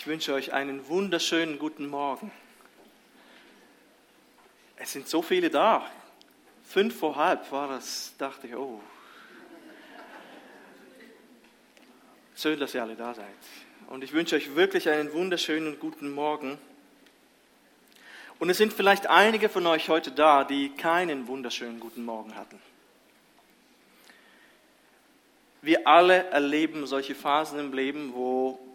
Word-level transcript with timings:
Ich 0.00 0.06
wünsche 0.06 0.32
euch 0.32 0.54
einen 0.54 0.88
wunderschönen 0.88 1.58
guten 1.58 1.86
Morgen. 1.86 2.32
Es 4.76 4.92
sind 4.92 5.06
so 5.06 5.20
viele 5.20 5.50
da. 5.50 5.84
Fünf 6.64 6.98
vor 6.98 7.16
halb 7.16 7.52
war 7.52 7.68
das, 7.68 8.14
dachte 8.16 8.46
ich, 8.46 8.56
oh. 8.56 8.80
Schön, 12.34 12.58
dass 12.58 12.74
ihr 12.74 12.82
alle 12.82 12.96
da 12.96 13.12
seid. 13.12 13.26
Und 13.88 14.02
ich 14.02 14.14
wünsche 14.14 14.36
euch 14.36 14.54
wirklich 14.56 14.88
einen 14.88 15.12
wunderschönen 15.12 15.78
guten 15.78 16.10
Morgen. 16.10 16.56
Und 18.38 18.48
es 18.48 18.56
sind 18.56 18.72
vielleicht 18.72 19.06
einige 19.06 19.50
von 19.50 19.66
euch 19.66 19.90
heute 19.90 20.12
da, 20.12 20.44
die 20.44 20.70
keinen 20.70 21.26
wunderschönen 21.28 21.78
guten 21.78 22.06
Morgen 22.06 22.36
hatten. 22.36 22.58
Wir 25.60 25.86
alle 25.86 26.24
erleben 26.28 26.86
solche 26.86 27.14
Phasen 27.14 27.58
im 27.58 27.74
Leben, 27.74 28.14
wo 28.14 28.69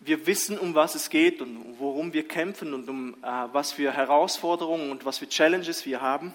wir 0.00 0.26
wissen, 0.26 0.58
um 0.58 0.74
was 0.74 0.94
es 0.94 1.10
geht 1.10 1.42
und 1.42 1.76
worum 1.78 2.12
wir 2.12 2.26
kämpfen 2.26 2.74
und 2.74 2.88
um 2.88 3.14
äh, 3.22 3.26
was 3.52 3.72
für 3.72 3.92
Herausforderungen 3.92 4.90
und 4.90 5.04
was 5.04 5.18
für 5.18 5.28
Challenges 5.28 5.84
wir 5.86 6.00
haben. 6.00 6.32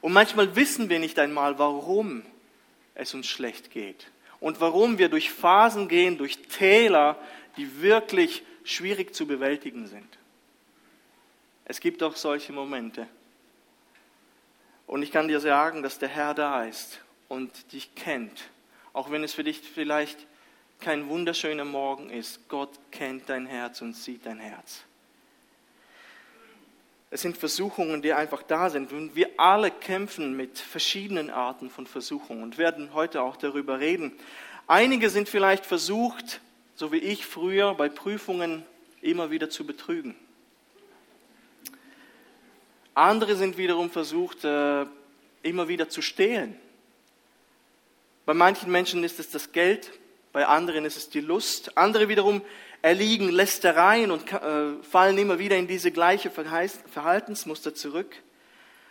Und 0.00 0.12
manchmal 0.12 0.54
wissen 0.54 0.88
wir 0.88 0.98
nicht 0.98 1.18
einmal, 1.18 1.58
warum 1.58 2.22
es 2.94 3.14
uns 3.14 3.26
schlecht 3.26 3.70
geht 3.70 4.10
und 4.40 4.60
warum 4.60 4.98
wir 4.98 5.08
durch 5.08 5.30
Phasen 5.30 5.88
gehen, 5.88 6.18
durch 6.18 6.38
Täler, 6.48 7.16
die 7.56 7.80
wirklich 7.80 8.42
schwierig 8.64 9.14
zu 9.14 9.26
bewältigen 9.26 9.86
sind. 9.86 10.18
Es 11.64 11.80
gibt 11.80 12.02
auch 12.02 12.16
solche 12.16 12.52
Momente. 12.52 13.06
Und 14.86 15.02
ich 15.02 15.12
kann 15.12 15.28
dir 15.28 15.40
sagen, 15.40 15.82
dass 15.82 15.98
der 15.98 16.08
Herr 16.08 16.34
da 16.34 16.64
ist 16.64 17.00
und 17.28 17.72
dich 17.72 17.94
kennt. 17.94 18.48
Auch 18.92 19.10
wenn 19.10 19.22
es 19.22 19.34
für 19.34 19.44
dich 19.44 19.60
vielleicht 19.60 20.26
kein 20.80 21.08
wunderschöner 21.08 21.64
Morgen 21.64 22.10
ist, 22.10 22.48
Gott 22.48 22.70
kennt 22.90 23.28
dein 23.28 23.46
Herz 23.46 23.80
und 23.80 23.94
sieht 23.94 24.26
dein 24.26 24.38
Herz. 24.38 24.84
Es 27.10 27.22
sind 27.22 27.36
Versuchungen, 27.36 28.02
die 28.02 28.12
einfach 28.12 28.42
da 28.42 28.68
sind. 28.68 28.92
Und 28.92 29.16
wir 29.16 29.30
alle 29.38 29.70
kämpfen 29.70 30.36
mit 30.36 30.58
verschiedenen 30.58 31.30
Arten 31.30 31.70
von 31.70 31.86
Versuchungen 31.86 32.42
und 32.42 32.58
werden 32.58 32.92
heute 32.92 33.22
auch 33.22 33.36
darüber 33.36 33.80
reden. 33.80 34.12
Einige 34.66 35.08
sind 35.08 35.28
vielleicht 35.28 35.64
versucht, 35.64 36.40
so 36.74 36.92
wie 36.92 36.98
ich 36.98 37.26
früher 37.26 37.74
bei 37.74 37.88
Prüfungen 37.88 38.64
immer 39.00 39.30
wieder 39.30 39.48
zu 39.48 39.66
betrügen. 39.66 40.14
Andere 42.94 43.36
sind 43.36 43.56
wiederum 43.56 43.90
versucht, 43.90 44.44
äh, 44.44 44.84
immer 45.42 45.68
wieder 45.68 45.88
zu 45.88 46.02
stehlen. 46.02 46.56
Bei 48.26 48.34
manchen 48.34 48.70
Menschen 48.70 49.02
ist 49.04 49.18
es 49.18 49.30
das 49.30 49.52
Geld, 49.52 49.90
bei 50.32 50.46
anderen 50.46 50.84
ist 50.84 50.96
es 50.96 51.10
die 51.10 51.20
Lust. 51.20 51.76
Andere 51.76 52.08
wiederum 52.08 52.42
erliegen 52.82 53.28
Lästereien 53.28 54.10
und 54.10 54.32
äh, 54.32 54.82
fallen 54.82 55.18
immer 55.18 55.38
wieder 55.38 55.56
in 55.56 55.66
diese 55.66 55.90
gleiche 55.90 56.30
Verhaltensmuster 56.30 57.74
zurück. 57.74 58.14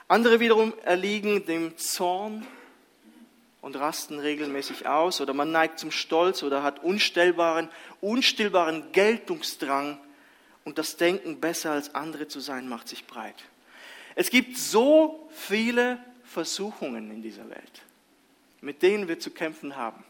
Andere 0.08 0.40
wiederum 0.40 0.74
erliegen 0.84 1.46
dem 1.46 1.78
Zorn 1.78 2.46
und 3.62 3.76
rasten 3.76 4.20
regelmäßig 4.20 4.88
aus 4.88 5.20
oder 5.20 5.34
man 5.34 5.52
neigt 5.52 5.80
zum 5.80 5.92
Stolz 5.92 6.44
oder 6.44 6.64
hat 6.64 6.84
unstellbaren, 6.84 7.70
unstillbaren 8.02 8.92
Geltungsdrang 8.94 10.00
und 10.64 10.78
das 10.78 10.98
Denken, 10.98 11.40
besser 11.40 11.72
als 11.72 11.96
andere 11.96 12.28
zu 12.28 12.40
sein, 12.40 12.68
macht 12.68 12.88
sich 12.88 13.06
breit. 13.08 13.36
Es 14.16 14.30
gibt 14.30 14.58
so 14.58 15.30
viele 15.32 16.00
Versuchungen 16.24 17.12
in 17.12 17.22
dieser 17.22 17.50
Welt, 17.50 17.84
mit 18.62 18.82
denen 18.82 19.08
wir 19.08 19.20
zu 19.20 19.32
kämpfen 19.32 19.76
haben. 19.76 20.04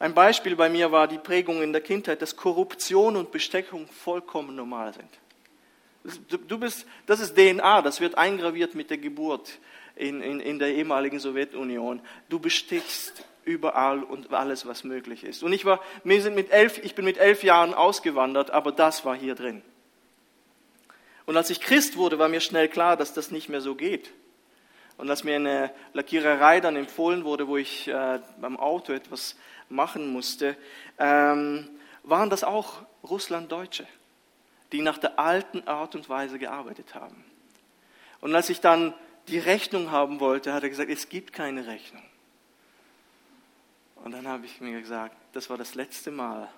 Ein 0.00 0.14
Beispiel 0.14 0.56
bei 0.56 0.70
mir 0.70 0.90
war 0.90 1.06
die 1.06 1.18
Prägung 1.18 1.62
in 1.62 1.72
der 1.72 1.82
Kindheit, 1.82 2.22
dass 2.22 2.34
Korruption 2.34 3.16
und 3.16 3.30
Bestechung 3.30 3.86
vollkommen 3.86 4.56
normal 4.56 4.94
sind. 4.94 6.48
Du 6.48 6.58
bist, 6.58 6.86
das 7.04 7.20
ist 7.20 7.36
DNA, 7.36 7.82
das 7.82 8.00
wird 8.00 8.16
eingraviert 8.16 8.74
mit 8.74 8.88
der 8.88 8.96
Geburt 8.96 9.58
in, 9.96 10.22
in, 10.22 10.40
in 10.40 10.58
der 10.58 10.74
ehemaligen 10.74 11.20
Sowjetunion. 11.20 12.00
Du 12.30 12.38
bestichst 12.38 13.24
überall 13.44 14.02
und 14.02 14.32
alles, 14.32 14.64
was 14.64 14.84
möglich 14.84 15.22
ist. 15.22 15.42
Und 15.42 15.52
ich, 15.52 15.66
war, 15.66 15.80
wir 16.02 16.22
sind 16.22 16.34
mit 16.34 16.50
elf, 16.50 16.82
ich 16.82 16.94
bin 16.94 17.04
mit 17.04 17.18
elf 17.18 17.42
Jahren 17.42 17.74
ausgewandert, 17.74 18.50
aber 18.50 18.72
das 18.72 19.04
war 19.04 19.14
hier 19.14 19.34
drin. 19.34 19.60
Und 21.26 21.36
als 21.36 21.50
ich 21.50 21.60
Christ 21.60 21.98
wurde, 21.98 22.18
war 22.18 22.30
mir 22.30 22.40
schnell 22.40 22.68
klar, 22.68 22.96
dass 22.96 23.12
das 23.12 23.30
nicht 23.30 23.50
mehr 23.50 23.60
so 23.60 23.74
geht. 23.74 24.10
Und 25.00 25.08
als 25.08 25.24
mir 25.24 25.36
eine 25.36 25.72
Lackiererei 25.94 26.60
dann 26.60 26.76
empfohlen 26.76 27.24
wurde, 27.24 27.48
wo 27.48 27.56
ich 27.56 27.88
äh, 27.88 28.20
beim 28.38 28.58
Auto 28.58 28.92
etwas 28.92 29.34
machen 29.70 30.12
musste, 30.12 30.58
ähm, 30.98 31.70
waren 32.02 32.28
das 32.28 32.44
auch 32.44 32.82
Russlanddeutsche, 33.02 33.86
die 34.72 34.82
nach 34.82 34.98
der 34.98 35.18
alten 35.18 35.66
Art 35.66 35.94
und 35.94 36.10
Weise 36.10 36.38
gearbeitet 36.38 36.94
haben. 36.94 37.24
Und 38.20 38.34
als 38.34 38.50
ich 38.50 38.60
dann 38.60 38.92
die 39.28 39.38
Rechnung 39.38 39.90
haben 39.90 40.20
wollte, 40.20 40.52
hat 40.52 40.64
er 40.64 40.68
gesagt, 40.68 40.90
es 40.90 41.08
gibt 41.08 41.32
keine 41.32 41.66
Rechnung. 41.66 42.02
Und 44.04 44.12
dann 44.12 44.28
habe 44.28 44.44
ich 44.44 44.60
mir 44.60 44.78
gesagt, 44.78 45.16
das 45.32 45.48
war 45.48 45.56
das 45.56 45.74
letzte 45.74 46.10
Mal, 46.10 46.50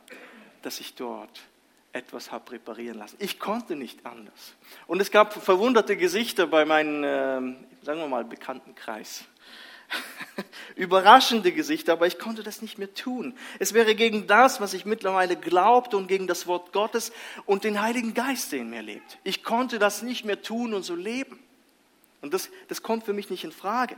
dass 0.63 0.81
ich 0.81 0.97
dort 0.97 1.43
etwas 1.93 2.33
habe 2.33 2.53
reparieren 2.53 2.99
lassen. 2.99 3.17
Ich 3.19 3.39
konnte 3.39 3.77
nicht 3.77 4.07
anders. 4.07 4.55
Und 4.87 5.01
es 5.01 5.11
gab 5.11 5.35
verwunderte 5.35 5.97
Gesichter 5.97 6.47
bei 6.47 6.65
meinem, 6.65 7.05
äh, 7.05 7.85
sagen 7.85 8.01
wir 8.01 8.09
mal, 8.09 8.25
Bekanntenkreis. 8.25 9.25
Überraschende 10.75 11.53
Gesichter, 11.53 11.93
aber 11.93 12.07
ich 12.07 12.19
konnte 12.19 12.43
das 12.43 12.63
nicht 12.63 12.79
mehr 12.79 12.95
tun. 12.95 13.35
Es 13.59 13.75
wäre 13.75 13.95
gegen 13.95 14.27
das, 14.27 14.61
was 14.61 14.73
ich 14.73 14.87
mittlerweile 14.87 15.37
glaubte 15.37 15.99
und 15.99 16.07
gegen 16.07 16.27
das 16.27 16.47
Wort 16.47 16.73
Gottes 16.73 17.13
und 17.45 17.65
den 17.65 17.83
Heiligen 17.83 18.15
Geist, 18.15 18.53
der 18.53 18.61
in 18.61 18.71
mir 18.71 18.83
lebt. 18.83 19.19
Ich 19.23 19.45
konnte 19.45 19.79
das 19.79 20.03
nicht 20.03 20.25
mehr 20.25 20.41
tun 20.41 20.73
und 20.73 20.83
so 20.85 20.95
leben. 20.95 21.39
Und 22.23 22.33
das, 22.33 22.51
das 22.69 22.83
kommt 22.83 23.05
für 23.05 23.13
mich 23.13 23.29
nicht 23.29 23.45
in 23.45 23.53
Frage. 23.53 23.97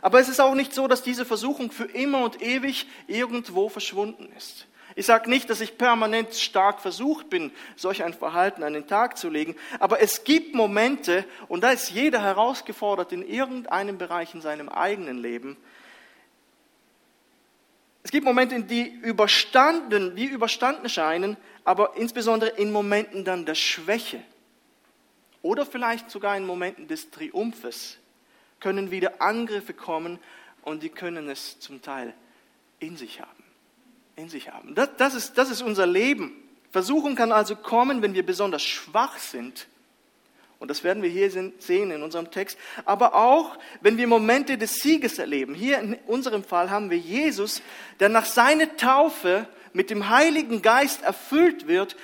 Aber 0.00 0.20
es 0.20 0.28
ist 0.28 0.40
auch 0.40 0.54
nicht 0.54 0.72
so, 0.72 0.86
dass 0.86 1.02
diese 1.02 1.24
Versuchung 1.24 1.72
für 1.72 1.84
immer 1.84 2.22
und 2.22 2.40
ewig 2.40 2.86
irgendwo 3.08 3.68
verschwunden 3.68 4.30
ist. 4.36 4.66
Ich 4.94 5.06
sage 5.06 5.30
nicht, 5.30 5.48
dass 5.48 5.60
ich 5.60 5.78
permanent 5.78 6.34
stark 6.34 6.80
versucht 6.80 7.30
bin, 7.30 7.50
solch 7.76 8.02
ein 8.02 8.12
Verhalten 8.14 8.62
an 8.62 8.74
den 8.74 8.86
Tag 8.86 9.16
zu 9.16 9.30
legen, 9.30 9.56
aber 9.78 10.00
es 10.00 10.24
gibt 10.24 10.54
Momente, 10.54 11.24
und 11.48 11.62
da 11.62 11.70
ist 11.70 11.90
jeder 11.90 12.20
herausgefordert 12.20 13.12
in 13.12 13.26
irgendeinem 13.26 13.98
Bereich 13.98 14.34
in 14.34 14.42
seinem 14.42 14.68
eigenen 14.68 15.18
Leben, 15.18 15.56
es 18.04 18.10
gibt 18.10 18.24
Momente, 18.24 18.60
die 18.64 18.88
überstanden, 18.88 20.16
wie 20.16 20.24
überstanden 20.24 20.88
scheinen, 20.88 21.36
aber 21.64 21.96
insbesondere 21.96 22.50
in 22.50 22.72
Momenten 22.72 23.24
dann 23.24 23.46
der 23.46 23.54
Schwäche 23.54 24.20
oder 25.40 25.64
vielleicht 25.64 26.10
sogar 26.10 26.36
in 26.36 26.44
Momenten 26.44 26.88
des 26.88 27.10
Triumphes 27.10 27.98
können 28.58 28.90
wieder 28.90 29.22
Angriffe 29.22 29.72
kommen 29.72 30.18
und 30.62 30.82
die 30.82 30.88
können 30.88 31.28
es 31.28 31.60
zum 31.60 31.80
Teil 31.80 32.12
in 32.80 32.96
sich 32.96 33.20
haben 33.20 33.41
in 34.16 34.28
sich 34.28 34.50
haben. 34.50 34.74
Das, 34.74 34.90
das, 34.96 35.14
ist, 35.14 35.38
das 35.38 35.50
ist 35.50 35.62
unser 35.62 35.86
Leben. 35.86 36.32
Versuchung 36.70 37.14
kann 37.14 37.32
also 37.32 37.56
kommen, 37.56 38.02
wenn 38.02 38.14
wir 38.14 38.24
besonders 38.24 38.62
schwach 38.62 39.18
sind. 39.18 39.66
Und 40.58 40.68
das 40.68 40.84
werden 40.84 41.02
wir 41.02 41.10
hier 41.10 41.28
sehen 41.58 41.90
in 41.90 42.02
unserem 42.02 42.30
Text. 42.30 42.56
Aber 42.84 43.14
auch, 43.14 43.58
wenn 43.80 43.96
wir 43.96 44.06
Momente 44.06 44.56
des 44.56 44.76
Sieges 44.76 45.18
erleben. 45.18 45.54
Hier 45.54 45.80
in 45.80 45.94
unserem 46.06 46.44
Fall 46.44 46.70
haben 46.70 46.88
wir 46.88 46.98
Jesus, 46.98 47.60
der 47.98 48.08
nach 48.08 48.26
seiner 48.26 48.76
Taufe 48.76 49.48
mit 49.72 49.90
dem 49.90 50.08
Heiligen 50.08 50.62
Geist 50.62 51.02
erfüllt 51.02 51.66
wird 51.66 51.96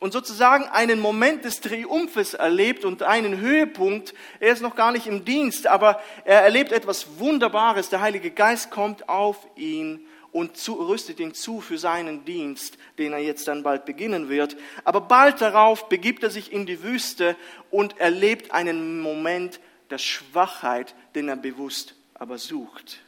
und 0.00 0.12
sozusagen 0.12 0.64
einen 0.64 0.98
Moment 0.98 1.44
des 1.44 1.60
Triumphes 1.60 2.34
erlebt 2.34 2.84
und 2.84 3.02
einen 3.04 3.38
Höhepunkt. 3.38 4.12
Er 4.40 4.52
ist 4.52 4.60
noch 4.60 4.74
gar 4.74 4.90
nicht 4.90 5.06
im 5.06 5.24
Dienst, 5.24 5.66
aber 5.66 6.00
er 6.24 6.42
erlebt 6.42 6.72
etwas 6.72 7.20
Wunderbares. 7.20 7.90
Der 7.90 8.00
Heilige 8.00 8.30
Geist 8.30 8.70
kommt 8.70 9.08
auf 9.08 9.38
ihn 9.56 10.04
und 10.34 10.56
zu, 10.56 10.74
rüstet 10.74 11.20
ihn 11.20 11.32
zu 11.32 11.60
für 11.60 11.78
seinen 11.78 12.24
Dienst, 12.24 12.76
den 12.98 13.12
er 13.12 13.20
jetzt 13.20 13.46
dann 13.46 13.62
bald 13.62 13.84
beginnen 13.84 14.28
wird. 14.28 14.56
Aber 14.82 15.00
bald 15.00 15.40
darauf 15.40 15.88
begibt 15.88 16.24
er 16.24 16.30
sich 16.30 16.52
in 16.52 16.66
die 16.66 16.82
Wüste 16.82 17.36
und 17.70 17.98
erlebt 17.98 18.50
einen 18.50 19.00
Moment 19.00 19.60
der 19.90 19.98
Schwachheit, 19.98 20.96
den 21.14 21.28
er 21.28 21.36
bewusst 21.36 21.94
aber 22.14 22.38
sucht. 22.38 23.00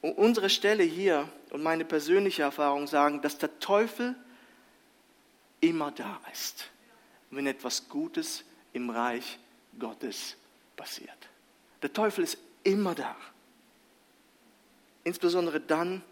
Und 0.00 0.14
unsere 0.14 0.48
Stelle 0.48 0.82
hier 0.82 1.28
und 1.50 1.62
meine 1.62 1.84
persönliche 1.84 2.42
Erfahrung 2.42 2.86
sagen, 2.86 3.20
dass 3.20 3.36
der 3.36 3.60
Teufel 3.60 4.14
immer 5.60 5.90
da 5.90 6.18
ist, 6.32 6.70
wenn 7.30 7.46
etwas 7.46 7.90
Gutes 7.90 8.44
im 8.72 8.88
Reich 8.88 9.38
Gottes 9.78 10.36
passiert. 10.74 11.28
Der 11.82 11.92
Teufel 11.92 12.24
ist 12.24 12.38
immer 12.64 12.94
da 12.94 13.14
insbesondere 15.06 15.60
dann, 15.60 16.02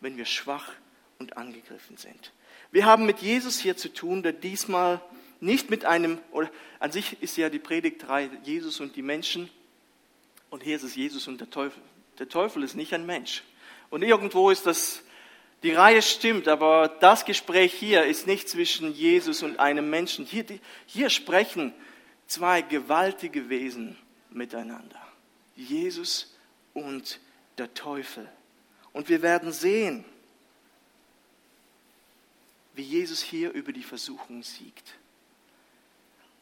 wenn 0.00 0.16
wir 0.16 0.24
schwach 0.24 0.72
und 1.18 1.36
angegriffen 1.36 1.98
sind. 1.98 2.32
Wir 2.72 2.86
haben 2.86 3.04
mit 3.04 3.18
Jesus 3.18 3.58
hier 3.58 3.76
zu 3.76 3.92
tun, 3.92 4.22
der 4.22 4.32
diesmal 4.32 5.02
nicht 5.40 5.68
mit 5.68 5.84
einem, 5.84 6.18
oder 6.32 6.50
an 6.78 6.90
sich 6.90 7.22
ist 7.22 7.36
ja 7.36 7.50
die 7.50 7.58
Predigtreihe 7.58 8.30
Jesus 8.42 8.80
und 8.80 8.96
die 8.96 9.02
Menschen, 9.02 9.50
und 10.48 10.62
hier 10.62 10.76
ist 10.76 10.84
es 10.84 10.96
Jesus 10.96 11.28
und 11.28 11.38
der 11.38 11.50
Teufel. 11.50 11.82
Der 12.18 12.28
Teufel 12.28 12.62
ist 12.62 12.74
nicht 12.74 12.94
ein 12.94 13.04
Mensch. 13.04 13.44
Und 13.90 14.02
irgendwo 14.02 14.50
ist 14.50 14.66
das 14.66 15.02
Die 15.62 15.72
Reihe 15.72 16.00
stimmt, 16.00 16.48
aber 16.48 16.88
das 16.88 17.26
Gespräch 17.26 17.74
hier 17.74 18.04
ist 18.04 18.26
nicht 18.26 18.48
zwischen 18.48 18.94
Jesus 18.94 19.42
und 19.42 19.60
einem 19.60 19.90
Menschen. 19.90 20.24
Hier, 20.24 20.46
hier 20.86 21.10
sprechen 21.10 21.74
zwei 22.26 22.62
gewaltige 22.62 23.50
Wesen 23.50 23.98
miteinander. 24.30 25.00
Jesus 25.56 26.34
und 26.72 27.20
der 27.60 27.72
Teufel. 27.74 28.28
Und 28.92 29.08
wir 29.08 29.22
werden 29.22 29.52
sehen, 29.52 30.04
wie 32.74 32.82
Jesus 32.82 33.20
hier 33.22 33.52
über 33.52 33.72
die 33.72 33.82
Versuchung 33.82 34.42
siegt. 34.42 34.94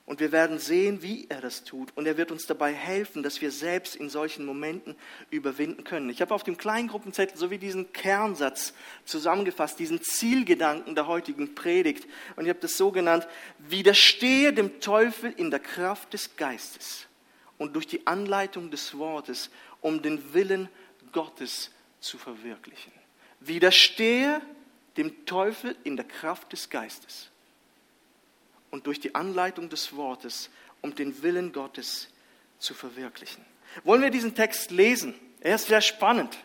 Und 0.07 0.21
wir 0.21 0.33
werden 0.33 0.59
sehen, 0.59 1.03
wie 1.03 1.27
er 1.29 1.43
das 1.43 1.65
tut. 1.65 1.95
Und 1.95 2.07
er 2.07 2.17
wird 2.17 2.33
uns 2.33 2.47
dabei 2.47 2.73
helfen, 2.73 3.23
dass 3.23 3.43
wir 3.43 3.51
selbst 3.51 3.95
in 3.95 4.09
solchen 4.09 4.47
Momenten 4.47 4.97
überwinden 5.29 5.85
können. 5.85 6.09
Ich 6.09 6.23
habe 6.23 6.35
auf 6.35 6.45
dem 6.45 6.57
Kleingruppenzettel 6.57 7.37
so 7.37 7.51
wie 7.51 7.59
diesen 7.59 7.93
Kernsatz 7.93 8.73
zusammengefasst, 9.05 9.79
diesen 9.79 10.01
Zielgedanken 10.01 10.95
der 10.95 11.09
heutigen 11.09 11.55
Predigt. 11.55 12.07
Und 12.37 12.45
ich 12.45 12.49
habe 12.49 12.61
das 12.61 12.79
so 12.79 12.91
genannt, 12.91 13.29
widerstehe 13.59 14.55
dem 14.55 14.81
Teufel 14.81 15.31
in 15.37 15.51
der 15.51 15.61
Kraft 15.61 16.15
des 16.15 16.37
Geistes 16.37 17.07
und 17.59 17.75
durch 17.75 17.87
die 17.87 18.07
Anleitung 18.07 18.71
des 18.71 18.97
Wortes, 18.97 19.51
um 19.83 20.01
den 20.01 20.33
Willen 20.33 20.71
Gottes 21.13 21.71
zu 22.01 22.19
verwirklichen. 22.19 22.93
Widerstehe 23.41 24.41
dem 24.97 25.27
Teufel 25.27 25.77
in 25.85 25.97
der 25.97 26.07
Kraft 26.07 26.53
des 26.53 26.71
Geistes 26.71 27.31
und 28.71 28.87
durch 28.87 29.01
die 29.01 29.15
Anleitung 29.15 29.69
des 29.69 29.95
Wortes, 29.97 30.51
um 30.83 30.95
den 30.95 31.23
Willen 31.23 31.53
Gottes 31.53 32.09
zu 32.59 32.75
verwirklichen. 32.75 33.45
Wollen 33.85 34.03
wir 34.03 34.11
diesen 34.11 34.35
Text 34.35 34.71
lesen? 34.71 35.15
Er 35.41 35.55
ist 35.55 35.67
sehr 35.67 35.81
spannend. 35.81 36.37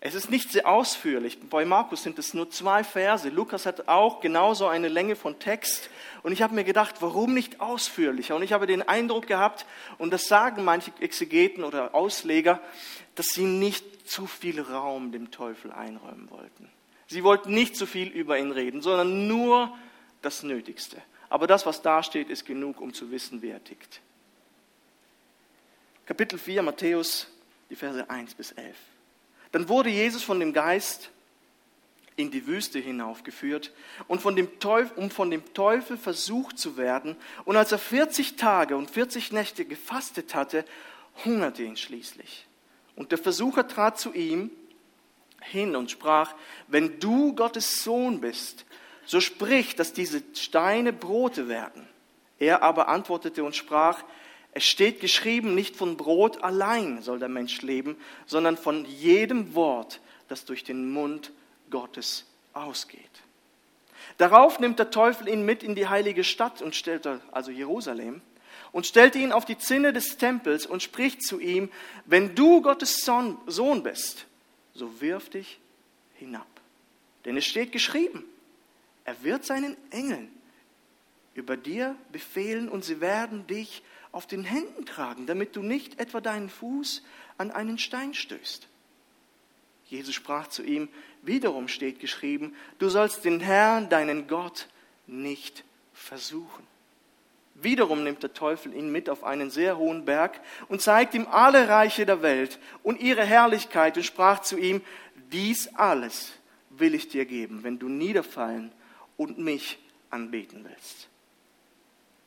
Es 0.00 0.14
ist 0.14 0.30
nicht 0.30 0.52
sehr 0.52 0.68
ausführlich. 0.68 1.38
Bei 1.48 1.64
Markus 1.64 2.02
sind 2.02 2.18
es 2.18 2.34
nur 2.34 2.50
zwei 2.50 2.84
Verse. 2.84 3.28
Lukas 3.28 3.64
hat 3.66 3.88
auch 3.88 4.20
genauso 4.20 4.66
eine 4.66 4.88
Länge 4.88 5.16
von 5.16 5.38
Text. 5.38 5.90
Und 6.22 6.32
ich 6.32 6.42
habe 6.42 6.54
mir 6.54 6.64
gedacht, 6.64 6.96
warum 7.00 7.32
nicht 7.32 7.60
ausführlicher? 7.60 8.36
Und 8.36 8.42
ich 8.42 8.52
habe 8.52 8.66
den 8.66 8.82
Eindruck 8.82 9.26
gehabt, 9.26 9.64
und 9.98 10.12
das 10.12 10.28
sagen 10.28 10.64
manche 10.64 10.92
Exegeten 11.00 11.64
oder 11.64 11.94
Ausleger, 11.94 12.60
dass 13.14 13.28
sie 13.28 13.44
nicht 13.44 14.08
zu 14.08 14.26
viel 14.26 14.60
Raum 14.60 15.12
dem 15.12 15.30
Teufel 15.30 15.72
einräumen 15.72 16.30
wollten. 16.30 16.70
Sie 17.08 17.24
wollten 17.24 17.54
nicht 17.54 17.76
zu 17.76 17.86
viel 17.86 18.08
über 18.08 18.38
ihn 18.38 18.52
reden, 18.52 18.82
sondern 18.82 19.26
nur 19.26 19.76
das 20.22 20.42
Nötigste. 20.42 21.00
Aber 21.28 21.46
das, 21.46 21.66
was 21.66 21.82
da 21.82 22.02
steht, 22.02 22.28
ist 22.28 22.44
genug, 22.44 22.80
um 22.80 22.92
zu 22.92 23.10
wissen, 23.10 23.42
wie 23.42 23.48
er 23.48 23.62
tickt. 23.64 24.00
Kapitel 26.04 26.38
4, 26.38 26.62
Matthäus, 26.62 27.28
die 27.70 27.76
Verse 27.76 28.08
1 28.08 28.34
bis 28.34 28.52
11. 28.52 28.76
Dann 29.52 29.68
wurde 29.68 29.90
Jesus 29.90 30.22
von 30.22 30.40
dem 30.40 30.52
Geist 30.52 31.10
in 32.16 32.30
die 32.30 32.46
Wüste 32.46 32.78
hinaufgeführt 32.78 33.72
und 34.08 34.22
von 34.22 34.36
dem 34.36 34.58
Teufel, 34.58 34.96
um 34.96 35.10
von 35.10 35.30
dem 35.30 35.52
Teufel 35.52 35.96
versucht 35.98 36.58
zu 36.58 36.76
werden. 36.76 37.16
Und 37.44 37.56
als 37.56 37.72
er 37.72 37.78
40 37.78 38.36
Tage 38.36 38.76
und 38.76 38.90
40 38.90 39.32
Nächte 39.32 39.64
gefastet 39.64 40.34
hatte, 40.34 40.64
hungerte 41.24 41.62
ihn 41.62 41.76
schließlich. 41.76 42.46
Und 42.96 43.10
der 43.10 43.18
Versucher 43.18 43.68
trat 43.68 43.98
zu 43.98 44.14
ihm 44.14 44.50
hin 45.42 45.76
und 45.76 45.90
sprach, 45.90 46.34
wenn 46.66 46.98
du 46.98 47.34
Gottes 47.34 47.84
Sohn 47.84 48.20
bist, 48.20 48.64
so 49.04 49.20
sprich, 49.20 49.76
dass 49.76 49.92
diese 49.92 50.22
Steine 50.34 50.92
Brote 50.92 51.48
werden. 51.48 51.86
Er 52.38 52.62
aber 52.62 52.88
antwortete 52.88 53.44
und 53.44 53.54
sprach, 53.54 54.02
es 54.56 54.64
steht 54.64 55.00
geschrieben, 55.00 55.54
nicht 55.54 55.76
von 55.76 55.98
Brot 55.98 56.42
allein 56.42 57.02
soll 57.02 57.18
der 57.18 57.28
Mensch 57.28 57.60
leben, 57.60 57.94
sondern 58.24 58.56
von 58.56 58.86
jedem 58.86 59.54
Wort, 59.54 60.00
das 60.28 60.46
durch 60.46 60.64
den 60.64 60.90
Mund 60.92 61.30
Gottes 61.68 62.24
ausgeht. 62.54 63.02
Darauf 64.16 64.58
nimmt 64.58 64.78
der 64.78 64.90
Teufel 64.90 65.28
ihn 65.28 65.44
mit 65.44 65.62
in 65.62 65.74
die 65.74 65.88
heilige 65.88 66.24
Stadt 66.24 66.62
und 66.62 66.74
stellt 66.74 67.06
also 67.32 67.50
Jerusalem 67.50 68.22
und 68.72 68.86
stellte 68.86 69.18
ihn 69.18 69.30
auf 69.30 69.44
die 69.44 69.58
Zinne 69.58 69.92
des 69.92 70.16
Tempels 70.16 70.64
und 70.64 70.82
spricht 70.82 71.22
zu 71.22 71.38
ihm, 71.38 71.70
wenn 72.06 72.34
du 72.34 72.62
Gottes 72.62 73.04
Sohn 73.04 73.82
bist, 73.82 74.24
so 74.72 75.02
wirf 75.02 75.28
dich 75.28 75.58
hinab. 76.14 76.46
Denn 77.26 77.36
es 77.36 77.44
steht 77.44 77.72
geschrieben, 77.72 78.24
er 79.04 79.22
wird 79.22 79.44
seinen 79.44 79.76
Engeln 79.90 80.30
über 81.34 81.58
dir 81.58 81.94
befehlen 82.10 82.70
und 82.70 82.86
sie 82.86 83.02
werden 83.02 83.46
dich 83.46 83.82
auf 84.16 84.26
den 84.26 84.44
Händen 84.44 84.86
tragen, 84.86 85.26
damit 85.26 85.56
du 85.56 85.62
nicht 85.62 86.00
etwa 86.00 86.22
deinen 86.22 86.48
Fuß 86.48 87.02
an 87.36 87.50
einen 87.50 87.76
Stein 87.76 88.14
stößt. 88.14 88.66
Jesus 89.84 90.14
sprach 90.14 90.46
zu 90.46 90.62
ihm, 90.62 90.88
wiederum 91.20 91.68
steht 91.68 92.00
geschrieben, 92.00 92.56
du 92.78 92.88
sollst 92.88 93.26
den 93.26 93.40
Herrn, 93.40 93.90
deinen 93.90 94.26
Gott, 94.26 94.68
nicht 95.06 95.64
versuchen. 95.92 96.66
Wiederum 97.56 98.04
nimmt 98.04 98.22
der 98.22 98.32
Teufel 98.32 98.74
ihn 98.74 98.90
mit 98.90 99.10
auf 99.10 99.22
einen 99.22 99.50
sehr 99.50 99.76
hohen 99.76 100.06
Berg 100.06 100.40
und 100.68 100.80
zeigt 100.80 101.12
ihm 101.12 101.26
alle 101.26 101.68
Reiche 101.68 102.06
der 102.06 102.22
Welt 102.22 102.58
und 102.82 103.00
ihre 103.00 103.24
Herrlichkeit 103.24 103.98
und 103.98 104.02
sprach 104.02 104.40
zu 104.40 104.56
ihm, 104.56 104.80
dies 105.30 105.68
alles 105.74 106.32
will 106.70 106.94
ich 106.94 107.08
dir 107.08 107.26
geben, 107.26 107.64
wenn 107.64 107.78
du 107.78 107.90
niederfallen 107.90 108.72
und 109.18 109.38
mich 109.38 109.78
anbeten 110.08 110.64
willst. 110.64 111.08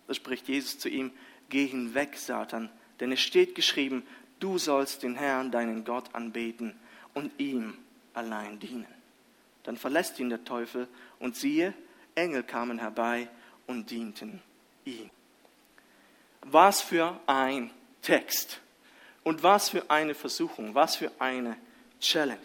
Da 0.08 0.14
spricht 0.14 0.48
Jesus 0.48 0.78
zu 0.78 0.88
ihm, 0.88 1.12
geh 1.50 1.68
hinweg, 1.68 2.16
Satan, 2.16 2.70
denn 3.00 3.12
es 3.12 3.20
steht 3.20 3.56
geschrieben, 3.56 4.06
du 4.40 4.58
sollst 4.58 5.04
den 5.04 5.16
Herrn, 5.16 5.52
deinen 5.52 5.84
Gott, 5.84 6.14
anbeten 6.14 6.78
und 7.14 7.32
ihm 7.40 7.78
allein 8.14 8.60
dienen. 8.60 8.88
Dann 9.64 9.78
verlässt 9.78 10.20
ihn 10.20 10.30
der 10.30 10.44
Teufel 10.44 10.88
und 11.20 11.36
siehe, 11.36 11.74
Engel 12.16 12.44
kamen 12.44 12.80
herbei 12.80 13.28
und 13.68 13.90
dienten 13.92 14.42
ihm. 14.86 15.10
Was 16.42 16.82
für 16.82 17.20
ein 17.28 17.72
Text 18.02 18.62
und 19.24 19.44
was 19.44 19.70
für 19.70 19.90
eine 19.90 20.16
Versuchung, 20.16 20.74
was 20.74 20.96
für 20.96 21.12
eine 21.20 21.58
Challenge. 22.00 22.40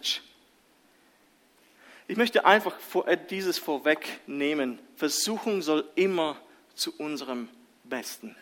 Ich 2.07 2.17
möchte 2.17 2.45
einfach 2.45 2.77
äh, 3.05 3.17
dieses 3.29 3.57
vorwegnehmen. 3.57 4.77
Versuchung 4.95 5.61
soll 5.61 5.89
immer 5.95 6.37
zu 6.75 6.95
unserem 6.97 7.49
Besten 7.83 8.35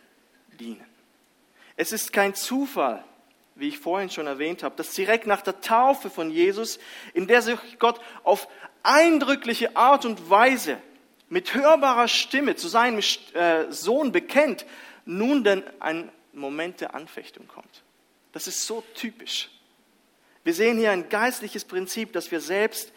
dienen. 0.53 0.85
Es 1.75 1.91
ist 1.91 2.13
kein 2.13 2.35
Zufall, 2.35 3.03
wie 3.55 3.69
ich 3.69 3.79
vorhin 3.79 4.09
schon 4.09 4.27
erwähnt 4.27 4.63
habe, 4.63 4.75
dass 4.75 4.93
direkt 4.93 5.27
nach 5.27 5.41
der 5.41 5.61
Taufe 5.61 6.09
von 6.09 6.31
Jesus, 6.31 6.79
in 7.13 7.27
der 7.27 7.41
sich 7.41 7.57
Gott 7.79 7.99
auf 8.23 8.47
eindrückliche 8.83 9.75
Art 9.75 10.05
und 10.05 10.29
Weise 10.29 10.77
mit 11.29 11.53
hörbarer 11.53 12.07
Stimme 12.07 12.55
zu 12.55 12.67
seinem 12.67 12.99
äh, 13.33 13.71
Sohn 13.71 14.11
bekennt, 14.11 14.65
nun 15.05 15.43
denn 15.43 15.63
ein 15.79 16.11
Moment 16.33 16.81
der 16.81 16.95
Anfechtung 16.95 17.47
kommt. 17.47 17.83
Das 18.31 18.47
ist 18.47 18.65
so 18.65 18.83
typisch. 18.95 19.49
Wir 20.43 20.53
sehen 20.53 20.77
hier 20.77 20.91
ein 20.91 21.09
geistliches 21.09 21.65
Prinzip, 21.65 22.13
dass 22.13 22.31
wir 22.31 22.41
selbst 22.41 22.91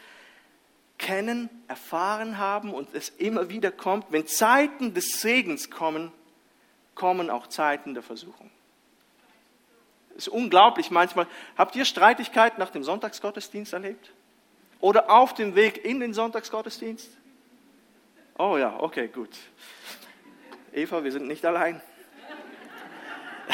kennen, 0.99 1.49
erfahren 1.69 2.39
haben 2.39 2.73
und 2.73 2.95
es 2.95 3.11
immer 3.11 3.49
wieder 3.49 3.71
kommt, 3.71 4.07
wenn 4.11 4.27
Zeiten 4.27 4.95
des 4.95 5.21
Segens 5.21 5.71
kommen, 5.71 6.11
kommen 6.97 7.31
auch 7.31 7.47
Zeiten 7.47 7.95
der 7.95 8.03
Versuchung. 8.03 8.50
Es 10.17 10.26
ist 10.26 10.29
unglaublich 10.29 10.91
manchmal. 10.91 11.29
Habt 11.57 11.76
ihr 11.76 11.85
Streitigkeiten 11.85 12.59
nach 12.59 12.71
dem 12.71 12.83
Sonntagsgottesdienst 12.83 13.73
erlebt? 13.73 14.11
Oder 14.81 15.11
auf 15.11 15.35
dem 15.35 15.55
Weg 15.55 15.85
in 15.85 16.00
den 16.00 16.15
Sonntagsgottesdienst? 16.15 17.11
Oh 18.38 18.57
ja, 18.57 18.79
okay, 18.81 19.09
gut. 19.09 19.31
Eva, 20.73 21.05
wir 21.05 21.12
sind 21.12 21.26
nicht 21.26 21.45
allein. 21.45 21.81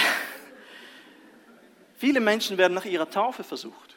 Viele 1.96 2.20
Menschen 2.20 2.58
werden 2.58 2.74
nach 2.74 2.84
ihrer 2.84 3.10
Taufe 3.10 3.44
versucht. 3.44 3.96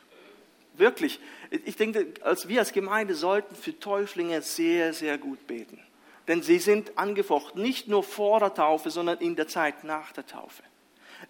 Wirklich, 0.73 1.19
ich 1.49 1.75
denke, 1.75 2.13
als 2.21 2.47
wir 2.47 2.59
als 2.59 2.73
Gemeinde 2.73 3.15
sollten 3.15 3.55
für 3.55 3.79
Täuflinge 3.79 4.41
sehr, 4.41 4.93
sehr 4.93 5.17
gut 5.17 5.47
beten. 5.47 5.81
Denn 6.27 6.41
sie 6.41 6.59
sind 6.59 6.97
angefochten, 6.97 7.61
nicht 7.61 7.87
nur 7.87 8.03
vor 8.03 8.39
der 8.39 8.53
Taufe, 8.53 8.89
sondern 8.89 9.19
in 9.19 9.35
der 9.35 9.47
Zeit 9.47 9.83
nach 9.83 10.11
der 10.11 10.25
Taufe. 10.25 10.63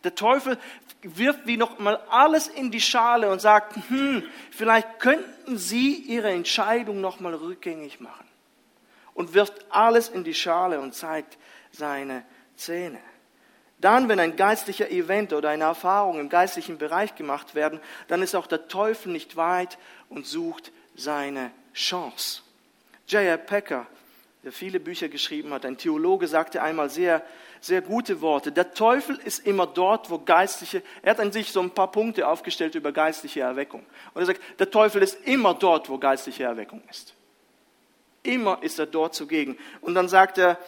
Der 0.04 0.16
Teufel 0.16 0.58
wirft 1.02 1.46
wie 1.46 1.58
noch 1.58 1.80
mal 1.80 1.98
alles 2.10 2.48
in 2.48 2.72
die 2.72 2.82
Schale 2.82 3.30
und 3.30 3.42
sagt, 3.42 3.76
hm, 3.90 4.24
vielleicht 4.52 5.00
könnten 5.00 5.58
Sie 5.58 5.96
Ihre 5.96 6.32
Entscheidung 6.32 7.02
noch 7.02 7.20
mal 7.20 7.34
rückgängig 7.34 8.00
machen. 8.00 8.26
Und 9.14 9.34
wirft 9.34 9.54
alles 9.70 10.10
in 10.10 10.24
die 10.24 10.34
Schale 10.34 10.80
und 10.80 10.94
zeigt 10.94 11.38
seine 11.72 12.26
Zähne. 12.56 13.00
Dann, 13.80 14.10
wenn 14.10 14.20
ein 14.20 14.36
geistlicher 14.36 14.90
Event 14.90 15.34
oder 15.34 15.50
eine 15.50 15.66
Erfahrung 15.66 16.20
im 16.20 16.30
geistlichen 16.30 16.78
Bereich 16.78 17.16
gemacht 17.16 17.56
werden, 17.56 17.80
dann 18.08 18.22
ist 18.22 18.36
auch 18.36 18.48
der 18.48 18.68
Teufel 18.68 19.12
nicht 19.12 19.36
weit 19.36 19.78
und 20.10 20.26
sucht 20.26 20.72
seine 20.96 21.52
Chance. 21.74 22.42
J.R. 23.08 23.38
Packer, 23.38 23.86
der 24.46 24.52
viele 24.52 24.80
Bücher 24.80 25.10
geschrieben 25.10 25.52
hat, 25.54 25.66
ein 25.66 25.76
Theologe, 25.76 26.28
sagte 26.28 26.62
einmal 26.62 26.92
sehr, 26.92 27.24
sehr 27.62 27.82
gute 27.82 28.22
Worte. 28.22 28.52
Der 28.52 28.76
Teufel 28.76 29.18
ist 29.26 29.40
immer 29.40 29.66
dort, 29.66 30.12
wo 30.12 30.20
geistliche, 30.20 30.84
er 31.02 31.12
hat 31.12 31.20
an 31.20 31.32
sich 31.32 31.52
so 31.52 31.62
ein 31.62 31.72
paar 31.72 31.92
Punkte 31.92 32.28
aufgestellt 32.28 32.76
über 32.76 32.92
geistliche 32.92 33.40
Erweckung. 33.40 33.84
Und 34.14 34.22
er 34.22 34.28
sagt, 34.28 34.42
der 34.60 34.70
Teufel 34.70 35.02
ist 35.02 35.18
immer 35.26 35.56
dort, 35.56 35.90
wo 35.90 35.98
geistliche 35.98 36.44
Erweckung 36.44 36.84
ist. 36.92 37.16
Immer 38.22 38.62
ist 38.62 38.78
er 38.78 38.86
dort 38.86 39.16
zugegen. 39.16 39.58
Und 39.82 39.96
dann 39.96 40.08
sagt 40.08 40.38
er, 40.38 40.60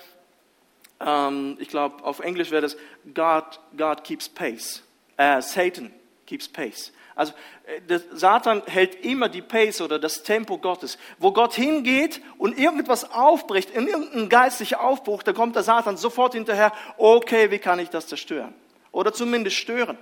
ähm, 0.99 1.55
ich 1.59 1.67
glaube, 1.67 2.03
auf 2.03 2.19
Englisch 2.19 2.49
wäre 2.49 2.63
das, 2.63 2.77
God, 3.13 3.59
God 3.77 4.03
keeps 4.03 4.27
pace. 4.27 4.81
Äh, 5.17 5.39
Satan 5.43 5.93
keeps 6.25 6.47
pace. 6.47 6.91
Also 7.17 7.33
äh, 7.65 7.99
Satan 8.13 8.61
hält 8.67 9.03
immer 9.03 9.27
die 9.27 9.41
Pace 9.41 9.81
oder 9.81 9.97
das 9.97 10.23
Tempo 10.23 10.59
Gottes. 10.59 10.97
Wo 11.17 11.33
Gott 11.33 11.55
hingeht 11.55 12.21
und 12.37 12.57
irgendetwas 12.57 13.11
aufbricht, 13.11 13.71
in 13.71 13.87
irgendein 13.87 14.29
geistlicher 14.29 14.81
Aufbruch, 14.81 15.23
da 15.23 15.33
kommt 15.33 15.55
der 15.55 15.63
Satan 15.63 15.97
sofort 15.97 16.35
hinterher, 16.35 16.71
okay, 16.97 17.49
wie 17.51 17.59
kann 17.59 17.79
ich 17.79 17.89
das 17.89 18.07
zerstören? 18.07 18.53
Oder 18.91 19.11
zumindest 19.13 19.57
stören. 19.57 19.97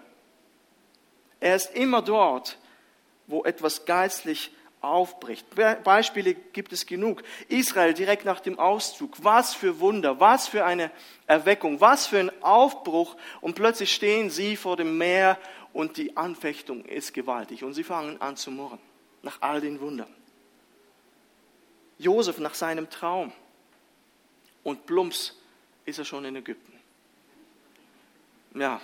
Er 1.39 1.55
ist 1.55 1.73
immer 1.73 2.01
dort, 2.01 2.57
wo 3.27 3.43
etwas 3.43 3.85
geistlich 3.85 4.51
aufbricht. 4.81 5.47
Beispiele 5.83 6.33
gibt 6.33 6.73
es 6.73 6.85
genug. 6.85 7.23
Israel 7.47 7.93
direkt 7.93 8.25
nach 8.25 8.39
dem 8.39 8.59
Auszug. 8.59 9.15
Was 9.21 9.53
für 9.55 9.79
Wunder, 9.79 10.19
was 10.19 10.47
für 10.47 10.65
eine 10.65 10.91
Erweckung, 11.27 11.81
was 11.81 12.07
für 12.07 12.19
ein 12.19 12.43
Aufbruch. 12.43 13.15
Und 13.41 13.55
plötzlich 13.55 13.93
stehen 13.93 14.29
sie 14.29 14.55
vor 14.55 14.77
dem 14.77 14.97
Meer 14.97 15.37
und 15.75 15.97
die 15.97 16.15
Anfechtung 16.15 16.85
ist 16.85 17.13
gewaltig. 17.13 17.65
Und 17.65 17.73
sie 17.73 17.83
fangen 17.83 18.21
an 18.21 18.37
zu 18.37 18.49
murren 18.49 18.79
nach 19.23 19.41
all 19.41 19.59
den 19.59 19.81
Wundern. 19.81 20.07
Josef 21.97 22.39
nach 22.39 22.53
seinem 22.53 22.89
Traum. 22.89 23.33
Und 24.63 24.85
plumps 24.85 25.37
ist 25.83 25.99
er 25.99 26.05
schon 26.05 26.23
in 26.23 26.37
Ägypten. 26.37 26.71
Ja, 28.53 28.79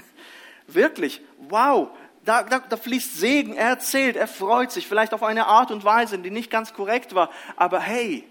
wirklich, 0.66 1.20
wow, 1.40 1.90
da, 2.24 2.42
da, 2.42 2.58
da 2.58 2.78
fließt 2.78 3.18
Segen, 3.18 3.52
er 3.52 3.68
erzählt, 3.68 4.16
er 4.16 4.26
freut 4.26 4.72
sich, 4.72 4.88
vielleicht 4.88 5.12
auf 5.12 5.22
eine 5.22 5.46
Art 5.46 5.70
und 5.70 5.84
Weise, 5.84 6.18
die 6.18 6.30
nicht 6.30 6.50
ganz 6.50 6.72
korrekt 6.72 7.14
war, 7.14 7.30
aber 7.56 7.80
hey, 7.80 8.24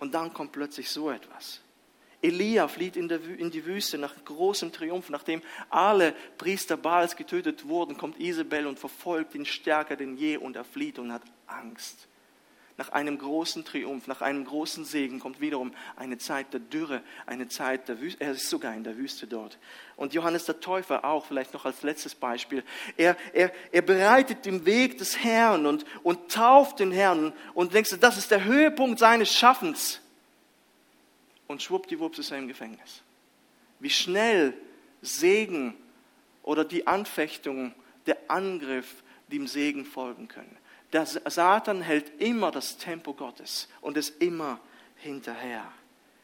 und 0.00 0.14
dann 0.14 0.32
kommt 0.32 0.52
plötzlich 0.52 0.88
so 0.88 1.10
etwas. 1.10 1.60
Elia 2.22 2.68
flieht 2.68 2.96
in, 2.96 3.08
die 3.08 3.64
Wüste 3.64 3.98
nach 3.98 4.14
großem 4.24 4.72
Triumph, 4.72 5.08
nachdem 5.10 5.42
alle 5.70 6.14
Priester 6.36 6.76
Baals 6.76 7.16
getötet 7.16 7.68
wurden, 7.68 7.96
kommt 7.96 8.18
Isabel 8.18 8.66
und 8.66 8.78
verfolgt 8.78 9.34
ihn 9.34 9.46
stärker 9.46 9.96
denn 9.96 10.16
je 10.16 10.36
und 10.36 10.56
er 10.56 10.64
flieht 10.64 10.98
und 10.98 11.12
hat 11.12 11.22
Angst 11.46 12.08
nach 12.78 12.90
einem 12.90 13.18
großen 13.18 13.64
Triumph, 13.64 14.06
nach 14.06 14.22
einem 14.22 14.44
großen 14.44 14.84
Segen 14.84 15.18
kommt 15.18 15.40
wiederum 15.40 15.72
eine 15.96 16.16
Zeit 16.16 16.52
der 16.52 16.60
Dürre, 16.60 17.02
eine 17.26 17.48
Zeit 17.48 17.88
der 17.88 18.00
Wüste. 18.00 18.22
Er 18.22 18.30
ist 18.30 18.48
sogar 18.48 18.72
in 18.72 18.84
der 18.84 18.96
Wüste 18.96 19.26
dort. 19.26 19.58
Und 19.96 20.14
Johannes 20.14 20.44
der 20.44 20.60
Täufer 20.60 21.04
auch, 21.04 21.26
vielleicht 21.26 21.52
noch 21.54 21.64
als 21.64 21.82
letztes 21.82 22.14
Beispiel. 22.14 22.62
Er, 22.96 23.16
er, 23.32 23.52
er 23.72 23.82
bereitet 23.82 24.46
den 24.46 24.64
Weg 24.64 24.96
des 24.98 25.18
Herrn 25.18 25.66
und, 25.66 25.84
und 26.04 26.30
tauft 26.30 26.78
den 26.78 26.92
Herrn 26.92 27.32
und 27.52 27.74
denkst 27.74 27.90
du, 27.90 27.96
das 27.96 28.16
ist 28.16 28.30
der 28.30 28.44
Höhepunkt 28.44 29.00
seines 29.00 29.34
Schaffens. 29.34 30.00
Und 31.48 31.62
schwuppdiwupps 31.62 32.20
ist 32.20 32.30
er 32.30 32.38
im 32.38 32.46
Gefängnis. 32.46 33.02
Wie 33.80 33.90
schnell 33.90 34.54
Segen 35.02 35.74
oder 36.42 36.64
die 36.64 36.86
Anfechtung, 36.86 37.74
der 38.06 38.18
Angriff 38.28 39.02
dem 39.28 39.46
Segen 39.46 39.84
folgen 39.84 40.28
können. 40.28 40.56
Der 40.92 41.04
Satan 41.04 41.82
hält 41.82 42.20
immer 42.20 42.50
das 42.50 42.78
Tempo 42.78 43.12
Gottes 43.12 43.68
und 43.80 43.96
ist 43.96 44.22
immer 44.22 44.60
hinterher. 44.96 45.70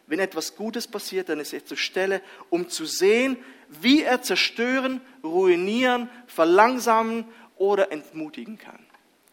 Wenn 0.07 0.19
etwas 0.19 0.57
Gutes 0.57 0.87
passiert, 0.87 1.28
dann 1.28 1.40
ist 1.40 1.52
er 1.52 1.64
zur 1.64 1.76
Stelle, 1.76 2.23
um 2.50 2.69
zu 2.69 2.85
sehen, 2.85 3.37
wie 3.69 4.02
er 4.02 4.23
zerstören, 4.23 5.00
ruinieren, 5.23 6.09
verlangsamen 6.26 7.26
oder 7.57 7.93
entmutigen 7.93 8.59
kann. 8.59 8.85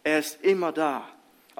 Er 0.03 0.19
ist 0.19 0.41
immer 0.43 0.71
da. 0.71 1.07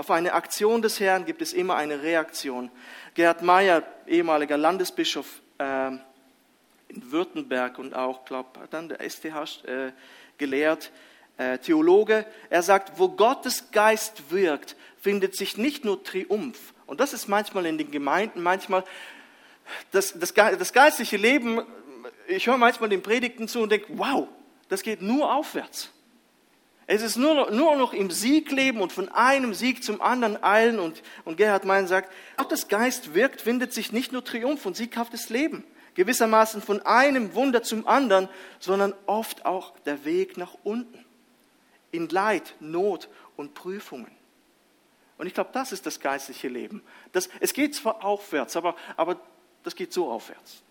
Auf 0.02 0.10
eine 0.10 0.34
Aktion 0.34 0.82
des 0.82 1.00
Herrn 1.00 1.26
gibt 1.26 1.44
es 1.44 1.54
immer 1.54 1.76
eine 1.76 2.02
Reaktion. 2.02 2.72
Gerhard 3.14 3.44
Meyer, 3.44 3.84
ehemaliger 4.08 4.58
Landesbischof 4.58 5.28
äh, 5.60 5.90
in 6.88 7.12
Württemberg 7.12 7.78
und 7.78 7.94
auch, 7.94 8.26
glaube 8.26 8.68
dann 8.72 8.90
der 8.90 9.08
STH 9.08 9.64
äh, 9.64 9.92
gelehrt, 10.40 10.90
äh, 11.38 11.60
Theologe, 11.60 12.26
er 12.50 12.64
sagt, 12.64 12.98
wo 12.98 13.10
Gottes 13.10 13.70
Geist 13.72 14.32
wirkt, 14.32 14.76
findet 15.00 15.36
sich 15.36 15.58
nicht 15.58 15.86
nur 15.86 16.04
Triumph. 16.04 16.74
Und 16.88 17.00
das 17.00 17.14
ist 17.14 17.28
manchmal 17.28 17.68
in 17.68 17.78
den 17.78 17.92
Gemeinden, 17.92 18.42
manchmal 18.42 18.84
das, 19.92 20.18
das, 20.18 20.34
das 20.34 20.74
geistliche 20.74 21.18
Leben, 21.18 21.62
ich 22.28 22.48
höre 22.48 22.58
manchmal 22.58 22.90
den 22.90 23.04
Predigten 23.04 23.48
zu 23.48 23.62
und 23.62 23.72
denke, 23.72 23.86
wow, 23.90 24.28
das 24.68 24.82
geht 24.82 25.04
nur 25.04 25.32
aufwärts. 25.32 25.92
Es 26.94 27.04
ist 27.04 27.16
nur, 27.16 27.50
nur 27.52 27.78
noch 27.78 27.94
im 27.94 28.12
Sieg 28.12 28.52
leben 28.52 28.82
und 28.82 28.92
von 28.92 29.08
einem 29.08 29.54
Sieg 29.54 29.82
zum 29.82 30.02
anderen 30.02 30.44
eilen. 30.44 30.78
Und, 30.78 31.02
und 31.24 31.38
Gerhard 31.38 31.64
Mein 31.64 31.88
sagt, 31.88 32.12
Gottes 32.36 32.68
Geist 32.68 33.14
wirkt, 33.14 33.40
findet 33.40 33.72
sich 33.72 33.94
nicht 33.94 34.12
nur 34.12 34.26
Triumph 34.26 34.66
und 34.66 34.76
sieghaftes 34.76 35.30
Leben. 35.30 35.64
Gewissermaßen 35.94 36.62
von 36.62 36.82
einem 36.82 37.34
Wunder 37.34 37.64
zum 37.64 37.88
anderen, 37.88 38.28
sondern 38.60 38.94
oft 39.06 39.46
auch 39.46 39.80
der 39.86 40.04
Weg 40.04 40.36
nach 40.36 40.58
unten 40.66 41.06
in 41.92 42.10
Leid, 42.10 42.56
Not 42.60 43.08
und 43.38 43.54
Prüfungen. 43.54 44.12
Und 45.18 45.28
ich 45.28 45.34
glaube, 45.34 45.52
das 45.54 45.72
ist 45.72 45.86
das 45.86 46.02
geistliche 46.02 46.50
Leben. 46.50 46.84
Das, 47.14 47.30
es 47.40 47.54
geht 47.54 47.74
zwar 47.74 48.04
aufwärts, 48.04 48.58
aber, 48.58 48.76
aber 48.98 49.16
das 49.64 49.78
geht 49.78 49.94
so 49.94 50.12
aufwärts. 50.12 50.62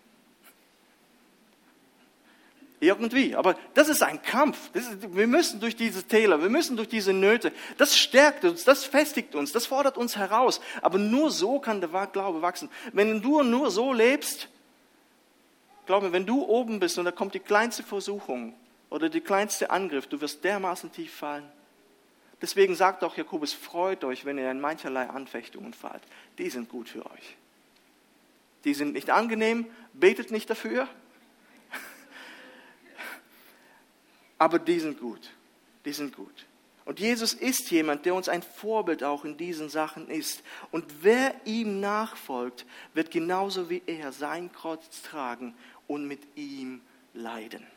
Irgendwie, 2.83 3.35
aber 3.35 3.55
das 3.75 3.89
ist 3.89 4.01
ein 4.01 4.21
Kampf. 4.23 4.57
Ist, 4.73 5.15
wir 5.15 5.27
müssen 5.27 5.59
durch 5.59 5.75
diese 5.75 6.03
Täler, 6.03 6.41
wir 6.41 6.49
müssen 6.49 6.75
durch 6.75 6.89
diese 6.89 7.13
Nöte. 7.13 7.53
Das 7.77 7.95
stärkt 7.95 8.43
uns, 8.43 8.63
das 8.63 8.85
festigt 8.85 9.35
uns, 9.35 9.51
das 9.51 9.67
fordert 9.67 9.97
uns 9.97 10.17
heraus. 10.17 10.59
Aber 10.81 10.97
nur 10.97 11.29
so 11.29 11.59
kann 11.59 11.79
der 11.79 11.89
Glaube 12.07 12.41
wachsen. 12.41 12.69
Wenn 12.91 13.21
du 13.21 13.43
nur 13.43 13.69
so 13.69 13.93
lebst, 13.93 14.49
glaube 15.85 16.07
mir, 16.07 16.13
wenn 16.13 16.25
du 16.25 16.43
oben 16.43 16.79
bist 16.79 16.97
und 16.97 17.05
da 17.05 17.11
kommt 17.11 17.35
die 17.35 17.39
kleinste 17.39 17.83
Versuchung, 17.83 18.55
oder 18.91 19.09
der 19.09 19.21
kleinste 19.21 19.71
Angriff, 19.71 20.05
du 20.07 20.19
wirst 20.21 20.43
dermaßen 20.43 20.91
tief 20.91 21.13
fallen. 21.13 21.49
Deswegen 22.41 22.75
sagt 22.75 23.03
auch 23.03 23.15
Jakobus, 23.15 23.53
freut 23.53 24.03
euch, 24.03 24.25
wenn 24.25 24.37
ihr 24.37 24.51
in 24.51 24.59
mancherlei 24.59 25.07
Anfechtungen 25.07 25.73
fallt. 25.73 26.01
Die 26.37 26.49
sind 26.49 26.69
gut 26.69 26.89
für 26.89 27.05
euch. 27.05 27.37
Die 28.65 28.73
sind 28.73 28.93
nicht 28.93 29.09
angenehm, 29.09 29.65
betet 29.93 30.31
nicht 30.31 30.49
dafür, 30.49 30.87
aber 34.41 34.57
die 34.57 34.79
sind 34.79 34.99
gut. 34.99 35.29
Die 35.85 35.93
sind 35.93 36.15
gut. 36.15 36.47
Und 36.83 36.99
Jesus 36.99 37.33
ist 37.33 37.69
jemand, 37.69 38.07
der 38.07 38.15
uns 38.15 38.27
ein 38.27 38.41
Vorbild 38.41 39.03
auch 39.03 39.23
in 39.23 39.37
diesen 39.37 39.69
Sachen 39.69 40.09
ist. 40.09 40.41
Und 40.71 40.83
wer 41.03 41.35
ihm 41.45 41.79
nachfolgt, 41.79 42.65
wird 42.95 43.11
genauso 43.11 43.69
wie 43.69 43.83
er 43.85 44.11
sein 44.11 44.51
Kreuz 44.51 45.03
tragen 45.03 45.53
und 45.85 46.07
mit 46.07 46.21
ihm 46.35 46.81
leiden. 47.13 47.67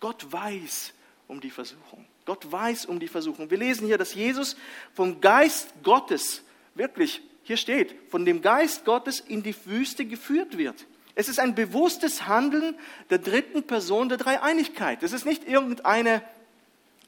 Gott 0.00 0.32
weiß 0.32 0.94
um 1.28 1.42
die 1.42 1.50
Versuchung. 1.50 2.06
Gott 2.24 2.50
weiß 2.50 2.86
um 2.86 2.98
die 2.98 3.06
Versuchung. 3.06 3.50
Wir 3.50 3.58
lesen 3.58 3.86
hier, 3.86 3.98
dass 3.98 4.14
Jesus 4.14 4.56
vom 4.94 5.20
Geist 5.20 5.74
Gottes, 5.82 6.42
wirklich, 6.74 7.20
hier 7.42 7.58
steht, 7.58 7.94
von 8.08 8.24
dem 8.24 8.40
Geist 8.40 8.86
Gottes 8.86 9.20
in 9.20 9.42
die 9.42 9.54
Wüste 9.66 10.06
geführt 10.06 10.56
wird. 10.56 10.86
Es 11.14 11.28
ist 11.28 11.38
ein 11.38 11.54
bewusstes 11.54 12.26
Handeln 12.26 12.74
der 13.10 13.18
dritten 13.18 13.64
Person 13.64 14.08
der 14.08 14.18
Dreieinigkeit. 14.18 15.02
Es 15.02 15.12
ist 15.12 15.26
nicht 15.26 15.46
irgendeine 15.46 16.22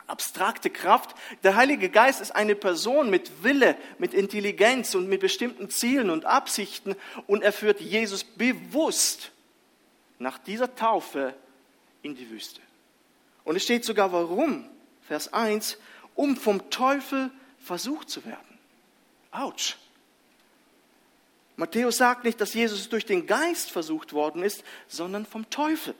abstrakte 0.06 0.68
Kraft. 0.70 1.14
Der 1.42 1.56
Heilige 1.56 1.88
Geist 1.88 2.20
ist 2.20 2.34
eine 2.34 2.54
Person 2.54 3.08
mit 3.08 3.42
Wille, 3.42 3.76
mit 3.98 4.12
Intelligenz 4.12 4.94
und 4.94 5.08
mit 5.08 5.20
bestimmten 5.20 5.70
Zielen 5.70 6.10
und 6.10 6.26
Absichten 6.26 6.94
und 7.26 7.42
er 7.42 7.52
führt 7.52 7.80
Jesus 7.80 8.24
bewusst 8.24 9.30
nach 10.18 10.38
dieser 10.38 10.74
Taufe 10.74 11.34
in 12.02 12.14
die 12.14 12.28
Wüste. 12.30 12.60
Und 13.44 13.56
es 13.56 13.62
steht 13.62 13.84
sogar 13.84 14.12
warum. 14.12 14.68
Vers 15.06 15.32
1, 15.32 15.78
um 16.14 16.36
vom 16.36 16.70
Teufel 16.70 17.30
versucht 17.58 18.08
zu 18.10 18.24
werden. 18.24 18.58
Autsch. 19.30 19.76
Matthäus 21.56 21.98
sagt 21.98 22.24
nicht, 22.24 22.40
dass 22.40 22.54
Jesus 22.54 22.88
durch 22.88 23.06
den 23.06 23.26
Geist 23.26 23.70
versucht 23.70 24.12
worden 24.12 24.42
ist, 24.42 24.64
sondern 24.88 25.24
vom 25.24 25.48
Teufel. 25.50 25.94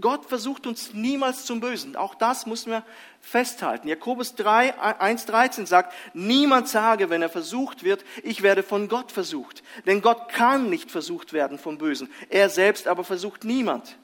Gott 0.00 0.26
versucht 0.26 0.66
uns 0.66 0.92
niemals 0.92 1.46
zum 1.46 1.60
Bösen. 1.60 1.96
Auch 1.96 2.14
das 2.14 2.46
müssen 2.46 2.70
wir 2.70 2.84
festhalten. 3.20 3.88
Jakobus 3.88 4.34
3, 4.34 4.78
1,13 4.78 5.66
sagt, 5.66 5.94
niemand 6.12 6.68
sage, 6.68 7.08
wenn 7.08 7.22
er 7.22 7.30
versucht 7.30 7.82
wird, 7.82 8.04
ich 8.22 8.42
werde 8.42 8.62
von 8.62 8.88
Gott 8.88 9.10
versucht. 9.10 9.62
Denn 9.86 10.02
Gott 10.02 10.28
kann 10.28 10.68
nicht 10.68 10.90
versucht 10.90 11.32
werden 11.32 11.58
vom 11.58 11.78
Bösen. 11.78 12.10
Er 12.28 12.50
selbst 12.50 12.88
aber 12.88 13.04
versucht 13.04 13.44
niemand. 13.44 13.96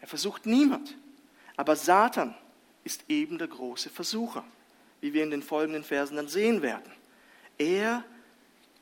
Er 0.00 0.08
versucht 0.08 0.46
niemand. 0.46 0.96
Aber 1.56 1.76
Satan 1.76 2.34
ist 2.82 3.04
eben 3.08 3.38
der 3.38 3.48
große 3.48 3.90
Versucher, 3.90 4.44
wie 5.00 5.12
wir 5.12 5.22
in 5.22 5.30
den 5.30 5.42
folgenden 5.42 5.84
Versen 5.84 6.16
dann 6.16 6.28
sehen 6.28 6.62
werden. 6.62 6.90
Er 7.58 8.02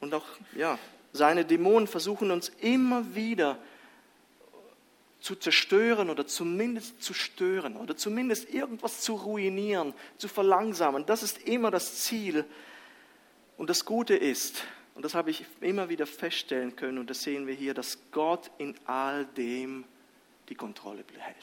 und 0.07 0.15
auch 0.15 0.25
ja, 0.55 0.79
seine 1.13 1.45
Dämonen 1.45 1.89
versuchen 1.89 2.31
uns 2.31 2.49
immer 2.61 3.15
wieder 3.15 3.59
zu 5.21 5.35
zerstören 5.35 6.11
oder 6.11 6.27
zumindest 6.27 7.03
zu 7.03 7.13
stören 7.13 7.77
oder 7.77 7.97
zumindest 7.97 8.49
irgendwas 8.53 9.01
zu 9.01 9.15
ruinieren, 9.15 9.95
zu 10.19 10.29
verlangsamen. 10.29 11.05
Das 11.07 11.25
ist 11.25 11.43
immer 11.49 11.73
das 11.73 12.05
Ziel. 12.05 12.45
Und 13.57 13.69
das 13.69 13.85
Gute 13.85 14.15
ist, 14.15 14.63
und 14.95 15.05
das 15.05 15.15
habe 15.15 15.31
ich 15.31 15.45
immer 15.61 15.89
wieder 15.89 16.07
feststellen 16.07 16.77
können, 16.77 16.99
und 16.99 17.11
das 17.11 17.23
sehen 17.23 17.49
wir 17.49 17.55
hier, 17.55 17.75
dass 17.75 17.99
Gott 18.13 18.51
in 18.59 18.77
all 18.85 19.27
dem 19.27 19.85
die 20.49 20.55
Kontrolle 20.55 21.03
behält. 21.03 21.37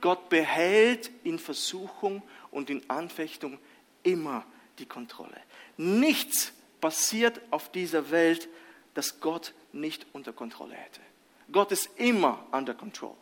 Gott 0.00 0.28
behält 0.28 1.10
in 1.24 1.40
Versuchung 1.40 2.22
und 2.52 2.70
in 2.70 2.88
Anfechtung 2.88 3.58
immer 4.04 4.46
die 4.78 4.86
Kontrolle. 4.86 5.36
Nichts 5.76 6.52
passiert 6.80 7.40
auf 7.50 7.70
dieser 7.70 8.10
Welt, 8.10 8.48
das 8.94 9.20
Gott 9.20 9.54
nicht 9.72 10.06
unter 10.12 10.32
Kontrolle 10.32 10.74
hätte. 10.74 11.00
Gott 11.52 11.72
ist 11.72 11.90
immer 11.96 12.44
under 12.52 12.74
control. 12.74 13.14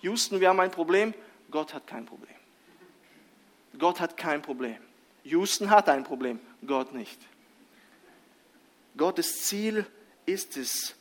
Houston, 0.00 0.40
wir 0.40 0.48
haben 0.48 0.60
ein 0.60 0.70
Problem. 0.70 1.14
Gott 1.50 1.74
hat 1.74 1.86
kein 1.86 2.04
Problem. 2.06 2.34
Gott 3.78 4.00
hat 4.00 4.16
kein 4.16 4.42
Problem. 4.42 4.76
Houston 5.24 5.70
hat 5.70 5.88
ein 5.88 6.04
Problem, 6.04 6.38
Gott 6.66 6.92
nicht. 6.92 7.18
Gottes 8.96 9.46
Ziel 9.46 9.86
ist 10.26 10.56
es 10.56 10.94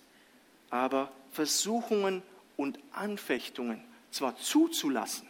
aber, 0.69 1.11
Versuchungen 1.31 2.23
und 2.57 2.79
Anfechtungen 2.91 3.83
zwar 4.11 4.37
zuzulassen 4.37 5.27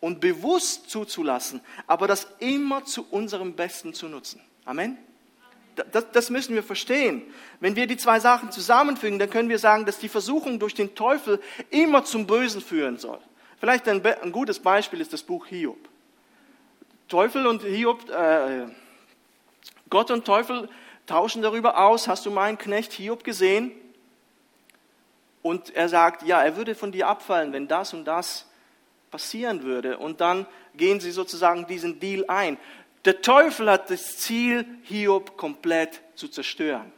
und 0.00 0.20
bewusst 0.20 0.88
zuzulassen, 0.90 1.60
aber 1.86 2.06
das 2.06 2.26
immer 2.38 2.84
zu 2.84 3.06
unserem 3.10 3.54
Besten 3.54 3.92
zu 3.92 4.08
nutzen. 4.08 4.40
Amen. 4.64 4.96
Das, 5.92 6.06
das, 6.12 6.30
müssen 6.30 6.54
wir 6.54 6.62
verstehen. 6.62 7.22
Wenn 7.60 7.76
wir 7.76 7.86
die 7.86 7.96
zwei 7.96 8.20
Sachen 8.20 8.50
zusammenfügen, 8.50 9.18
dann 9.18 9.30
können 9.30 9.48
wir 9.48 9.58
sagen, 9.58 9.86
dass 9.86 9.98
die 9.98 10.08
Versuchung 10.08 10.58
durch 10.58 10.74
den 10.74 10.94
Teufel 10.94 11.40
immer 11.70 12.04
zum 12.04 12.26
Bösen 12.26 12.60
führen 12.60 12.98
soll. 12.98 13.20
Vielleicht 13.58 13.88
ein, 13.88 14.04
ein 14.04 14.32
gutes 14.32 14.58
Beispiel 14.58 15.00
ist 15.00 15.12
das 15.12 15.22
Buch 15.22 15.46
Hiob. 15.46 15.78
Teufel 17.08 17.46
und 17.46 17.62
Hiob, 17.62 18.08
äh, 18.10 18.66
Gott 19.90 20.10
und 20.10 20.24
Teufel 20.24 20.68
tauschen 21.06 21.42
darüber 21.42 21.78
aus. 21.78 22.06
Hast 22.06 22.26
du 22.26 22.30
meinen 22.30 22.58
Knecht 22.58 22.92
Hiob 22.92 23.24
gesehen? 23.24 23.72
Und 25.42 25.74
er 25.74 25.88
sagt, 25.88 26.22
ja, 26.24 26.42
er 26.42 26.56
würde 26.56 26.74
von 26.74 26.92
dir 26.92 27.08
abfallen, 27.08 27.52
wenn 27.52 27.68
das 27.68 27.94
und 27.94 28.04
das 28.04 28.46
passieren 29.10 29.62
würde. 29.62 29.98
Und 29.98 30.20
dann 30.20 30.46
gehen 30.74 31.00
sie 31.00 31.10
sozusagen 31.10 31.66
diesen 31.66 32.00
Deal 32.00 32.24
ein. 32.28 32.58
Der 33.04 33.22
Teufel 33.22 33.70
hat 33.70 33.90
das 33.90 34.18
Ziel, 34.18 34.66
Hiob 34.84 35.36
komplett 35.36 36.00
zu 36.14 36.28
zerstören 36.28 36.92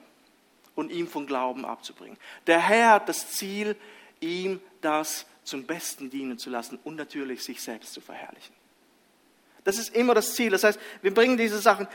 und 0.75 0.91
ihm 0.91 1.07
von 1.07 1.27
Glauben 1.27 1.65
abzubringen. 1.65 2.17
Der 2.47 2.61
Herr 2.61 2.93
hat 2.93 3.09
das 3.09 3.33
Ziel, 3.33 3.77
ihm 4.21 4.61
das 4.81 5.27
zum 5.45 5.65
Besten 5.65 6.11
dienen 6.11 6.39
zu 6.39 6.51
lassen 6.51 6.79
und 6.85 6.97
natürlich 6.97 7.43
sich 7.43 7.61
selbst 7.61 7.93
zu 7.93 8.01
verherrlichen. 8.01 8.55
Das 9.65 9.79
ist 9.79 9.95
immer 9.95 10.15
das 10.15 10.35
Ziel. 10.35 10.51
Das 10.51 10.65
heißt, 10.65 10.81
wir 11.03 11.13
bringen 11.13 11.37
diese 11.37 11.59
Sachen. 11.59 11.87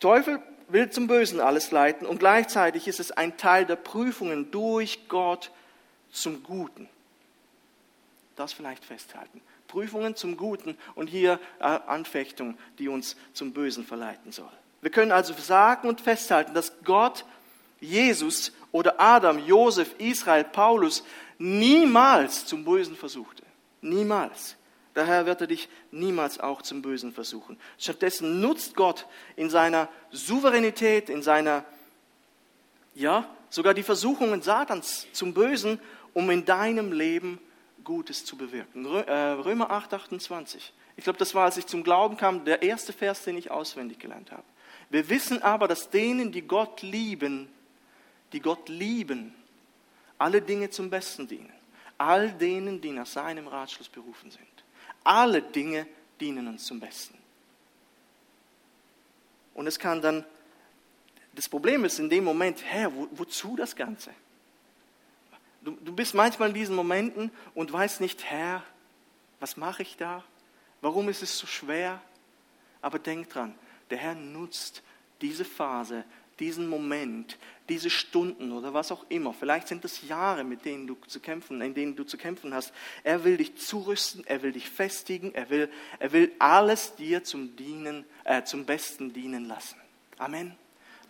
Teufel 0.00 0.42
will 0.68 0.90
zum 0.90 1.06
Bösen 1.06 1.40
alles 1.40 1.70
leiten 1.70 2.06
und 2.06 2.18
gleichzeitig 2.18 2.88
ist 2.88 3.00
es 3.00 3.12
ein 3.12 3.36
Teil 3.36 3.64
der 3.64 3.76
Prüfungen 3.76 4.50
durch 4.50 5.08
Gott 5.08 5.50
zum 6.10 6.42
Guten. 6.42 6.88
Das 8.34 8.52
vielleicht 8.52 8.84
festhalten. 8.84 9.40
Prüfungen 9.66 10.16
zum 10.16 10.36
Guten 10.36 10.76
und 10.94 11.08
hier 11.08 11.40
äh, 11.58 11.64
Anfechtung, 11.64 12.56
die 12.78 12.88
uns 12.88 13.16
zum 13.32 13.52
Bösen 13.52 13.84
verleiten 13.84 14.32
soll. 14.32 14.50
Wir 14.80 14.90
können 14.90 15.12
also 15.12 15.34
sagen 15.34 15.88
und 15.88 16.00
festhalten, 16.00 16.54
dass 16.54 16.72
Gott 16.84 17.24
Jesus 17.80 18.52
oder 18.72 19.00
Adam, 19.00 19.38
Josef, 19.38 19.94
Israel, 19.98 20.44
Paulus 20.44 21.02
niemals 21.38 22.46
zum 22.46 22.64
Bösen 22.64 22.96
versuchte. 22.96 23.42
Niemals. 23.80 24.56
Daher 24.94 25.26
wird 25.26 25.42
er 25.42 25.46
dich 25.46 25.68
niemals 25.90 26.40
auch 26.40 26.62
zum 26.62 26.80
Bösen 26.80 27.12
versuchen. 27.12 27.58
Stattdessen 27.78 28.40
nutzt 28.40 28.74
Gott 28.76 29.06
in 29.36 29.50
seiner 29.50 29.88
Souveränität, 30.10 31.10
in 31.10 31.22
seiner, 31.22 31.64
ja, 32.94 33.28
sogar 33.50 33.74
die 33.74 33.82
Versuchungen 33.82 34.40
Satans 34.40 35.06
zum 35.12 35.34
Bösen, 35.34 35.78
um 36.14 36.30
in 36.30 36.46
deinem 36.46 36.92
Leben 36.92 37.38
Gutes 37.86 38.24
zu 38.24 38.36
bewirken. 38.36 38.84
Äh, 38.84 39.12
Römer 39.12 39.70
8, 39.70 39.94
28. 39.94 40.74
Ich 40.96 41.04
glaube, 41.04 41.18
das 41.18 41.34
war, 41.34 41.44
als 41.44 41.56
ich 41.56 41.66
zum 41.66 41.82
Glauben 41.82 42.18
kam, 42.18 42.44
der 42.44 42.60
erste 42.62 42.92
Vers, 42.92 43.24
den 43.24 43.38
ich 43.38 43.50
auswendig 43.50 43.98
gelernt 43.98 44.32
habe. 44.32 44.42
Wir 44.90 45.08
wissen 45.08 45.40
aber, 45.42 45.68
dass 45.68 45.88
denen, 45.88 46.32
die 46.32 46.42
Gott 46.42 46.82
lieben, 46.82 47.48
die 48.32 48.40
Gott 48.40 48.68
lieben, 48.68 49.34
alle 50.18 50.42
Dinge 50.42 50.68
zum 50.68 50.90
Besten 50.90 51.28
dienen. 51.28 51.52
All 51.96 52.30
denen, 52.32 52.80
die 52.80 52.90
nach 52.90 53.06
seinem 53.06 53.46
Ratschluss 53.46 53.88
berufen 53.88 54.30
sind. 54.30 54.44
Alle 55.04 55.40
Dinge 55.40 55.86
dienen 56.20 56.48
uns 56.48 56.66
zum 56.66 56.80
Besten. 56.80 57.16
Und 59.54 59.66
es 59.66 59.78
kann 59.78 60.02
dann, 60.02 60.24
das 61.34 61.48
Problem 61.48 61.84
ist 61.84 61.98
in 61.98 62.10
dem 62.10 62.24
Moment, 62.24 62.62
Herr, 62.64 62.94
wo, 62.94 63.08
wozu 63.12 63.56
das 63.56 63.76
Ganze? 63.76 64.10
Du, 65.66 65.76
du 65.84 65.92
bist 65.92 66.14
manchmal 66.14 66.50
in 66.50 66.54
diesen 66.54 66.76
Momenten 66.76 67.32
und 67.52 67.72
weißt 67.72 68.00
nicht, 68.00 68.22
Herr, 68.22 68.62
was 69.40 69.56
mache 69.56 69.82
ich 69.82 69.96
da? 69.96 70.22
Warum 70.80 71.08
ist 71.08 71.24
es 71.24 71.36
so 71.36 71.48
schwer? 71.48 72.00
Aber 72.80 73.00
denk 73.00 73.30
dran, 73.30 73.52
der 73.90 73.98
Herr 73.98 74.14
nutzt 74.14 74.84
diese 75.22 75.44
Phase, 75.44 76.04
diesen 76.38 76.68
Moment, 76.68 77.36
diese 77.68 77.90
Stunden 77.90 78.52
oder 78.52 78.74
was 78.74 78.92
auch 78.92 79.06
immer. 79.08 79.34
Vielleicht 79.34 79.66
sind 79.66 79.84
es 79.84 80.06
Jahre, 80.06 80.44
mit 80.44 80.64
denen 80.64 80.86
du 80.86 80.96
zu 81.08 81.18
kämpfen, 81.18 81.60
in 81.60 81.74
denen 81.74 81.96
du 81.96 82.04
zu 82.04 82.16
kämpfen 82.16 82.54
hast. 82.54 82.72
Er 83.02 83.24
will 83.24 83.36
dich 83.36 83.56
zurüsten, 83.56 84.24
er 84.24 84.42
will 84.42 84.52
dich 84.52 84.70
festigen, 84.70 85.34
er 85.34 85.50
will, 85.50 85.68
er 85.98 86.12
will 86.12 86.30
alles 86.38 86.94
dir 86.94 87.24
zum 87.24 87.56
Dienen, 87.56 88.04
äh, 88.22 88.44
zum 88.44 88.66
Besten 88.66 89.12
dienen 89.12 89.46
lassen. 89.46 89.80
Amen. 90.16 90.54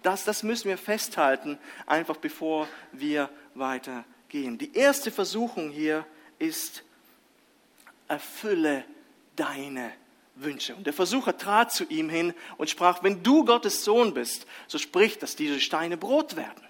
Das, 0.02 0.24
das 0.24 0.42
müssen 0.42 0.68
wir 0.70 0.78
festhalten, 0.78 1.58
einfach 1.84 2.16
bevor 2.16 2.66
wir 2.92 3.28
weitergehen 3.52 4.15
gehen. 4.28 4.58
Die 4.58 4.74
erste 4.74 5.10
Versuchung 5.10 5.70
hier 5.70 6.06
ist, 6.38 6.84
erfülle 8.08 8.84
deine 9.36 9.92
Wünsche. 10.34 10.74
Und 10.74 10.86
der 10.86 10.92
Versucher 10.92 11.36
trat 11.36 11.72
zu 11.72 11.84
ihm 11.84 12.08
hin 12.08 12.34
und 12.58 12.70
sprach, 12.70 13.02
wenn 13.02 13.22
du 13.22 13.44
Gottes 13.44 13.84
Sohn 13.84 14.14
bist, 14.14 14.46
so 14.66 14.78
sprich, 14.78 15.18
dass 15.18 15.36
diese 15.36 15.60
Steine 15.60 15.96
Brot 15.96 16.36
werden. 16.36 16.62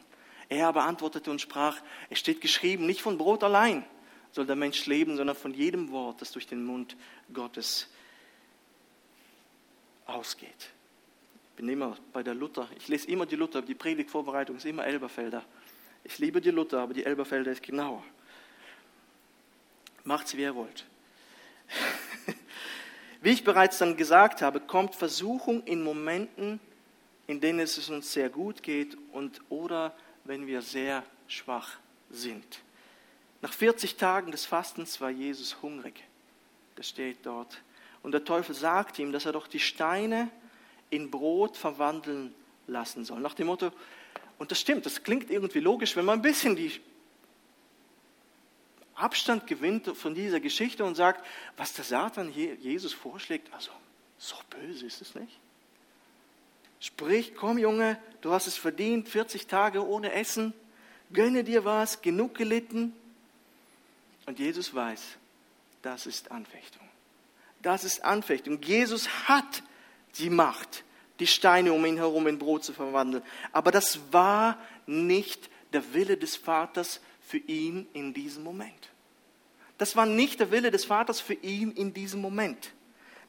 Er 0.49 0.69
aber 0.69 0.85
antwortete 0.85 1.31
und 1.31 1.41
sprach, 1.41 1.81
es 2.09 2.19
steht 2.19 2.41
geschrieben, 2.41 2.87
nicht 2.87 3.03
von 3.03 3.19
Brot 3.19 3.43
allein 3.43 3.85
soll 4.37 4.47
der 4.47 4.57
Mensch 4.57 4.87
leben, 4.87 5.17
sondern 5.17 5.35
von 5.35 5.55
jedem 5.55 5.91
Wort, 5.91 6.21
das 6.21 6.31
durch 6.31 6.47
den 6.47 6.63
Mund 6.65 6.97
Gottes 7.33 7.89
ausgeht. 10.05 10.71
Ich 11.51 11.57
bin 11.57 11.69
immer 11.71 11.97
bei 12.13 12.23
der 12.23 12.35
Luther, 12.35 12.69
ich 12.77 12.87
lese 12.87 13.09
immer 13.09 13.25
die 13.25 13.37
Luther, 13.37 13.63
die 13.63 13.75
Predigtvorbereitung 13.75 14.57
ist 14.57 14.67
immer 14.67 14.87
Elberfelder. 14.87 15.43
Ich 16.07 16.19
liebe 16.19 16.41
die 16.41 16.53
Luther, 16.53 16.81
aber 16.81 16.95
die 16.95 17.05
Elberfelder 17.05 17.51
ist 17.51 17.65
genauer. 17.65 18.05
Macht's, 20.05 20.37
wie 20.37 20.43
ihr 20.43 20.55
wollt. 20.55 20.87
Wie 23.23 23.31
ich 23.31 23.43
bereits 23.43 23.79
dann 23.79 23.97
gesagt 23.97 24.41
habe, 24.41 24.61
kommt 24.61 24.95
Versuchung 24.95 25.65
in 25.65 25.83
Momenten, 25.83 26.61
in 27.27 27.41
denen 27.41 27.59
es 27.59 27.89
uns 27.89 28.13
sehr 28.13 28.31
gut 28.31 28.63
geht 28.63 28.97
und 29.11 29.41
oder 29.49 29.97
wenn 30.23 30.47
wir 30.47 30.63
sehr 30.63 31.03
schwach 31.27 31.79
sind. 32.09 32.61
Nach 33.43 33.53
40 33.53 33.97
Tagen 33.97 34.31
des 34.31 34.45
Fastens 34.47 35.01
war 35.01 35.11
Jesus 35.11 35.61
hungrig. 35.61 36.05
Das 36.77 36.89
steht 36.89 37.19
dort. 37.25 37.61
Und 38.05 38.13
der 38.13 38.25
Teufel 38.25 38.55
sagt 38.55 39.01
ihm, 39.01 39.11
dass 39.11 39.27
er 39.27 39.33
doch 39.33 39.49
die 39.49 39.59
Steine 39.59 40.31
in 40.91 41.11
Brot 41.11 41.57
verwandeln 41.57 42.33
lassen 42.69 43.05
soll. 43.05 43.19
Nach 43.19 43.35
dem 43.35 43.49
Motto, 43.49 43.73
und 44.39 44.51
das 44.51 44.61
stimmt, 44.61 44.87
das 44.87 45.03
klingt 45.03 45.31
irgendwie 45.31 45.61
logisch, 45.61 45.97
wenn 45.97 46.05
man 46.05 46.19
ein 46.19 46.23
bisschen 46.23 46.57
die 46.57 46.73
Abstand 48.95 49.47
gewinnt 49.47 49.95
von 49.97 50.15
dieser 50.15 50.41
Geschichte 50.41 50.85
und 50.85 50.95
sagt, 50.95 51.25
was 51.57 51.75
der 51.75 51.85
Satan 51.85 52.33
Jesus 52.33 52.93
vorschlägt, 52.93 53.53
also 53.53 53.71
so 54.19 54.37
böse 54.51 54.87
ist 54.87 55.03
es 55.03 55.15
nicht. 55.15 55.39
Sprich, 56.81 57.35
komm 57.35 57.59
Junge, 57.59 57.99
du 58.21 58.33
hast 58.33 58.47
es 58.47 58.57
verdient, 58.57 59.09
40 59.09 59.47
Tage 59.47 59.87
ohne 59.87 60.13
Essen, 60.13 60.55
gönne 61.13 61.45
dir 61.45 61.65
was, 61.65 62.03
genug 62.03 62.35
gelitten. 62.35 62.95
Und 64.27 64.39
Jesus 64.39 64.75
weiß, 64.75 65.03
das 65.83 66.07
ist 66.07 66.31
Anfechtung. 66.31 66.87
Das 67.63 67.85
ist 67.85 68.05
Anfechtung. 68.05 68.61
Jesus 68.63 69.09
hat 69.29 69.63
die 70.19 70.31
Macht, 70.31 70.85
die 71.19 71.27
Steine 71.27 71.73
um 71.73 71.85
ihn 71.85 71.97
herum 71.97 72.27
in 72.27 72.39
Brot 72.39 72.65
zu 72.65 72.73
verwandeln. 72.73 73.23
Aber 73.53 73.71
das 73.71 74.01
war 74.13 74.59
nicht 74.87 75.51
der 75.73 75.95
Wille 75.95 76.17
des 76.17 76.37
Vaters 76.37 77.01
für 77.27 77.39
ihn 77.39 77.87
in 77.93 78.15
diesem 78.15 78.45
Moment. 78.45 78.91
Das 79.79 79.97
war 79.97 80.07
nicht 80.07 80.41
der 80.41 80.51
Wille 80.51 80.71
des 80.71 80.85
Vaters 80.85 81.21
für 81.21 81.35
ihn 81.35 81.73
in 81.73 81.93
diesem 81.93 82.21
Moment. 82.21 82.73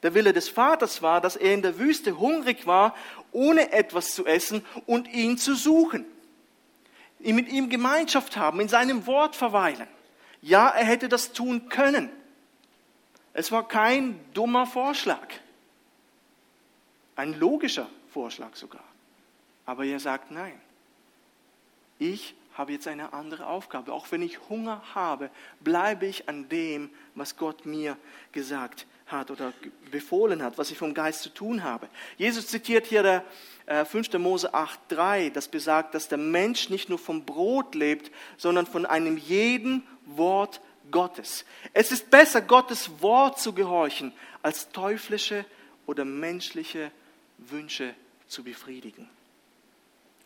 Der 0.04 0.14
Wille 0.14 0.32
des 0.32 0.48
Vaters 0.48 1.02
war, 1.02 1.22
dass 1.22 1.36
er 1.36 1.54
in 1.54 1.62
der 1.62 1.80
Wüste 1.80 2.20
hungrig 2.20 2.68
war, 2.68 2.96
ohne 3.32 3.72
etwas 3.72 4.14
zu 4.14 4.26
essen 4.26 4.64
und 4.86 5.08
ihn 5.08 5.38
zu 5.38 5.56
suchen. 5.56 6.06
Mit 7.20 7.50
ihm 7.50 7.70
Gemeinschaft 7.70 8.38
haben, 8.38 8.60
in 8.60 8.70
seinem 8.70 9.08
Wort 9.08 9.36
verweilen. 9.36 9.88
Ja, 10.42 10.70
er 10.70 10.86
hätte 10.86 11.10
das 11.10 11.34
tun 11.34 11.68
können. 11.68 12.10
Es 13.34 13.52
war 13.52 13.68
kein 13.68 14.20
dummer 14.34 14.68
Vorschlag. 14.68 15.28
Ein 17.18 17.38
logischer 17.38 17.90
Vorschlag 18.14 18.56
sogar. 18.56 18.84
Aber 19.66 19.84
er 19.84 20.00
sagt 20.00 20.32
nein. 20.32 20.62
Ich 22.00 22.36
habe 22.54 22.72
jetzt 22.72 22.88
eine 22.88 23.12
andere 23.12 23.48
Aufgabe. 23.48 23.92
Auch 23.92 24.12
wenn 24.12 24.22
ich 24.22 24.50
Hunger 24.50 24.82
habe, 24.94 25.32
bleibe 25.60 26.06
ich 26.06 26.30
an 26.30 26.48
dem, 26.48 26.92
was 27.16 27.36
Gott 27.36 27.66
mir 27.66 27.98
gesagt 28.32 28.86
hat 29.08 29.32
oder 29.32 29.52
befohlen 29.90 30.44
hat, 30.44 30.58
was 30.60 30.70
ich 30.70 30.78
vom 30.78 30.94
Geist 30.94 31.24
zu 31.24 31.30
tun 31.30 31.64
habe. 31.64 31.90
Jesus 32.18 32.48
zitiert 32.48 32.86
hier 32.86 33.02
der 33.02 33.24
äh, 33.66 33.84
5. 33.84 34.14
Mose 34.14 34.54
8,3, 34.54 35.32
das 35.32 35.48
besagt, 35.48 35.96
dass 35.96 36.10
der 36.10 36.18
Mensch 36.18 36.70
nicht 36.70 36.88
nur 36.90 37.00
vom 37.00 37.26
Brot 37.26 37.74
lebt, 37.74 38.12
sondern 38.38 38.68
von 38.68 38.86
einem 38.86 39.18
jeden 39.18 39.84
Wort 40.06 40.62
Gottes. 40.92 41.46
Es 41.74 41.92
ist 41.92 42.12
besser, 42.12 42.42
Gottes 42.42 43.02
Wort 43.02 43.40
zu 43.40 43.54
gehorchen, 43.54 44.14
als 44.44 44.70
teuflische 44.70 45.46
oder 45.86 46.06
menschliche 46.06 46.92
Wünsche 47.38 47.94
zu 48.28 48.44
befriedigen. 48.44 49.10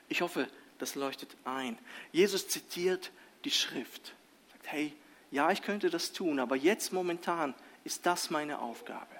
Ich 0.09 0.21
hoffe, 0.21 0.47
das 0.79 0.95
leuchtet 0.95 1.35
ein. 1.45 1.77
Jesus 2.11 2.47
zitiert 2.47 3.11
die 3.45 3.51
Schrift. 3.51 4.13
Sagt, 4.51 4.71
hey, 4.71 4.93
ja, 5.29 5.51
ich 5.51 5.61
könnte 5.61 5.89
das 5.89 6.11
tun, 6.11 6.39
aber 6.39 6.55
jetzt 6.55 6.91
momentan 6.91 7.53
ist 7.83 8.05
das 8.05 8.29
meine 8.29 8.59
Aufgabe. 8.59 9.15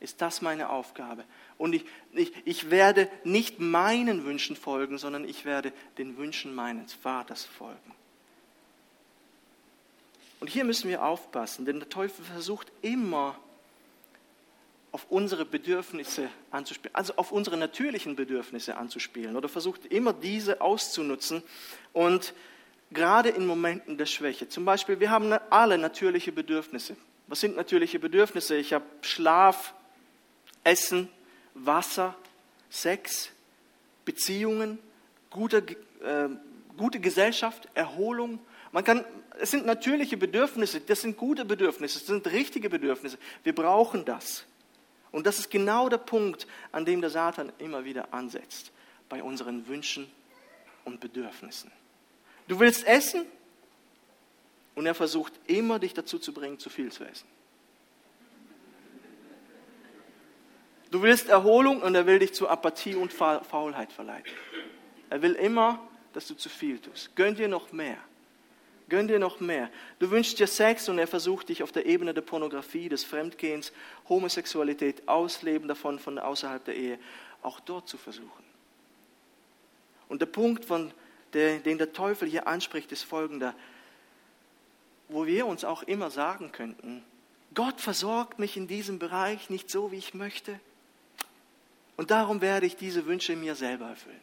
Ist 0.00 0.20
das 0.20 0.42
meine 0.42 0.70
Aufgabe? 0.70 1.24
Und 1.58 1.74
ich, 1.74 1.84
ich, 2.12 2.32
ich 2.44 2.70
werde 2.70 3.08
nicht 3.22 3.60
meinen 3.60 4.24
Wünschen 4.24 4.56
folgen, 4.56 4.98
sondern 4.98 5.28
ich 5.28 5.44
werde 5.44 5.72
den 5.98 6.16
Wünschen 6.16 6.54
meines 6.54 6.92
Vaters 6.92 7.44
folgen. 7.44 7.94
Und 10.40 10.48
hier 10.48 10.64
müssen 10.64 10.88
wir 10.88 11.04
aufpassen, 11.04 11.66
denn 11.66 11.78
der 11.78 11.88
Teufel 11.88 12.24
versucht 12.24 12.72
immer 12.82 13.38
auf 14.92 15.06
unsere 15.08 15.44
Bedürfnisse 15.44 16.28
anzuspielen, 16.50 16.94
also 16.94 17.14
auf 17.16 17.32
unsere 17.32 17.56
natürlichen 17.56 18.14
Bedürfnisse 18.14 18.76
anzuspielen 18.76 19.36
oder 19.36 19.48
versucht 19.48 19.86
immer 19.86 20.12
diese 20.12 20.60
auszunutzen 20.60 21.42
und 21.92 22.34
gerade 22.90 23.30
in 23.30 23.46
Momenten 23.46 23.96
der 23.96 24.06
Schwäche. 24.06 24.48
Zum 24.48 24.64
Beispiel, 24.66 25.00
wir 25.00 25.10
haben 25.10 25.32
alle 25.50 25.78
natürliche 25.78 26.30
Bedürfnisse. 26.30 26.96
Was 27.26 27.40
sind 27.40 27.56
natürliche 27.56 27.98
Bedürfnisse? 27.98 28.56
Ich 28.56 28.74
habe 28.74 28.84
Schlaf, 29.00 29.74
Essen, 30.62 31.08
Wasser, 31.54 32.14
Sex, 32.68 33.30
Beziehungen, 34.04 34.78
gute, 35.30 35.58
äh, 35.58 36.28
gute 36.76 37.00
Gesellschaft, 37.00 37.68
Erholung, 37.74 38.40
man 38.72 38.84
kann, 38.84 39.04
es 39.38 39.50
sind 39.50 39.66
natürliche 39.66 40.16
Bedürfnisse, 40.16 40.80
das 40.80 41.02
sind 41.02 41.18
gute 41.18 41.44
Bedürfnisse, 41.44 41.98
das 41.98 42.06
sind 42.06 42.26
richtige 42.28 42.70
Bedürfnisse. 42.70 43.18
Wir 43.44 43.54
brauchen 43.54 44.04
das. 44.06 44.44
Und 45.12 45.26
das 45.26 45.38
ist 45.38 45.50
genau 45.50 45.88
der 45.88 45.98
Punkt, 45.98 46.46
an 46.72 46.84
dem 46.84 47.00
der 47.00 47.10
Satan 47.10 47.52
immer 47.58 47.84
wieder 47.84 48.12
ansetzt, 48.12 48.72
bei 49.08 49.22
unseren 49.22 49.68
Wünschen 49.68 50.10
und 50.84 51.00
Bedürfnissen. 51.00 51.70
Du 52.48 52.58
willst 52.58 52.86
essen 52.86 53.26
und 54.74 54.86
er 54.86 54.94
versucht 54.94 55.32
immer, 55.46 55.78
dich 55.78 55.94
dazu 55.94 56.18
zu 56.18 56.32
bringen, 56.32 56.58
zu 56.58 56.70
viel 56.70 56.90
zu 56.90 57.04
essen. 57.04 57.28
Du 60.90 61.02
willst 61.02 61.28
Erholung 61.28 61.80
und 61.80 61.94
er 61.94 62.06
will 62.06 62.18
dich 62.18 62.34
zu 62.34 62.48
Apathie 62.48 62.94
und 62.94 63.12
Faulheit 63.12 63.92
verleiten. 63.92 64.30
Er 65.08 65.22
will 65.22 65.32
immer, 65.34 65.78
dass 66.12 66.26
du 66.26 66.34
zu 66.34 66.48
viel 66.48 66.78
tust. 66.78 67.14
Gönn 67.16 67.34
dir 67.34 67.48
noch 67.48 67.72
mehr. 67.72 67.96
Gönn 68.88 69.08
dir 69.08 69.18
noch 69.18 69.40
mehr. 69.40 69.70
Du 69.98 70.10
wünschst 70.10 70.38
dir 70.38 70.46
Sex 70.46 70.88
und 70.88 70.98
er 70.98 71.06
versucht 71.06 71.48
dich 71.48 71.62
auf 71.62 71.72
der 71.72 71.86
Ebene 71.86 72.12
der 72.14 72.22
Pornografie, 72.22 72.88
des 72.88 73.04
Fremdgehens, 73.04 73.72
Homosexualität, 74.08 75.08
Ausleben 75.08 75.68
davon 75.68 75.98
von 75.98 76.18
außerhalb 76.18 76.64
der 76.64 76.76
Ehe, 76.76 76.98
auch 77.42 77.60
dort 77.60 77.88
zu 77.88 77.96
versuchen. 77.96 78.44
Und 80.08 80.20
der 80.20 80.26
Punkt, 80.26 80.64
von 80.64 80.92
der, 81.32 81.58
den 81.60 81.78
der 81.78 81.92
Teufel 81.92 82.28
hier 82.28 82.46
anspricht, 82.46 82.92
ist 82.92 83.02
folgender, 83.02 83.54
wo 85.08 85.26
wir 85.26 85.46
uns 85.46 85.64
auch 85.64 85.82
immer 85.84 86.10
sagen 86.10 86.52
könnten, 86.52 87.02
Gott 87.54 87.80
versorgt 87.80 88.38
mich 88.38 88.56
in 88.56 88.66
diesem 88.66 88.98
Bereich 88.98 89.50
nicht 89.50 89.70
so, 89.70 89.92
wie 89.92 89.96
ich 89.96 90.14
möchte. 90.14 90.58
Und 91.96 92.10
darum 92.10 92.40
werde 92.40 92.66
ich 92.66 92.76
diese 92.76 93.06
Wünsche 93.06 93.36
mir 93.36 93.54
selber 93.54 93.86
erfüllen. 93.88 94.20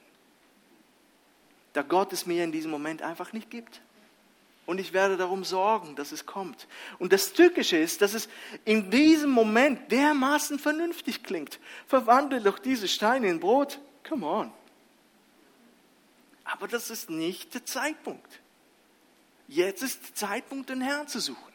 Da 1.73 1.83
Gott 1.83 2.11
es 2.13 2.25
mir 2.25 2.43
in 2.43 2.51
diesem 2.51 2.71
Moment 2.71 3.01
einfach 3.03 3.33
nicht 3.33 3.49
gibt 3.49 3.81
und 4.69 4.77
ich 4.79 4.93
werde 4.93 5.17
darum 5.17 5.43
sorgen, 5.43 5.95
dass 5.95 6.11
es 6.11 6.27
kommt. 6.27 6.67
Und 6.99 7.11
das 7.11 7.33
Tückische 7.33 7.75
ist, 7.75 8.03
dass 8.03 8.13
es 8.13 8.29
in 8.65 8.91
diesem 8.91 9.31
Moment 9.31 9.91
dermaßen 9.91 10.59
vernünftig 10.59 11.23
klingt. 11.23 11.59
Verwandle 11.87 12.39
doch 12.39 12.59
diese 12.59 12.87
Steine 12.87 13.29
in 13.29 13.39
Brot. 13.39 13.79
Come 14.07 14.27
on. 14.27 14.53
Aber 16.43 16.67
das 16.67 16.91
ist 16.91 17.09
nicht 17.09 17.55
der 17.55 17.65
Zeitpunkt. 17.65 18.41
Jetzt 19.47 19.81
ist 19.81 20.03
der 20.03 20.13
Zeitpunkt, 20.13 20.69
den 20.69 20.81
Herrn 20.81 21.07
zu 21.07 21.19
suchen. 21.19 21.53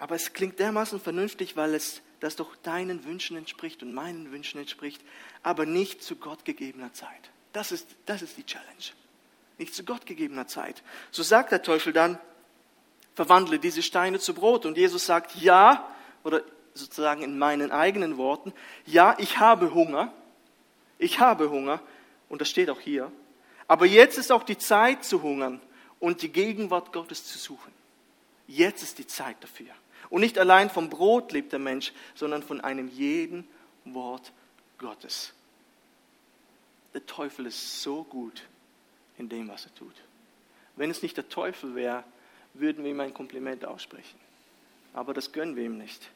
Aber 0.00 0.16
es 0.16 0.32
klingt 0.32 0.58
dermaßen 0.58 0.98
vernünftig, 0.98 1.54
weil 1.54 1.72
es 1.76 2.02
das 2.18 2.34
doch 2.34 2.56
deinen 2.56 3.04
Wünschen 3.04 3.36
entspricht 3.36 3.84
und 3.84 3.94
meinen 3.94 4.32
Wünschen 4.32 4.58
entspricht, 4.58 5.00
aber 5.44 5.66
nicht 5.66 6.02
zu 6.02 6.16
Gott 6.16 6.44
gegebener 6.44 6.92
Zeit. 6.92 7.30
Das 7.56 7.72
ist, 7.72 7.88
das 8.04 8.20
ist 8.20 8.36
die 8.36 8.44
Challenge. 8.44 8.84
Nicht 9.56 9.74
zu 9.74 9.82
Gott 9.82 10.04
gegebener 10.04 10.46
Zeit. 10.46 10.82
So 11.10 11.22
sagt 11.22 11.52
der 11.52 11.62
Teufel 11.62 11.94
dann, 11.94 12.18
verwandle 13.14 13.58
diese 13.58 13.82
Steine 13.82 14.18
zu 14.18 14.34
Brot. 14.34 14.66
Und 14.66 14.76
Jesus 14.76 15.06
sagt, 15.06 15.34
ja, 15.36 15.88
oder 16.22 16.42
sozusagen 16.74 17.22
in 17.22 17.38
meinen 17.38 17.72
eigenen 17.72 18.18
Worten, 18.18 18.52
ja, 18.84 19.16
ich 19.18 19.38
habe 19.38 19.72
Hunger. 19.72 20.12
Ich 20.98 21.18
habe 21.18 21.48
Hunger. 21.48 21.80
Und 22.28 22.42
das 22.42 22.50
steht 22.50 22.68
auch 22.68 22.78
hier. 22.78 23.10
Aber 23.66 23.86
jetzt 23.86 24.18
ist 24.18 24.30
auch 24.30 24.42
die 24.42 24.58
Zeit 24.58 25.02
zu 25.02 25.22
hungern 25.22 25.62
und 25.98 26.20
die 26.20 26.30
Gegenwart 26.30 26.92
Gottes 26.92 27.24
zu 27.24 27.38
suchen. 27.38 27.72
Jetzt 28.46 28.82
ist 28.82 28.98
die 28.98 29.06
Zeit 29.06 29.36
dafür. 29.40 29.72
Und 30.10 30.20
nicht 30.20 30.38
allein 30.38 30.68
vom 30.68 30.90
Brot 30.90 31.32
lebt 31.32 31.52
der 31.52 31.58
Mensch, 31.58 31.94
sondern 32.14 32.42
von 32.42 32.60
einem 32.60 32.88
jeden 32.88 33.48
Wort 33.86 34.30
Gottes. 34.76 35.32
Der 36.96 37.04
Teufel 37.04 37.44
ist 37.44 37.82
so 37.82 38.04
gut 38.04 38.42
in 39.18 39.28
dem, 39.28 39.48
was 39.48 39.66
er 39.66 39.74
tut. 39.74 39.92
Wenn 40.76 40.88
es 40.88 41.02
nicht 41.02 41.18
der 41.18 41.28
Teufel 41.28 41.74
wäre, 41.74 42.04
würden 42.54 42.84
wir 42.84 42.90
ihm 42.90 43.00
ein 43.00 43.12
Kompliment 43.12 43.66
aussprechen. 43.66 44.18
Aber 44.94 45.12
das 45.12 45.32
gönnen 45.32 45.56
wir 45.56 45.64
ihm 45.64 45.76
nicht. 45.76 46.10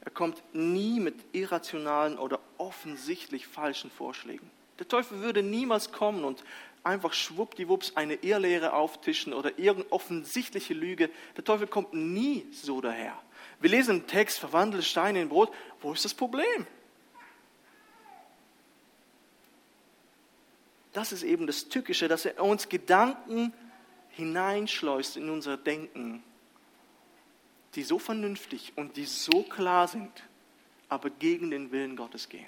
Er 0.00 0.10
kommt 0.10 0.42
nie 0.52 0.98
mit 0.98 1.14
irrationalen 1.30 2.18
oder 2.18 2.40
offensichtlich 2.58 3.46
falschen 3.46 3.88
Vorschlägen. 3.88 4.50
Der 4.80 4.88
Teufel 4.88 5.20
würde 5.20 5.44
niemals 5.44 5.92
kommen 5.92 6.24
und 6.24 6.42
einfach 6.82 7.12
schwuppdiwupps 7.12 7.94
eine 7.94 8.14
Irrlehre 8.14 8.72
auftischen 8.72 9.32
oder 9.32 9.60
irgendeine 9.60 9.92
offensichtliche 9.92 10.74
Lüge. 10.74 11.08
Der 11.36 11.44
Teufel 11.44 11.68
kommt 11.68 11.94
nie 11.94 12.44
so 12.50 12.80
daher. 12.80 13.16
Wir 13.60 13.70
lesen 13.70 14.00
im 14.00 14.06
Text, 14.08 14.40
verwandle 14.40 14.82
Steine 14.82 15.22
in 15.22 15.28
Brot. 15.28 15.52
Wo 15.80 15.92
ist 15.92 16.04
das 16.04 16.14
Problem? 16.14 16.66
Das 20.94 21.12
ist 21.12 21.24
eben 21.24 21.46
das 21.46 21.68
Tückische, 21.68 22.08
dass 22.08 22.24
er 22.24 22.42
uns 22.42 22.68
Gedanken 22.68 23.52
hineinschleust 24.10 25.16
in 25.16 25.28
unser 25.28 25.56
Denken, 25.56 26.22
die 27.74 27.82
so 27.82 27.98
vernünftig 27.98 28.72
und 28.76 28.96
die 28.96 29.04
so 29.04 29.42
klar 29.42 29.88
sind, 29.88 30.10
aber 30.88 31.10
gegen 31.10 31.50
den 31.50 31.72
Willen 31.72 31.96
Gottes 31.96 32.28
gehen. 32.28 32.46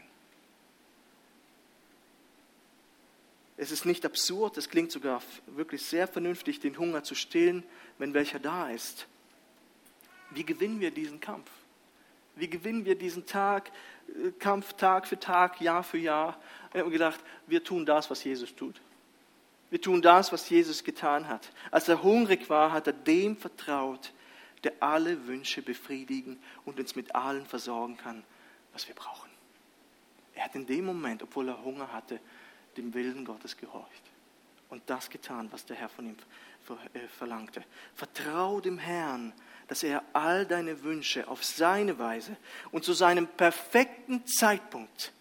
Es 3.56 3.72
ist 3.72 3.84
nicht 3.84 4.04
absurd, 4.04 4.56
es 4.58 4.68
klingt 4.68 4.92
sogar 4.92 5.22
wirklich 5.46 5.82
sehr 5.82 6.06
vernünftig, 6.06 6.60
den 6.60 6.78
Hunger 6.78 7.02
zu 7.02 7.14
stillen, 7.14 7.64
wenn 7.98 8.14
welcher 8.14 8.38
da 8.38 8.70
ist. 8.70 9.06
Wie 10.30 10.44
gewinnen 10.44 10.78
wir 10.78 10.92
diesen 10.92 11.20
Kampf? 11.20 11.50
Wie 12.36 12.48
gewinnen 12.48 12.84
wir 12.84 12.94
diesen 12.94 13.26
Tag, 13.26 13.72
äh, 14.08 14.30
Kampf 14.38 14.74
Tag 14.74 15.08
für 15.08 15.18
Tag, 15.18 15.60
Jahr 15.60 15.82
für 15.82 15.98
Jahr? 15.98 16.38
Wir 16.72 16.82
haben 16.82 16.90
gedacht, 16.90 17.20
wir 17.46 17.64
tun 17.64 17.84
das, 17.84 18.08
was 18.10 18.22
Jesus 18.22 18.54
tut. 18.54 18.80
Wir 19.70 19.80
tun 19.80 20.00
das, 20.00 20.30
was 20.30 20.48
Jesus 20.48 20.84
getan 20.84 21.26
hat. 21.26 21.50
Als 21.70 21.88
er 21.88 22.02
hungrig 22.02 22.48
war, 22.48 22.72
hat 22.72 22.86
er 22.86 22.92
dem 22.92 23.36
vertraut, 23.36 24.12
der 24.62 24.74
alle 24.80 25.26
Wünsche 25.26 25.62
befriedigen 25.62 26.38
und 26.64 26.78
uns 26.78 26.94
mit 26.94 27.14
allem 27.14 27.46
versorgen 27.46 27.96
kann, 27.96 28.22
was 28.72 28.86
wir 28.86 28.94
brauchen. 28.94 29.30
Er 30.34 30.44
hat 30.44 30.54
in 30.54 30.66
dem 30.66 30.84
Moment, 30.84 31.22
obwohl 31.22 31.48
er 31.48 31.64
Hunger 31.64 31.92
hatte, 31.92 32.20
dem 32.76 32.92
Willen 32.94 33.24
Gottes 33.24 33.56
gehorcht 33.56 34.02
und 34.68 34.82
das 34.86 35.10
getan, 35.10 35.48
was 35.50 35.64
der 35.64 35.76
Herr 35.76 35.88
von 35.88 36.06
ihm 36.06 36.16
äh, 36.92 37.08
verlangte. 37.08 37.64
Vertrau 37.94 38.60
dem 38.60 38.78
Herrn 38.78 39.32
dass 39.68 39.82
er 39.82 40.02
all 40.12 40.46
deine 40.46 40.82
Wünsche 40.82 41.28
auf 41.28 41.44
seine 41.44 41.98
Weise 41.98 42.36
und 42.70 42.84
zu 42.84 42.92
seinem 42.92 43.26
perfekten 43.26 44.26
Zeitpunkt 44.26 45.12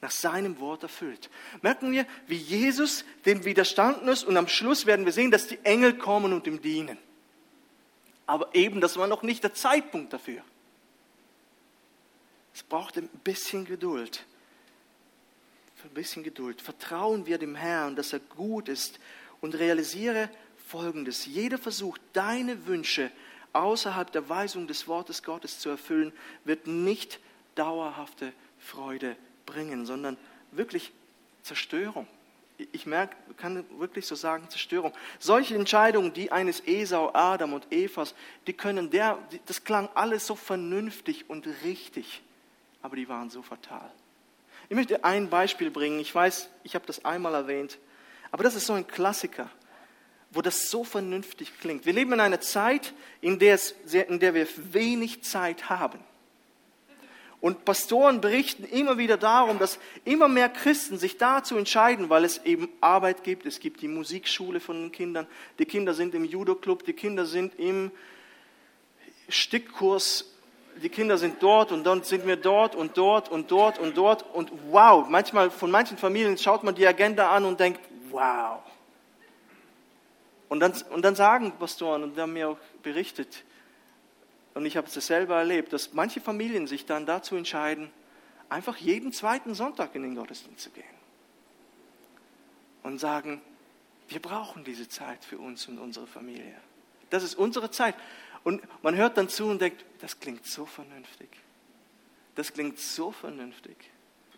nach 0.00 0.10
seinem 0.10 0.58
Wort 0.58 0.82
erfüllt. 0.82 1.30
Merken 1.62 1.92
wir, 1.92 2.06
wie 2.26 2.36
Jesus 2.36 3.04
dem 3.24 3.44
widerstanden 3.44 4.08
ist 4.08 4.24
und 4.24 4.36
am 4.36 4.48
Schluss 4.48 4.84
werden 4.84 5.04
wir 5.04 5.12
sehen, 5.12 5.30
dass 5.30 5.46
die 5.46 5.58
Engel 5.62 5.96
kommen 5.96 6.32
und 6.32 6.46
ihm 6.46 6.60
dienen. 6.60 6.98
Aber 8.26 8.54
eben, 8.54 8.80
das 8.80 8.96
war 8.96 9.06
noch 9.06 9.22
nicht 9.22 9.44
der 9.44 9.54
Zeitpunkt 9.54 10.12
dafür. 10.12 10.42
Es 12.54 12.62
braucht 12.62 12.96
ein 12.96 13.08
bisschen 13.08 13.64
Geduld. 13.64 14.24
Ein 15.84 15.90
bisschen 15.90 16.22
Geduld. 16.22 16.62
Vertrauen 16.62 17.26
wir 17.26 17.38
dem 17.38 17.56
Herrn, 17.56 17.96
dass 17.96 18.12
er 18.12 18.20
gut 18.20 18.68
ist 18.68 19.00
und 19.40 19.54
realisiere 19.56 20.30
Folgendes. 20.68 21.26
Jeder 21.26 21.58
Versuch, 21.58 21.98
deine 22.12 22.66
Wünsche 22.66 23.10
außerhalb 23.52 24.10
der 24.12 24.28
Weisung 24.28 24.66
des 24.66 24.88
Wortes 24.88 25.22
Gottes 25.22 25.58
zu 25.58 25.68
erfüllen, 25.68 26.12
wird 26.44 26.66
nicht 26.66 27.20
dauerhafte 27.54 28.32
Freude 28.58 29.16
bringen, 29.46 29.86
sondern 29.86 30.16
wirklich 30.52 30.92
Zerstörung. 31.42 32.06
Ich 32.72 32.86
merke, 32.86 33.16
kann 33.36 33.64
wirklich 33.78 34.06
so 34.06 34.14
sagen, 34.14 34.48
Zerstörung. 34.48 34.92
Solche 35.18 35.54
Entscheidungen, 35.54 36.12
die 36.12 36.30
eines 36.30 36.60
Esau, 36.66 37.10
Adam 37.12 37.54
und 37.54 37.72
Evas, 37.72 38.14
die 38.46 38.52
können 38.52 38.90
der, 38.90 39.18
das 39.46 39.64
klang 39.64 39.88
alles 39.94 40.26
so 40.26 40.36
vernünftig 40.36 41.28
und 41.28 41.46
richtig, 41.64 42.22
aber 42.80 42.96
die 42.96 43.08
waren 43.08 43.30
so 43.30 43.42
fatal. 43.42 43.90
Ich 44.68 44.76
möchte 44.76 45.04
ein 45.04 45.28
Beispiel 45.28 45.70
bringen. 45.70 45.98
Ich 45.98 46.14
weiß, 46.14 46.48
ich 46.62 46.74
habe 46.74 46.86
das 46.86 47.04
einmal 47.04 47.34
erwähnt, 47.34 47.78
aber 48.30 48.44
das 48.44 48.54
ist 48.54 48.66
so 48.66 48.74
ein 48.74 48.86
Klassiker, 48.86 49.50
wo 50.32 50.40
das 50.40 50.70
so 50.70 50.82
vernünftig 50.82 51.52
klingt. 51.60 51.84
Wir 51.84 51.92
leben 51.92 52.12
in 52.12 52.20
einer 52.20 52.40
Zeit, 52.40 52.94
in 53.20 53.38
der, 53.38 53.54
es, 53.54 53.74
in 53.92 54.18
der 54.18 54.34
wir 54.34 54.48
wenig 54.72 55.22
Zeit 55.22 55.68
haben. 55.68 55.98
Und 57.42 57.64
Pastoren 57.64 58.20
berichten 58.20 58.64
immer 58.64 58.98
wieder 58.98 59.16
darum, 59.16 59.58
dass 59.58 59.80
immer 60.04 60.28
mehr 60.28 60.48
Christen 60.48 60.96
sich 60.96 61.18
dazu 61.18 61.56
entscheiden, 61.56 62.08
weil 62.08 62.24
es 62.24 62.38
eben 62.44 62.68
Arbeit 62.80 63.24
gibt. 63.24 63.46
Es 63.46 63.58
gibt 63.58 63.82
die 63.82 63.88
Musikschule 63.88 64.60
von 64.60 64.80
den 64.80 64.92
Kindern. 64.92 65.26
Die 65.58 65.64
Kinder 65.64 65.92
sind 65.92 66.14
im 66.14 66.24
Judo-Club. 66.24 66.84
Die 66.84 66.92
Kinder 66.92 67.26
sind 67.26 67.58
im 67.58 67.90
Stickkurs. 69.28 70.32
Die 70.80 70.88
Kinder 70.88 71.18
sind 71.18 71.42
dort 71.42 71.72
und 71.72 71.84
dann 71.84 72.04
sind 72.04 72.26
wir 72.28 72.36
dort 72.36 72.76
und 72.76 72.96
dort 72.96 73.28
und 73.28 73.50
dort 73.50 73.78
und 73.80 73.96
dort. 73.96 74.24
Und 74.34 74.52
wow, 74.70 75.06
manchmal 75.08 75.50
von 75.50 75.70
manchen 75.70 75.98
Familien 75.98 76.38
schaut 76.38 76.62
man 76.62 76.76
die 76.76 76.86
Agenda 76.86 77.32
an 77.32 77.44
und 77.44 77.58
denkt, 77.58 77.80
wow. 78.10 78.60
Und 80.52 80.60
dann, 80.60 80.74
und 80.90 81.00
dann 81.00 81.16
sagen 81.16 81.52
Pastoren, 81.52 82.02
und 82.02 82.14
die 82.14 82.20
haben 82.20 82.34
mir 82.34 82.50
auch 82.50 82.58
berichtet, 82.82 83.42
und 84.52 84.66
ich 84.66 84.76
habe 84.76 84.86
es 84.86 84.92
selber 85.06 85.36
erlebt, 85.36 85.72
dass 85.72 85.94
manche 85.94 86.20
Familien 86.20 86.66
sich 86.66 86.84
dann 86.84 87.06
dazu 87.06 87.36
entscheiden, 87.36 87.90
einfach 88.50 88.76
jeden 88.76 89.14
zweiten 89.14 89.54
Sonntag 89.54 89.94
in 89.94 90.02
den 90.02 90.14
Gottesdienst 90.14 90.64
zu 90.64 90.68
gehen. 90.68 90.84
Und 92.82 92.98
sagen, 92.98 93.40
wir 94.08 94.20
brauchen 94.20 94.62
diese 94.62 94.86
Zeit 94.90 95.24
für 95.24 95.38
uns 95.38 95.68
und 95.68 95.78
unsere 95.78 96.06
Familie. 96.06 96.54
Das 97.08 97.22
ist 97.22 97.34
unsere 97.34 97.70
Zeit. 97.70 97.94
Und 98.44 98.60
man 98.82 98.94
hört 98.94 99.16
dann 99.16 99.30
zu 99.30 99.46
und 99.46 99.58
denkt, 99.58 99.82
das 100.02 100.20
klingt 100.20 100.44
so 100.44 100.66
vernünftig. 100.66 101.30
Das 102.34 102.52
klingt 102.52 102.78
so 102.78 103.10
vernünftig. 103.10 103.78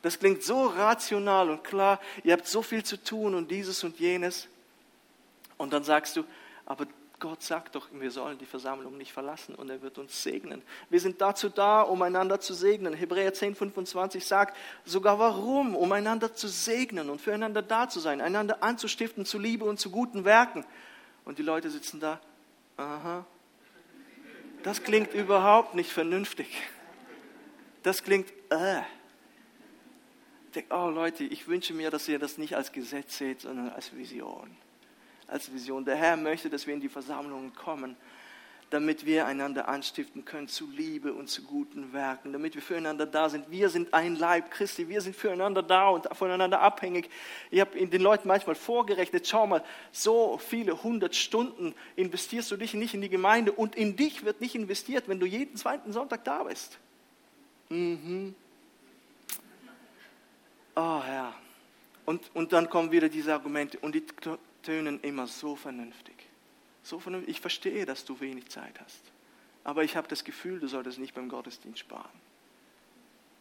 Das 0.03 0.21
klingt 0.21 0.45
so 0.45 0.67
rational 0.67 1.51
und 1.51 1.65
klar. 1.65 2.01
Ihr 2.23 2.35
habt 2.35 2.47
so 2.47 2.63
viel 2.63 2.85
zu 2.85 3.03
tun 3.03 3.35
und 3.35 3.51
dieses 3.51 3.83
und 3.83 3.99
jenes. 3.99 4.47
Und 5.57 5.73
dann 5.73 5.85
sagst 5.85 6.17
du, 6.17 6.25
aber 6.67 6.87
Gott 7.21 7.43
sagt 7.43 7.75
doch, 7.75 7.89
wir 7.93 8.11
sollen 8.11 8.39
die 8.39 8.47
Versammlung 8.47 8.99
nicht 8.99 9.13
verlassen 9.13 9.55
und 9.55 9.71
er 9.71 9.81
wird 9.83 9.99
uns 9.99 10.23
segnen. 10.23 10.63
Wir 10.91 11.01
sind 11.01 11.21
dazu 11.21 11.49
da, 11.49 11.83
um 11.83 12.03
einander 12.03 12.41
zu 12.41 12.55
segnen. 12.55 12.93
Hebräer 12.93 13.33
10, 13.33 13.55
25 13.55 14.27
sagt 14.27 14.57
sogar 14.85 15.19
warum, 15.19 15.77
um 15.77 15.91
einander 15.93 16.35
zu 16.35 16.49
segnen 16.49 17.09
und 17.09 17.21
füreinander 17.21 17.63
da 17.63 17.89
zu 17.89 18.01
sein, 18.01 18.21
einander 18.21 18.63
anzustiften 18.63 19.25
zu 19.25 19.39
Liebe 19.39 19.65
und 19.65 19.79
zu 19.79 19.91
guten 19.91 20.25
Werken. 20.25 20.67
Und 21.25 21.39
die 21.39 21.43
Leute 21.43 21.71
sitzen 21.71 22.01
da, 22.01 22.21
aha, 22.77 23.25
das 24.63 24.83
klingt 24.83 25.15
überhaupt 25.15 25.75
nicht 25.75 25.93
vernünftig. 25.93 26.49
Das 27.85 28.03
klingt, 28.03 28.31
äh. 28.51 28.81
Ich 30.47 30.53
denke, 30.57 30.75
oh 30.75 30.91
Leute, 30.91 31.25
ich 31.25 31.47
wünsche 31.49 31.75
mir, 31.75 31.91
dass 31.91 32.09
ihr 32.09 32.19
das 32.19 32.39
nicht 32.39 32.57
als 32.57 32.73
Gesetz 32.73 33.19
seht, 33.19 33.43
sondern 33.43 33.71
als 33.71 33.95
Vision 33.97 34.57
als 35.29 35.53
Vision. 35.53 35.85
Der 35.85 35.97
Herr 35.97 36.17
möchte, 36.17 36.51
dass 36.51 36.67
wir 36.67 36.75
in 36.75 36.81
die 36.81 36.89
Versammlungen 36.89 37.55
kommen, 37.55 37.97
damit 38.71 39.07
wir 39.07 39.27
einander 39.27 39.69
anstiften 39.69 40.25
können 40.25 40.49
zu 40.49 40.69
Liebe 40.69 41.13
und 41.13 41.29
zu 41.29 41.43
guten 41.43 41.93
Werken, 41.93 42.33
damit 42.33 42.55
wir 42.55 42.63
füreinander 42.63 43.07
da 43.07 43.29
sind. 43.29 43.51
Wir 43.51 43.69
sind 43.69 43.95
ein 43.95 44.17
Leib 44.17 44.51
Christi, 44.51 44.89
wir 44.89 45.01
sind 45.01 45.15
füreinander 45.15 45.63
da 45.63 45.91
und 45.91 46.09
voneinander 46.17 46.61
abhängig. 46.61 47.09
Ich 47.51 47.61
habe 47.61 47.87
den 47.87 48.03
Leuten 48.03 48.27
manchmal 48.27 48.57
vorgerechnet, 48.57 49.29
schau 49.29 49.47
mal, 49.47 49.63
so 49.93 50.39
viele 50.39 50.83
hundert 50.83 51.15
Stunden 51.15 51.75
investierst 51.95 52.51
du 52.51 52.57
dich 52.57 52.75
nicht 52.75 52.95
in 52.95 53.01
die 53.01 53.09
Gemeinde 53.09 53.53
und 53.53 53.77
in 53.77 53.97
dich 53.97 54.25
wird 54.25 54.41
nicht 54.41 54.55
investiert, 54.55 55.09
wenn 55.09 55.21
du 55.21 55.27
jeden 55.27 55.57
zweiten 55.57 55.93
Sonntag 55.93 56.25
da 56.25 56.43
bist. 56.43 56.79
Mhm. 57.69 58.35
Oh 60.75 61.01
Herr. 61.03 61.33
Und, 62.07 62.23
und 62.35 62.53
dann 62.53 62.69
kommen 62.69 62.91
wieder 62.91 63.09
diese 63.09 63.33
Argumente 63.33 63.79
und 63.79 63.95
die 63.95 64.05
tönen 64.65 65.01
immer 65.01 65.27
so 65.27 65.55
vernünftig. 65.55 66.15
So 66.83 66.99
vernünftig. 66.99 67.37
Ich 67.37 67.41
verstehe, 67.41 67.87
dass 67.87 68.05
du 68.05 68.19
wenig 68.21 68.49
Zeit 68.49 68.81
hast. 68.81 69.01
Aber 69.63 69.85
ich 69.85 69.97
habe 69.97 70.09
das 70.09 70.25
Gefühl, 70.25 70.61
du 70.61 70.69
solltest 70.69 70.99
nicht 70.99 71.15
beim 71.15 71.29
Gottesdienst 71.29 71.79
sparen. 71.79 72.25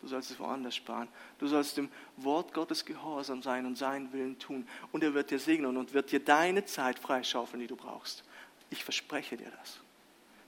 Du 0.01 0.07
sollst 0.07 0.31
es 0.31 0.39
woanders 0.39 0.75
sparen. 0.75 1.07
Du 1.39 1.47
sollst 1.47 1.77
dem 1.77 1.89
Wort 2.17 2.53
Gottes 2.53 2.83
gehorsam 2.83 3.41
sein 3.41 3.65
und 3.65 3.77
seinen 3.77 4.11
Willen 4.11 4.37
tun. 4.37 4.67
Und 4.91 5.03
er 5.03 5.13
wird 5.13 5.31
dir 5.31 5.39
segnen 5.39 5.77
und 5.77 5.93
wird 5.93 6.11
dir 6.11 6.19
deine 6.19 6.65
Zeit 6.65 6.99
freischaufeln, 6.99 7.61
die 7.61 7.67
du 7.67 7.77
brauchst. 7.77 8.23
Ich 8.69 8.83
verspreche 8.83 9.37
dir 9.37 9.51
das. 9.59 9.79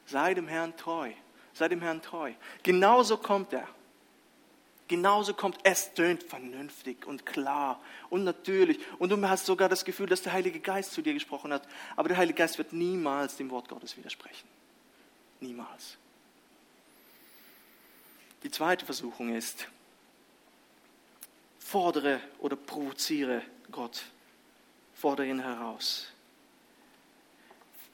Sei 0.06 0.34
dem 0.34 0.48
Herrn 0.48 0.76
treu. 0.76 1.12
Sei 1.54 1.70
dem 1.70 1.82
Herrn 1.82 2.02
treu. 2.02 2.34
Genauso 2.64 3.18
kommt 3.18 3.54
er. 3.54 3.68
Genauso 4.88 5.34
kommt 5.34 5.58
es, 5.64 5.94
tönt 5.94 6.22
vernünftig 6.22 7.08
und 7.08 7.26
klar 7.26 7.82
und 8.12 8.24
natürlich. 8.24 8.80
Und 9.00 9.10
du 9.10 9.30
hast 9.30 9.46
sogar 9.48 9.68
das 9.68 9.84
Gefühl, 9.84 10.08
dass 10.08 10.22
der 10.22 10.34
Heilige 10.34 10.60
Geist 10.60 10.92
zu 10.92 11.02
dir 11.02 11.14
gesprochen 11.14 11.52
hat. 11.52 11.68
Aber 11.96 12.08
der 12.08 12.18
Heilige 12.18 12.38
Geist 12.38 12.58
wird 12.60 12.72
niemals 12.72 13.36
dem 13.36 13.50
Wort 13.50 13.68
Gottes 13.68 13.98
widersprechen. 13.98 14.48
Niemals. 15.40 15.98
Die 18.44 18.52
zweite 18.52 18.86
Versuchung 18.86 19.36
ist, 19.36 19.68
fordere 21.58 22.22
oder 22.38 22.56
provoziere 22.56 23.42
Gott. 23.72 24.04
Fordere 24.94 25.28
ihn 25.28 25.40
heraus. 25.40 26.08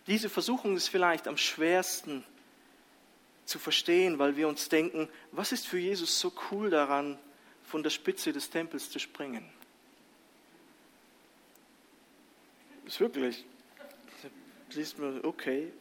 Diese 0.07 0.29
Versuchung 0.29 0.75
ist 0.75 0.89
vielleicht 0.89 1.27
am 1.27 1.37
schwersten 1.37 2.25
zu 3.51 3.59
verstehen, 3.59 4.17
weil 4.17 4.37
wir 4.37 4.47
uns 4.47 4.69
denken, 4.69 5.09
was 5.31 5.51
ist 5.51 5.67
für 5.67 5.77
Jesus 5.77 6.19
so 6.19 6.31
cool 6.49 6.69
daran, 6.69 7.19
von 7.63 7.83
der 7.83 7.89
Spitze 7.89 8.33
des 8.33 8.49
Tempels 8.49 8.89
zu 8.89 8.97
springen? 8.97 9.47
Ist 12.85 12.99
wirklich, 12.99 13.45
siehst 14.69 14.97
du, 14.97 15.19
okay. 15.23 15.71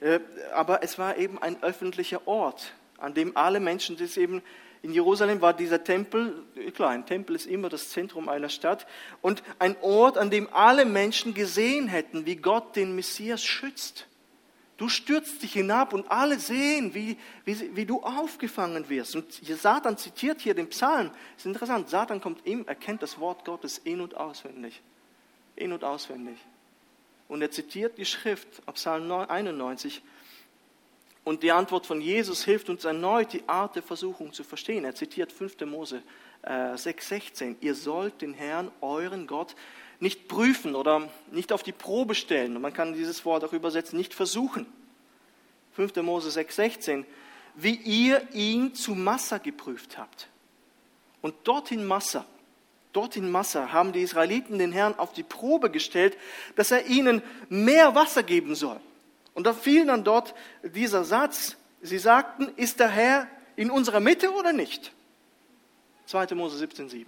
Äh, 0.00 0.20
aber 0.52 0.82
es 0.82 0.98
war 0.98 1.16
eben 1.18 1.40
ein 1.40 1.62
öffentlicher 1.62 2.26
Ort, 2.26 2.72
an 2.98 3.14
dem 3.14 3.36
alle 3.36 3.60
Menschen, 3.60 3.96
das 3.96 4.16
eben 4.16 4.42
in 4.82 4.94
Jerusalem 4.94 5.42
war 5.42 5.52
dieser 5.52 5.84
Tempel, 5.84 6.42
klar, 6.74 6.90
ein 6.90 7.04
Tempel 7.04 7.36
ist 7.36 7.46
immer 7.46 7.68
das 7.68 7.90
Zentrum 7.90 8.30
einer 8.30 8.48
Stadt, 8.48 8.86
und 9.20 9.42
ein 9.58 9.76
Ort, 9.82 10.16
an 10.16 10.30
dem 10.30 10.48
alle 10.54 10.86
Menschen 10.86 11.34
gesehen 11.34 11.86
hätten, 11.86 12.24
wie 12.24 12.36
Gott 12.36 12.76
den 12.76 12.94
Messias 12.94 13.44
schützt. 13.44 14.06
Du 14.80 14.88
stürzt 14.88 15.42
dich 15.42 15.52
hinab 15.52 15.92
und 15.92 16.10
alle 16.10 16.38
sehen, 16.38 16.94
wie, 16.94 17.18
wie, 17.44 17.76
wie 17.76 17.84
du 17.84 18.02
aufgefangen 18.02 18.88
wirst. 18.88 19.14
Und 19.14 19.30
Satan 19.30 19.98
zitiert 19.98 20.40
hier 20.40 20.54
den 20.54 20.70
Psalm. 20.70 21.10
Das 21.10 21.42
ist 21.42 21.44
interessant. 21.44 21.90
Satan 21.90 22.22
kommt 22.22 22.46
ihm, 22.46 22.64
erkennt 22.66 23.02
das 23.02 23.20
Wort 23.20 23.44
Gottes 23.44 23.76
in- 23.76 24.00
und 24.00 24.16
auswendig. 24.16 24.80
In- 25.54 25.74
und 25.74 25.84
auswendig. 25.84 26.38
Und 27.28 27.42
er 27.42 27.50
zitiert 27.50 27.98
die 27.98 28.06
Schrift 28.06 28.64
Psalm 28.72 29.12
91. 29.12 30.00
Und 31.24 31.42
die 31.42 31.52
Antwort 31.52 31.84
von 31.84 32.00
Jesus 32.00 32.42
hilft 32.46 32.70
uns 32.70 32.86
erneut, 32.86 33.34
die 33.34 33.46
Art 33.46 33.76
der 33.76 33.82
Versuchung 33.82 34.32
zu 34.32 34.44
verstehen. 34.44 34.86
Er 34.86 34.94
zitiert 34.94 35.30
5. 35.30 35.60
Mose 35.66 36.02
äh, 36.40 36.72
6,16. 36.72 37.56
Ihr 37.60 37.74
sollt 37.74 38.22
den 38.22 38.32
Herrn, 38.32 38.70
euren 38.80 39.26
Gott, 39.26 39.54
nicht 40.00 40.28
prüfen 40.28 40.74
oder 40.74 41.08
nicht 41.30 41.52
auf 41.52 41.62
die 41.62 41.72
Probe 41.72 42.14
stellen. 42.14 42.56
Und 42.56 42.62
man 42.62 42.72
kann 42.72 42.94
dieses 42.94 43.24
Wort 43.24 43.44
auch 43.44 43.52
übersetzen, 43.52 43.98
nicht 43.98 44.14
versuchen. 44.14 44.66
5. 45.72 45.96
Mose 45.96 46.28
6,16. 46.28 47.04
Wie 47.54 47.74
ihr 47.74 48.26
ihn 48.32 48.74
zu 48.74 48.94
Massa 48.94 49.38
geprüft 49.38 49.98
habt. 49.98 50.28
Und 51.20 51.34
dorthin 51.44 51.86
Massa, 51.86 52.24
dorthin 52.92 53.30
Massa 53.30 53.72
haben 53.72 53.92
die 53.92 54.00
Israeliten 54.00 54.58
den 54.58 54.72
Herrn 54.72 54.98
auf 54.98 55.12
die 55.12 55.22
Probe 55.22 55.70
gestellt, 55.70 56.16
dass 56.56 56.70
er 56.70 56.86
ihnen 56.86 57.22
mehr 57.50 57.94
Wasser 57.94 58.22
geben 58.22 58.54
soll. 58.54 58.80
Und 59.34 59.46
da 59.46 59.52
fiel 59.52 59.84
dann 59.84 60.02
dort 60.02 60.34
dieser 60.62 61.04
Satz, 61.04 61.56
sie 61.82 61.98
sagten, 61.98 62.48
ist 62.56 62.80
der 62.80 62.88
Herr 62.88 63.28
in 63.56 63.70
unserer 63.70 64.00
Mitte 64.00 64.32
oder 64.32 64.52
nicht? 64.52 64.92
2. 66.06 66.34
Mose 66.34 66.64
17,7. 66.64 67.06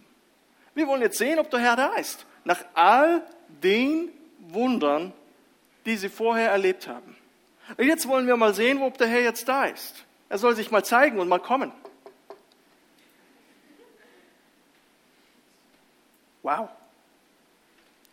Wir 0.74 0.86
wollen 0.86 1.02
jetzt 1.02 1.18
sehen, 1.18 1.38
ob 1.38 1.50
der 1.50 1.60
Herr 1.60 1.76
da 1.76 1.94
ist. 1.94 2.26
Nach 2.44 2.64
all 2.74 3.22
den 3.62 4.10
Wundern, 4.38 5.12
die 5.86 5.96
sie 5.96 6.08
vorher 6.08 6.50
erlebt 6.50 6.88
haben. 6.88 7.16
Jetzt 7.78 8.08
wollen 8.08 8.26
wir 8.26 8.36
mal 8.36 8.54
sehen, 8.54 8.82
ob 8.82 8.98
der 8.98 9.06
Herr 9.06 9.22
jetzt 9.22 9.48
da 9.48 9.64
ist. 9.64 10.04
Er 10.28 10.38
soll 10.38 10.56
sich 10.56 10.70
mal 10.70 10.84
zeigen 10.84 11.18
und 11.20 11.28
mal 11.28 11.38
kommen. 11.38 11.72
Wow. 16.42 16.68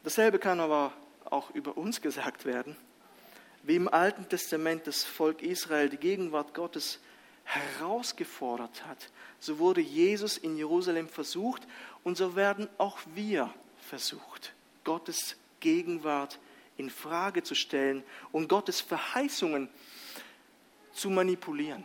Dasselbe 0.03 0.37
kann 0.37 0.59
aber 0.59 0.93
auch 1.25 1.49
über 1.51 1.77
uns 1.77 2.01
gesagt 2.01 2.45
werden. 2.45 2.75
Wie 3.63 3.75
im 3.75 3.87
Alten 3.87 4.29
Testament 4.29 4.87
das 4.87 5.03
Volk 5.03 5.41
Israel 5.41 5.89
die 5.89 5.97
Gegenwart 5.97 6.53
Gottes 6.53 6.99
herausgefordert 7.43 8.85
hat, 8.85 9.09
so 9.39 9.59
wurde 9.59 9.81
Jesus 9.81 10.37
in 10.37 10.57
Jerusalem 10.57 11.09
versucht 11.09 11.63
und 12.03 12.17
so 12.17 12.35
werden 12.35 12.69
auch 12.77 12.97
wir 13.13 13.53
versucht, 13.79 14.53
Gottes 14.83 15.35
Gegenwart 15.59 16.39
in 16.77 16.89
Frage 16.89 17.43
zu 17.43 17.55
stellen 17.55 18.03
und 18.31 18.47
Gottes 18.47 18.81
Verheißungen 18.81 19.69
zu 20.93 21.09
manipulieren. 21.09 21.83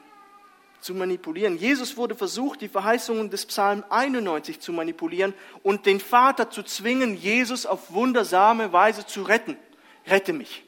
Zu 0.81 0.95
manipulieren. 0.95 1.57
Jesus 1.57 1.97
wurde 1.97 2.15
versucht, 2.15 2.61
die 2.61 2.69
Verheißungen 2.69 3.31
des 3.31 3.47
Psalm 3.47 3.85
91 3.89 4.61
zu 4.61 4.73
manipulieren 4.73 5.33
und 5.63 5.87
den 5.87 5.99
Vater 5.99 6.51
zu 6.51 6.63
zwingen, 6.63 7.17
Jesus 7.17 7.65
auf 7.65 7.93
wundersame 7.93 8.73
Weise 8.73 9.07
zu 9.07 9.23
retten. 9.23 9.57
Rette 10.07 10.33
mich. 10.33 10.63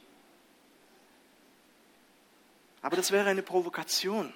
Aber 2.81 2.97
das 2.97 3.13
wäre 3.13 3.29
eine 3.29 3.43
Provokation. 3.43 4.33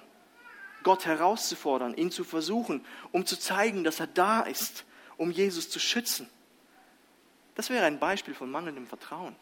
Gott 0.83 1.05
herauszufordern, 1.05 1.93
ihn 1.95 2.11
zu 2.11 2.23
versuchen, 2.23 2.85
um 3.11 3.25
zu 3.25 3.39
zeigen, 3.39 3.83
dass 3.83 3.99
er 3.99 4.07
da 4.07 4.41
ist, 4.41 4.85
um 5.21 5.29
Jesus 5.29 5.69
zu 5.69 5.79
schützen. 5.79 6.27
Das 7.53 7.69
wäre 7.69 7.85
ein 7.85 7.99
Beispiel 7.99 8.33
von 8.33 8.49
mangelndem 8.49 8.87
Vertrauen, 8.87 9.35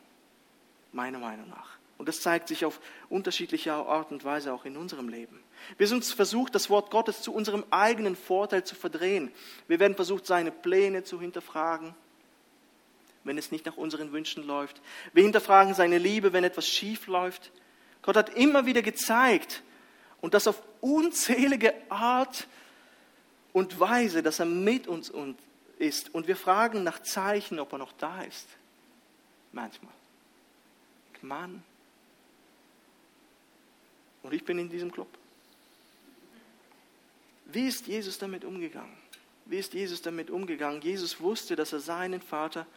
meiner 0.92 1.20
Meinung 1.20 1.50
nach. 1.50 1.78
Und 1.98 2.10
das 2.10 2.20
zeigt 2.20 2.50
sich 2.50 2.66
auf 2.66 2.82
unterschiedliche 3.08 3.72
Art 3.72 4.12
und 4.12 4.26
Weise 4.26 4.52
auch 4.52 4.66
in 4.66 4.76
unserem 4.76 5.08
Leben. 5.08 5.42
Wir 5.78 5.88
sind 5.88 6.04
versucht, 6.04 6.54
das 6.54 6.70
Wort 6.70 6.92
Gottes 6.92 7.22
zu 7.22 7.34
unserem 7.34 7.64
eigenen 7.72 8.18
Vorteil 8.18 8.66
zu 8.66 8.76
verdrehen. 8.76 9.32
Wir 9.70 9.80
werden 9.80 9.96
versucht, 9.96 10.26
seine 10.26 10.52
Pläne 10.52 11.06
zu 11.06 11.22
hinterfragen, 11.22 11.96
wenn 13.24 13.38
es 13.38 13.50
nicht 13.50 13.66
nach 13.66 13.78
unseren 13.78 14.12
Wünschen 14.12 14.46
läuft. 14.46 14.82
Wir 15.14 15.24
hinterfragen 15.24 15.74
seine 15.74 15.98
Liebe, 15.98 16.34
wenn 16.34 16.44
etwas 16.44 16.68
schief 16.68 17.08
läuft. 17.08 17.54
Gott 18.02 18.18
hat 18.18 18.36
immer 18.36 18.66
wieder 18.66 18.82
gezeigt, 18.82 19.64
und 20.20 20.34
das 20.34 20.46
auf 20.46 20.62
unzählige 20.82 21.74
Art 21.88 22.48
und 23.54 23.80
Weise, 23.80 24.22
dass 24.22 24.40
er 24.40 24.46
mit 24.46 24.86
uns 24.86 25.10
ist. 25.80 26.14
Und 26.14 26.28
wir 26.28 26.36
fragen 26.36 26.84
nach 26.84 27.02
Zeichen, 27.02 27.60
ob 27.60 27.72
er 27.72 27.80
noch 27.80 27.94
da 27.94 28.22
ist. 28.22 28.48
Manchmal. 29.52 29.94
Mann. 31.22 31.64
Und 34.24 34.34
ich 34.34 34.44
bin 34.44 34.60
in 34.60 34.70
diesem 34.70 34.92
Club. 34.92 35.08
Wie 37.46 37.68
ist 37.68 37.88
Jesus 37.88 38.18
damit 38.18 38.46
umgegangen? 38.46 38.96
Wie 39.46 39.58
ist 39.58 39.74
Jesus 39.74 40.02
damit 40.02 40.30
umgegangen? 40.30 40.82
Jesus 40.82 41.20
wusste, 41.20 41.56
dass 41.56 41.74
er 41.74 41.80
seinen 41.80 42.22
Vater 42.22 42.68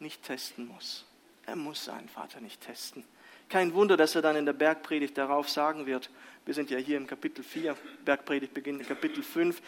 nicht 0.00 0.22
testen 0.24 0.66
muss. 0.66 1.04
Er 1.46 1.56
muss 1.56 1.84
seinen 1.84 2.08
Vater 2.08 2.40
nicht 2.40 2.60
testen. 2.60 3.04
Kein 3.48 3.74
Wunder, 3.74 3.96
dass 3.96 4.14
er 4.14 4.22
dann 4.22 4.36
in 4.36 4.46
der 4.46 4.52
Bergpredigt 4.52 5.16
darauf 5.16 5.48
sagen 5.48 5.86
wird, 5.86 6.10
wir 6.44 6.54
sind 6.54 6.70
ja 6.70 6.78
hier 6.78 6.96
im 6.96 7.06
Kapitel 7.06 7.42
4, 7.42 7.76
Bergpredigt 8.04 8.54
beginnt 8.54 8.80
in 8.80 8.86
Kapitel 8.86 9.22
5, 9.22 9.60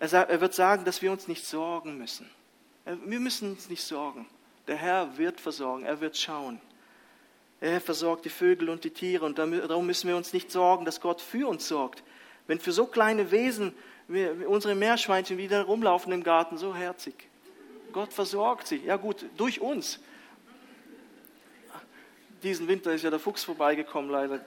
er, 0.00 0.40
wird 0.40 0.54
sagen, 0.54 0.84
dass 0.84 1.02
wir 1.02 1.10
uns 1.12 1.28
nicht 1.28 1.44
sorgen 1.44 1.98
müssen. 1.98 2.28
Wir 2.84 3.20
müssen 3.20 3.52
uns 3.52 3.68
nicht 3.68 3.82
sorgen. 3.82 4.26
Der 4.66 4.76
Herr 4.76 5.16
wird 5.16 5.40
versorgen, 5.40 5.84
er 5.84 6.00
wird 6.00 6.16
schauen. 6.16 6.60
Er 7.60 7.80
versorgt 7.80 8.24
die 8.24 8.30
Vögel 8.30 8.68
und 8.68 8.84
die 8.84 8.90
Tiere 8.90 9.24
und 9.24 9.38
darum 9.38 9.86
müssen 9.86 10.08
wir 10.08 10.16
uns 10.16 10.32
nicht 10.32 10.50
sorgen, 10.50 10.84
dass 10.84 11.00
Gott 11.00 11.20
für 11.20 11.48
uns 11.48 11.66
sorgt. 11.66 12.02
Wenn 12.46 12.60
für 12.60 12.72
so 12.72 12.86
kleine 12.86 13.30
Wesen 13.30 13.72
wir, 14.06 14.48
unsere 14.48 14.74
Meerschweinchen 14.74 15.38
wieder 15.38 15.62
rumlaufen 15.62 16.12
im 16.12 16.22
Garten, 16.22 16.58
so 16.58 16.74
herzig. 16.74 17.14
Gott 17.92 18.12
versorgt 18.12 18.66
sie. 18.66 18.82
Ja 18.84 18.96
gut, 18.96 19.24
durch 19.36 19.60
uns 19.60 20.00
diesen 22.44 22.68
Winter 22.68 22.92
ist 22.92 23.02
ja 23.02 23.10
der 23.10 23.18
Fuchs 23.18 23.42
vorbeigekommen, 23.44 24.10
leider. 24.10 24.44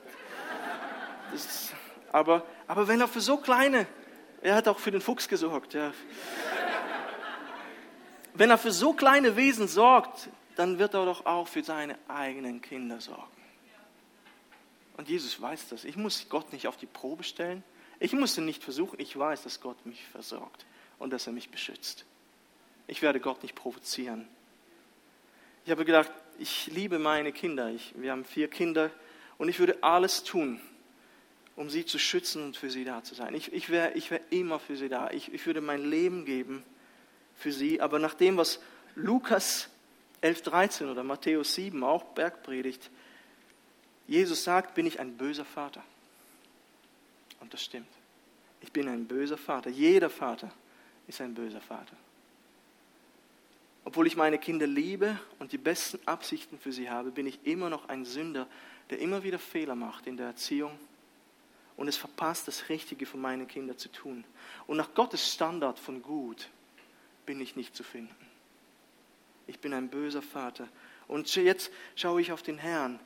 Das, 1.31 1.73
aber, 2.11 2.45
aber 2.67 2.87
wenn 2.87 3.01
er 3.01 3.07
für 3.07 3.21
so 3.21 3.37
kleine, 3.37 3.87
er 4.41 4.55
hat 4.55 4.67
auch 4.67 4.79
für 4.79 4.91
den 4.91 5.01
Fuchs 5.01 5.27
gesorgt, 5.27 5.73
ja. 5.73 5.91
Wenn 8.33 8.49
er 8.51 8.57
für 8.57 8.71
so 8.71 8.93
kleine 8.93 9.35
Wesen 9.35 9.67
sorgt, 9.67 10.29
dann 10.55 10.79
wird 10.79 10.93
er 10.93 11.05
doch 11.05 11.25
auch 11.25 11.47
für 11.47 11.63
seine 11.63 11.97
eigenen 12.07 12.61
Kinder 12.61 13.01
sorgen. 13.01 13.23
Und 14.95 15.09
Jesus 15.09 15.39
weiß 15.41 15.69
das. 15.69 15.83
Ich 15.83 15.95
muss 15.95 16.27
Gott 16.29 16.53
nicht 16.53 16.67
auf 16.67 16.77
die 16.77 16.85
Probe 16.85 17.23
stellen. 17.23 17.63
Ich 17.99 18.13
muss 18.13 18.37
ihn 18.37 18.45
nicht 18.45 18.63
versuchen. 18.63 18.99
Ich 18.99 19.17
weiß, 19.17 19.43
dass 19.43 19.61
Gott 19.61 19.85
mich 19.85 20.03
versorgt 20.07 20.65
und 20.99 21.11
dass 21.11 21.27
er 21.27 21.33
mich 21.33 21.49
beschützt. 21.49 22.05
Ich 22.87 23.01
werde 23.01 23.19
Gott 23.19 23.43
nicht 23.43 23.55
provozieren. 23.55 24.27
Ich 25.65 25.71
habe 25.71 25.85
gedacht, 25.85 26.11
ich 26.39 26.67
liebe 26.67 26.99
meine 26.99 27.31
Kinder. 27.31 27.69
Ich, 27.69 27.93
wir 27.97 28.11
haben 28.11 28.25
vier 28.25 28.47
Kinder 28.47 28.91
und 29.37 29.49
ich 29.49 29.59
würde 29.59 29.81
alles 29.81 30.23
tun, 30.23 30.59
um 31.55 31.69
sie 31.69 31.85
zu 31.85 31.99
schützen 31.99 32.43
und 32.43 32.57
für 32.57 32.69
sie 32.69 32.83
da 32.83 33.03
zu 33.03 33.15
sein. 33.15 33.33
Ich, 33.33 33.51
ich 33.53 33.69
wäre 33.69 33.93
ich 33.93 34.11
wär 34.11 34.21
immer 34.31 34.59
für 34.59 34.75
sie 34.75 34.89
da. 34.89 35.09
Ich, 35.11 35.33
ich 35.33 35.45
würde 35.45 35.61
mein 35.61 35.83
Leben 35.83 36.25
geben 36.25 36.63
für 37.35 37.51
sie. 37.51 37.81
Aber 37.81 37.99
nach 37.99 38.13
dem, 38.13 38.37
was 38.37 38.59
Lukas 38.95 39.69
11.13 40.21 40.91
oder 40.91 41.03
Matthäus 41.03 41.55
7, 41.55 41.83
auch 41.83 42.03
Bergpredigt, 42.03 42.89
Jesus 44.07 44.43
sagt, 44.43 44.73
bin 44.75 44.85
ich 44.85 44.99
ein 44.99 45.17
böser 45.17 45.45
Vater. 45.45 45.83
Und 47.39 47.53
das 47.53 47.63
stimmt. 47.63 47.87
Ich 48.61 48.71
bin 48.71 48.87
ein 48.87 49.05
böser 49.05 49.37
Vater. 49.37 49.69
Jeder 49.69 50.09
Vater 50.09 50.51
ist 51.07 51.21
ein 51.21 51.33
böser 51.33 51.61
Vater. 51.61 51.95
Obwohl 53.87 54.05
ich 54.05 54.17
meine 54.17 54.37
Kinder 54.37 54.67
liebe 54.67 55.17
und 55.39 55.53
die 55.53 55.57
besten 55.57 56.05
Absichten 56.05 56.59
für 56.59 56.73
sie 56.73 56.89
habe, 56.89 57.09
bin 57.09 57.25
ich 57.25 57.39
immer 57.45 57.69
noch 57.69 57.87
ein 57.87 58.03
Sünder, 58.03 58.45
der 58.89 58.99
immer 58.99 59.23
wieder 59.23 59.39
Fehler 59.39 59.75
macht 59.75 60.07
in 60.07 60.17
der 60.17 60.25
Erziehung 60.25 60.77
und 61.77 61.87
es 61.87 61.95
verpasst, 61.95 62.49
das 62.49 62.67
Richtige 62.67 63.05
für 63.05 63.15
meine 63.15 63.45
Kinder 63.45 63.77
zu 63.77 63.87
tun. 63.87 64.25
Und 64.67 64.75
nach 64.75 64.93
Gottes 64.93 65.33
Standard 65.33 65.79
von 65.79 66.01
gut 66.01 66.49
bin 67.25 67.39
ich 67.39 67.55
nicht 67.55 67.77
zu 67.77 67.83
finden. 67.85 68.13
Ich 69.47 69.59
bin 69.59 69.73
ein 69.73 69.87
böser 69.87 70.21
Vater. 70.21 70.67
Und 71.07 71.33
jetzt 71.37 71.71
schaue 71.95 72.19
ich 72.19 72.33
auf 72.33 72.41
den 72.41 72.57
Herrn, 72.57 72.99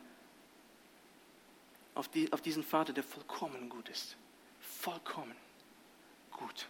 auf, 1.94 2.08
die, 2.08 2.34
auf 2.34 2.42
diesen 2.42 2.64
Vater, 2.64 2.92
der 2.92 3.04
vollkommen 3.04 3.70
gut 3.70 3.88
ist. 3.88 4.18
Vollkommen 4.60 5.36
gut 6.32 6.68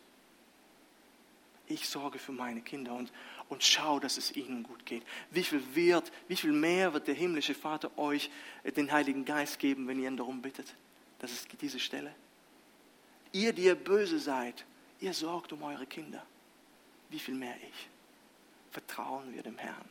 ich 1.72 1.88
sorge 1.88 2.20
für 2.20 2.32
meine 2.32 2.62
Kinder 2.62 2.94
und, 2.94 3.12
und 3.52 3.66
schau, 3.66 4.00
dass 4.00 4.18
es 4.18 4.34
ihnen 4.38 4.64
gut 4.64 4.86
geht. 4.86 5.04
Wie 5.30 5.44
viel, 5.44 5.62
wird, 5.76 6.10
wie 6.30 6.38
viel 6.38 6.54
mehr 6.54 6.94
wird 6.94 7.08
der 7.08 7.16
himmlische 7.16 7.54
Vater 7.54 7.92
euch 7.98 8.32
äh, 8.64 8.72
den 8.72 8.90
Heiligen 8.90 9.26
Geist 9.26 9.60
geben, 9.60 9.90
wenn 9.90 10.00
ihr 10.00 10.08
ihn 10.08 10.16
darum 10.16 10.42
bittet? 10.42 10.74
Das 11.20 11.34
ist 11.34 11.50
diese 11.60 11.78
Stelle. 11.78 12.16
Ihr, 13.34 13.52
die 13.52 13.64
ihr 13.64 13.76
böse 13.76 14.20
seid, 14.20 14.66
ihr 15.02 15.14
sorgt 15.14 15.52
um 15.52 15.64
eure 15.64 15.86
Kinder. 15.86 16.26
Wie 17.10 17.20
viel 17.20 17.36
mehr 17.36 17.56
ich? 17.58 17.90
Vertrauen 18.72 19.34
wir 19.34 19.44
dem 19.44 19.58
Herrn. 19.58 19.90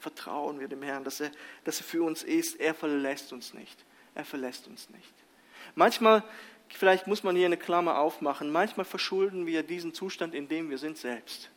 Vertrauen 0.00 0.60
wir 0.60 0.68
dem 0.68 0.82
Herrn, 0.82 1.02
dass 1.02 1.20
er, 1.20 1.30
dass 1.64 1.80
er 1.80 1.84
für 1.84 2.02
uns 2.02 2.22
ist. 2.22 2.60
Er 2.60 2.74
verlässt 2.74 3.32
uns 3.32 3.54
nicht. 3.54 3.86
Er 4.14 4.26
verlässt 4.26 4.68
uns 4.68 4.90
nicht. 4.90 5.14
Manchmal 5.74 6.22
vielleicht 6.68 7.06
muss 7.06 7.22
man 7.22 7.34
hier 7.36 7.46
eine 7.46 7.56
Klammer 7.56 7.98
aufmachen, 7.98 8.50
manchmal 8.50 8.84
verschulden 8.84 9.46
wir 9.46 9.62
diesen 9.62 9.94
Zustand, 9.94 10.34
in 10.34 10.46
dem 10.46 10.68
wir 10.68 10.76
sind, 10.76 10.98
selbst. 10.98 11.48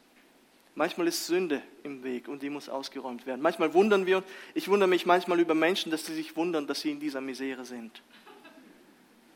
Manchmal 0.76 1.08
ist 1.08 1.28
Sünde 1.28 1.62
im 1.84 2.04
Weg 2.04 2.28
und 2.28 2.42
die 2.42 2.50
muss 2.50 2.70
ausgeräumt 2.70 3.26
werden. 3.26 3.42
Manchmal 3.42 3.74
wundern 3.74 4.06
wir 4.06 4.18
uns, 4.18 4.26
ich 4.54 4.70
wundere 4.70 4.88
mich 4.88 5.06
manchmal 5.06 5.40
über 5.40 5.54
Menschen, 5.54 5.92
dass 5.92 6.06
sie 6.06 6.16
sich 6.16 6.36
wundern, 6.36 6.66
dass 6.66 6.82
sie 6.82 6.92
in 6.92 7.00
dieser 7.00 7.20
Misere 7.20 7.66
sind. 7.66 8.02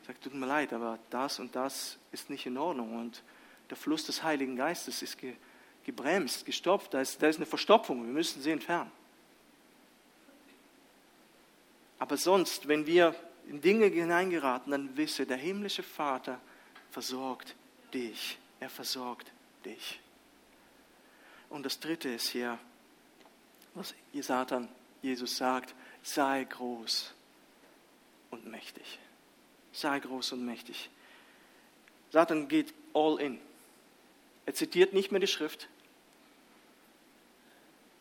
Ich 0.00 0.06
sage, 0.06 0.20
tut 0.20 0.34
mir 0.34 0.46
leid, 0.46 0.72
aber 0.72 0.98
das 1.10 1.38
und 1.38 1.54
das 1.54 1.98
ist 2.12 2.30
nicht 2.30 2.46
in 2.46 2.56
Ordnung 2.56 2.96
und 2.96 3.22
der 3.68 3.76
Fluss 3.76 4.04
des 4.06 4.22
Heiligen 4.22 4.56
Geistes 4.56 5.02
ist 5.02 5.18
gebremst, 5.84 6.46
gestopft, 6.46 6.94
da 6.94 7.00
ist, 7.00 7.20
da 7.22 7.28
ist 7.28 7.36
eine 7.36 7.46
Verstopfung, 7.46 8.04
wir 8.06 8.12
müssen 8.12 8.40
sie 8.40 8.50
entfernen. 8.50 8.90
Aber 11.98 12.16
sonst, 12.16 12.68
wenn 12.68 12.86
wir 12.86 13.14
in 13.48 13.60
Dinge 13.60 13.86
hineingeraten, 13.86 14.70
dann 14.70 14.96
wisse, 14.96 15.26
der 15.26 15.36
himmlische 15.36 15.82
Vater 15.82 16.40
versorgt 16.90 17.54
dich. 17.92 18.38
Er 18.60 18.68
versorgt 18.68 19.32
dich. 19.64 20.00
Und 21.50 21.64
das 21.64 21.80
dritte 21.80 22.08
ist 22.08 22.28
hier, 22.28 22.58
was 23.74 23.94
Satan 24.20 24.68
Jesus 25.02 25.36
sagt, 25.36 25.74
sei 26.02 26.44
groß 26.44 27.12
und 28.30 28.46
mächtig. 28.46 28.98
Sei 29.72 29.98
groß 30.00 30.32
und 30.32 30.44
mächtig. 30.44 30.90
Satan 32.10 32.48
geht 32.48 32.72
all 32.94 33.20
in. 33.20 33.38
Er 34.46 34.54
zitiert 34.54 34.92
nicht 34.92 35.10
mehr 35.12 35.20
die 35.20 35.26
Schrift 35.26 35.68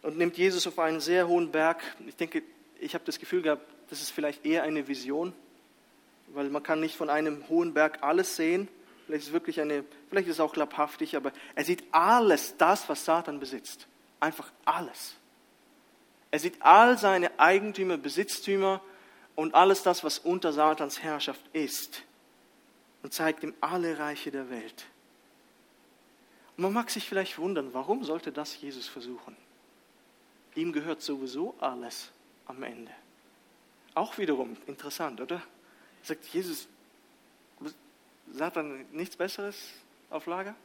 und 0.01 0.17
nimmt 0.17 0.37
Jesus 0.37 0.67
auf 0.67 0.77
einen 0.79 1.01
sehr 1.01 1.27
hohen 1.27 1.51
Berg. 1.51 1.81
Ich 2.07 2.15
denke, 2.15 2.43
ich 2.79 2.93
habe 2.93 3.03
das 3.05 3.19
Gefühl 3.19 3.41
gehabt, 3.41 3.65
das 3.89 4.01
ist 4.01 4.11
vielleicht 4.11 4.45
eher 4.45 4.63
eine 4.63 4.87
Vision, 4.87 5.33
weil 6.27 6.49
man 6.49 6.63
kann 6.63 6.79
nicht 6.79 6.95
von 6.95 7.09
einem 7.09 7.47
hohen 7.49 7.73
Berg 7.73 8.03
alles 8.03 8.35
sehen. 8.35 8.67
Vielleicht 9.05 9.23
ist 9.23 9.27
es 9.27 9.33
wirklich 9.33 9.61
eine, 9.61 9.83
vielleicht 10.09 10.27
ist 10.27 10.35
es 10.35 10.39
auch 10.39 10.53
glaubhaftig, 10.53 11.15
aber 11.15 11.31
er 11.53 11.63
sieht 11.63 11.83
alles, 11.91 12.57
das, 12.57 12.89
was 12.89 13.05
Satan 13.05 13.39
besitzt. 13.39 13.87
Einfach 14.19 14.51
alles. 14.65 15.15
Er 16.31 16.39
sieht 16.39 16.61
all 16.61 16.97
seine 16.97 17.39
Eigentümer, 17.39 17.97
Besitztümer 17.97 18.81
und 19.35 19.53
alles 19.53 19.83
das, 19.83 20.03
was 20.03 20.19
unter 20.19 20.53
Satans 20.53 21.03
Herrschaft 21.03 21.41
ist. 21.53 22.03
Und 23.03 23.13
zeigt 23.13 23.43
ihm 23.43 23.53
alle 23.61 23.99
Reiche 23.99 24.31
der 24.31 24.49
Welt. 24.49 24.85
Und 26.57 26.63
man 26.63 26.73
mag 26.73 26.89
sich 26.89 27.07
vielleicht 27.07 27.37
wundern, 27.37 27.73
warum 27.73 28.03
sollte 28.03 28.31
das 28.31 28.59
Jesus 28.59 28.87
versuchen? 28.87 29.35
Ihm 30.55 30.73
gehört 30.73 31.01
sowieso 31.01 31.53
alles 31.59 32.11
am 32.47 32.63
Ende. 32.63 32.91
Auch 33.93 34.17
wiederum 34.17 34.57
interessant, 34.65 35.21
oder? 35.21 35.41
Sagt 36.01 36.25
Jesus, 36.25 36.67
Satan 38.31 38.85
nichts 38.91 39.15
Besseres 39.15 39.55
auf 40.09 40.25
Lager? 40.25 40.55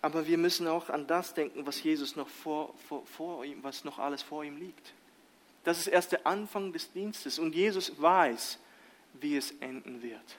Aber 0.00 0.26
wir 0.26 0.36
müssen 0.36 0.66
auch 0.66 0.90
an 0.90 1.06
das 1.06 1.32
denken, 1.32 1.64
was 1.64 1.82
Jesus 1.82 2.16
noch 2.16 2.28
vor, 2.28 2.74
vor, 2.88 3.06
vor 3.06 3.44
ihm, 3.44 3.62
was 3.62 3.84
noch 3.84 4.00
alles 4.00 4.20
vor 4.22 4.42
ihm 4.44 4.56
liegt. 4.56 4.92
Das 5.62 5.78
ist 5.78 5.86
erst 5.86 6.10
der 6.10 6.26
Anfang 6.26 6.72
des 6.72 6.92
Dienstes 6.92 7.38
und 7.38 7.54
Jesus 7.54 8.00
weiß, 8.00 8.58
wie 9.14 9.36
es 9.36 9.52
enden 9.60 10.02
wird. 10.02 10.38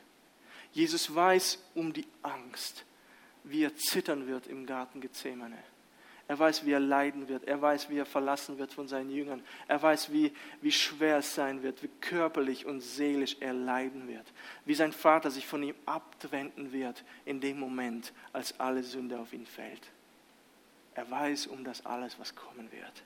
Jesus 0.73 1.13
weiß 1.13 1.59
um 1.75 1.93
die 1.93 2.07
Angst, 2.23 2.83
wie 3.43 3.63
er 3.63 3.75
zittern 3.75 4.27
wird 4.27 4.47
im 4.47 4.65
Garten 4.65 4.99
Gethsemane. 4.99 5.63
Er 6.27 6.39
weiß, 6.39 6.65
wie 6.65 6.71
er 6.71 6.79
leiden 6.79 7.27
wird. 7.27 7.43
Er 7.43 7.61
weiß, 7.61 7.89
wie 7.89 7.97
er 7.97 8.05
verlassen 8.05 8.57
wird 8.57 8.71
von 8.71 8.87
seinen 8.87 9.11
Jüngern. 9.11 9.43
Er 9.67 9.81
weiß, 9.81 10.11
wie, 10.11 10.33
wie 10.61 10.71
schwer 10.71 11.17
es 11.17 11.35
sein 11.35 11.63
wird, 11.63 11.83
wie 11.83 11.89
körperlich 11.99 12.65
und 12.65 12.81
seelisch 12.81 13.37
er 13.41 13.53
leiden 13.53 14.07
wird. 14.07 14.25
Wie 14.65 14.73
sein 14.73 14.93
Vater 14.93 15.31
sich 15.31 15.45
von 15.45 15.61
ihm 15.63 15.75
abwenden 15.85 16.71
wird 16.71 17.03
in 17.25 17.41
dem 17.41 17.59
Moment, 17.59 18.13
als 18.31 18.57
alle 18.59 18.83
Sünde 18.83 19.19
auf 19.19 19.33
ihn 19.33 19.45
fällt. 19.45 19.91
Er 20.95 21.09
weiß 21.09 21.47
um 21.47 21.63
das 21.63 21.85
alles, 21.85 22.17
was 22.19 22.35
kommen 22.35 22.71
wird. 22.71 23.03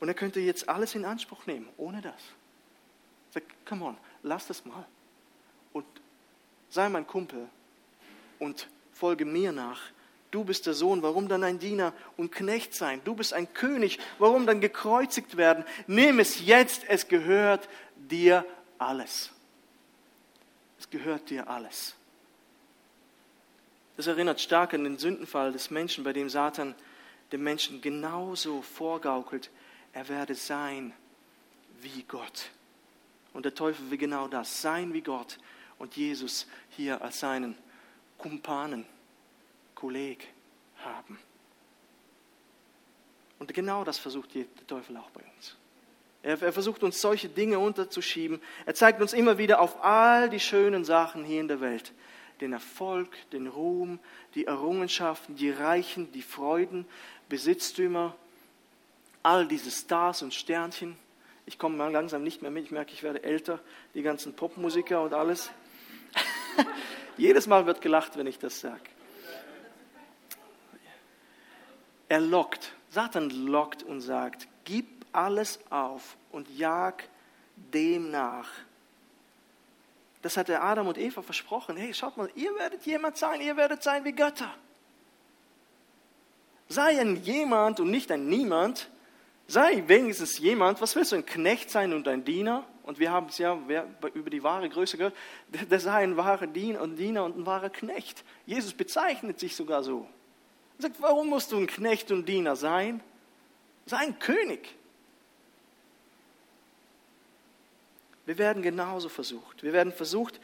Und 0.00 0.08
er 0.08 0.14
könnte 0.14 0.40
jetzt 0.40 0.68
alles 0.68 0.94
in 0.94 1.04
Anspruch 1.04 1.46
nehmen, 1.46 1.68
ohne 1.76 2.00
das. 2.00 2.20
Sag, 3.30 3.42
come 3.66 3.84
on, 3.84 3.96
lass 4.22 4.46
das 4.46 4.64
mal. 4.64 4.86
Und 5.72 5.86
sei 6.70 6.88
mein 6.88 7.06
Kumpel 7.06 7.48
und 8.38 8.68
folge 8.92 9.24
mir 9.24 9.52
nach 9.52 9.80
Du 10.34 10.42
bist 10.42 10.66
der 10.66 10.74
Sohn, 10.74 11.00
warum 11.00 11.28
dann 11.28 11.44
ein 11.44 11.60
Diener 11.60 11.92
und 12.16 12.32
Knecht 12.32 12.74
sein? 12.74 13.00
Du 13.04 13.14
bist 13.14 13.32
ein 13.32 13.54
König, 13.54 14.00
warum 14.18 14.46
dann 14.46 14.60
gekreuzigt 14.60 15.36
werden? 15.36 15.64
Nimm 15.86 16.18
es 16.18 16.44
jetzt, 16.44 16.82
es 16.88 17.06
gehört 17.06 17.68
dir 17.94 18.44
alles. 18.76 19.30
Es 20.80 20.90
gehört 20.90 21.30
dir 21.30 21.48
alles. 21.48 21.94
Das 23.96 24.08
erinnert 24.08 24.40
stark 24.40 24.74
an 24.74 24.82
den 24.82 24.98
Sündenfall 24.98 25.52
des 25.52 25.70
Menschen, 25.70 26.02
bei 26.02 26.12
dem 26.12 26.28
Satan 26.28 26.74
dem 27.30 27.44
Menschen 27.44 27.80
genauso 27.80 28.60
vorgaukelt, 28.60 29.52
er 29.92 30.08
werde 30.08 30.34
sein 30.34 30.92
wie 31.80 32.02
Gott. 32.08 32.50
Und 33.32 33.44
der 33.44 33.54
Teufel 33.54 33.88
will 33.88 33.98
genau 33.98 34.26
das, 34.26 34.60
sein 34.60 34.92
wie 34.94 35.02
Gott 35.02 35.38
und 35.78 35.94
Jesus 35.94 36.48
hier 36.70 37.02
als 37.02 37.20
seinen 37.20 37.56
Kumpanen 38.18 38.84
Kolleg 39.74 40.28
haben. 40.84 41.18
Und 43.38 43.52
genau 43.52 43.84
das 43.84 43.98
versucht 43.98 44.34
der 44.34 44.44
Teufel 44.66 44.96
auch 44.96 45.10
bei 45.10 45.22
uns. 45.36 45.56
Er, 46.22 46.40
er 46.40 46.52
versucht 46.52 46.82
uns 46.82 47.00
solche 47.00 47.28
Dinge 47.28 47.58
unterzuschieben. 47.58 48.40
Er 48.64 48.74
zeigt 48.74 49.00
uns 49.00 49.12
immer 49.12 49.36
wieder 49.36 49.60
auf 49.60 49.84
all 49.84 50.30
die 50.30 50.40
schönen 50.40 50.84
Sachen 50.84 51.24
hier 51.24 51.40
in 51.40 51.48
der 51.48 51.60
Welt. 51.60 51.92
Den 52.40 52.52
Erfolg, 52.52 53.10
den 53.30 53.46
Ruhm, 53.46 53.98
die 54.34 54.46
Errungenschaften, 54.46 55.36
die 55.36 55.50
Reichen, 55.50 56.10
die 56.12 56.22
Freuden, 56.22 56.86
Besitztümer, 57.28 58.16
all 59.22 59.46
diese 59.46 59.70
Stars 59.70 60.22
und 60.22 60.32
Sternchen. 60.32 60.96
Ich 61.46 61.58
komme 61.58 61.76
langsam 61.90 62.22
nicht 62.22 62.40
mehr 62.40 62.50
mit, 62.50 62.64
ich 62.64 62.70
merke, 62.70 62.92
ich 62.92 63.02
werde 63.02 63.22
älter, 63.22 63.60
die 63.92 64.02
ganzen 64.02 64.34
Popmusiker 64.34 65.02
und 65.02 65.12
alles. 65.12 65.50
Jedes 67.18 67.46
Mal 67.46 67.66
wird 67.66 67.82
gelacht, 67.82 68.16
wenn 68.16 68.26
ich 68.26 68.38
das 68.38 68.60
sage. 68.60 68.80
Er 72.08 72.20
lockt. 72.20 72.72
Satan 72.90 73.30
lockt 73.30 73.82
und 73.82 74.00
sagt, 74.00 74.46
gib 74.64 74.86
alles 75.12 75.58
auf 75.70 76.16
und 76.30 76.48
jag 76.56 77.02
dem 77.56 78.10
nach. 78.10 78.48
Das 80.22 80.36
hat 80.36 80.48
der 80.48 80.62
Adam 80.64 80.88
und 80.88 80.96
Eva 80.96 81.22
versprochen. 81.22 81.76
Hey, 81.76 81.92
schaut 81.92 82.16
mal, 82.16 82.30
ihr 82.34 82.54
werdet 82.56 82.86
jemand 82.86 83.16
sein, 83.16 83.40
ihr 83.40 83.56
werdet 83.56 83.82
sein 83.82 84.04
wie 84.04 84.12
Götter. 84.12 84.52
Sei 86.68 86.98
ein 86.98 87.22
jemand 87.22 87.78
und 87.78 87.90
nicht 87.90 88.10
ein 88.10 88.26
niemand. 88.26 88.88
Sei 89.46 89.84
wenigstens 89.86 90.38
jemand. 90.38 90.80
Was 90.80 90.96
willst 90.96 91.12
du, 91.12 91.16
ein 91.16 91.26
Knecht 91.26 91.70
sein 91.70 91.92
und 91.92 92.08
ein 92.08 92.24
Diener? 92.24 92.64
Und 92.84 92.98
wir 92.98 93.10
haben 93.10 93.26
es 93.26 93.38
ja 93.38 93.58
über 94.14 94.30
die 94.30 94.42
wahre 94.42 94.68
Größe 94.68 94.96
gehört. 94.96 95.14
Der 95.48 95.80
sei 95.80 96.02
ein 96.02 96.16
wahrer 96.16 96.46
Diener 96.46 96.80
und 96.80 96.98
ein 96.98 97.46
wahrer 97.46 97.70
Knecht. 97.70 98.24
Jesus 98.46 98.72
bezeichnet 98.72 99.38
sich 99.38 99.54
sogar 99.54 99.82
so. 99.82 100.06
Er 100.78 100.82
sagt, 100.82 101.00
warum 101.00 101.28
musst 101.28 101.52
du 101.52 101.56
ein 101.56 101.66
Knecht 101.66 102.10
und 102.10 102.28
Diener 102.28 102.56
sein? 102.56 103.00
Sei 103.86 103.98
ein 103.98 104.18
König. 104.18 104.74
Wir 108.26 108.38
werden 108.38 108.62
genauso 108.62 109.08
versucht. 109.08 109.62
Wir 109.62 109.72
werden 109.72 109.92
versucht, 109.92 110.40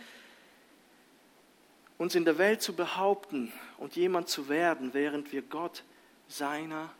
uns 1.98 2.14
in 2.14 2.24
der 2.24 2.38
Welt 2.38 2.62
zu 2.62 2.74
behaupten 2.74 3.52
und 3.78 3.96
jemand 3.96 4.28
zu 4.28 4.48
werden, 4.48 4.92
während 4.92 5.32
wir 5.32 5.42
Gott 5.42 5.82
seiner 6.28 6.90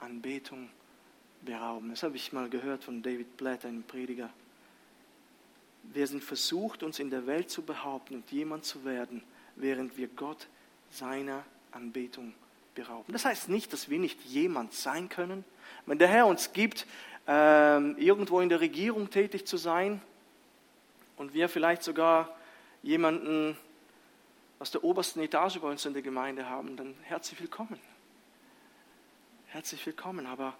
Anbetung 0.00 0.68
berauben. 1.42 1.90
Das 1.90 2.02
habe 2.02 2.16
ich 2.16 2.32
mal 2.32 2.48
gehört 2.48 2.84
von 2.84 3.02
David 3.02 3.36
Blatt, 3.36 3.64
einem 3.64 3.84
Prediger. 3.84 4.30
Wir 5.84 6.06
sind 6.06 6.22
versucht, 6.22 6.82
uns 6.82 6.98
in 6.98 7.10
der 7.10 7.26
Welt 7.26 7.50
zu 7.50 7.62
behaupten 7.62 8.16
und 8.16 8.30
jemand 8.30 8.64
zu 8.64 8.84
werden, 8.84 9.22
während 9.56 9.96
wir 9.96 10.08
Gott 10.08 10.48
seiner 10.90 11.44
Anbetung 11.70 12.32
berauben 12.32 12.47
berauben. 12.78 13.12
Das 13.12 13.24
heißt 13.24 13.48
nicht, 13.48 13.72
dass 13.72 13.90
wir 13.90 13.98
nicht 13.98 14.24
jemand 14.24 14.72
sein 14.72 15.08
können. 15.08 15.44
Wenn 15.86 15.98
der 15.98 16.06
Herr 16.06 16.26
uns 16.26 16.52
gibt, 16.52 16.86
ähm, 17.26 17.96
irgendwo 17.98 18.40
in 18.40 18.48
der 18.48 18.60
Regierung 18.60 19.10
tätig 19.10 19.46
zu 19.46 19.56
sein 19.56 20.00
und 21.16 21.34
wir 21.34 21.48
vielleicht 21.48 21.82
sogar 21.82 22.36
jemanden 22.82 23.56
aus 24.60 24.70
der 24.70 24.84
obersten 24.84 25.20
Etage 25.20 25.58
bei 25.58 25.68
uns 25.68 25.84
in 25.86 25.92
der 25.92 26.02
Gemeinde 26.02 26.48
haben, 26.48 26.76
dann 26.76 26.94
herzlich 27.02 27.40
willkommen. 27.40 27.80
Herzlich 29.48 29.84
willkommen, 29.84 30.26
aber 30.26 30.54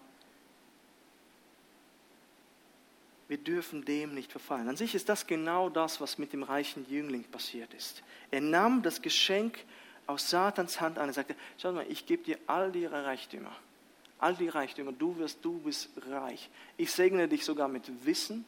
wir 3.29 3.37
dürfen 3.37 3.85
dem 3.85 4.13
nicht 4.13 4.31
verfallen. 4.31 4.67
An 4.67 4.75
sich 4.75 4.93
ist 4.93 5.07
das 5.07 5.25
genau 5.25 5.69
das, 5.69 6.01
was 6.01 6.17
mit 6.17 6.33
dem 6.33 6.43
reichen 6.43 6.85
Jüngling 6.89 7.23
passiert 7.23 7.73
ist. 7.73 8.03
Er 8.29 8.41
nahm 8.41 8.81
das 8.81 9.01
Geschenk 9.01 9.63
aus 10.09 10.29
Satans 10.29 10.81
Hand 10.81 10.97
an. 10.97 11.09
Er 11.09 11.13
sagte, 11.13 11.35
schau 11.57 11.71
mal, 11.71 11.85
ich 11.87 12.05
gebe 12.05 12.23
dir 12.23 12.37
all 12.47 12.71
die 12.71 12.85
Reichtümer. 12.85 13.55
All 14.17 14.35
die 14.35 14.49
Reichtümer. 14.49 14.91
Du 14.91 15.17
wirst, 15.17 15.45
du 15.45 15.59
bist 15.59 15.89
reich. 16.09 16.49
Ich 16.77 16.91
segne 16.91 17.27
dich 17.27 17.45
sogar 17.45 17.67
mit 17.67 18.05
Wissen, 18.05 18.43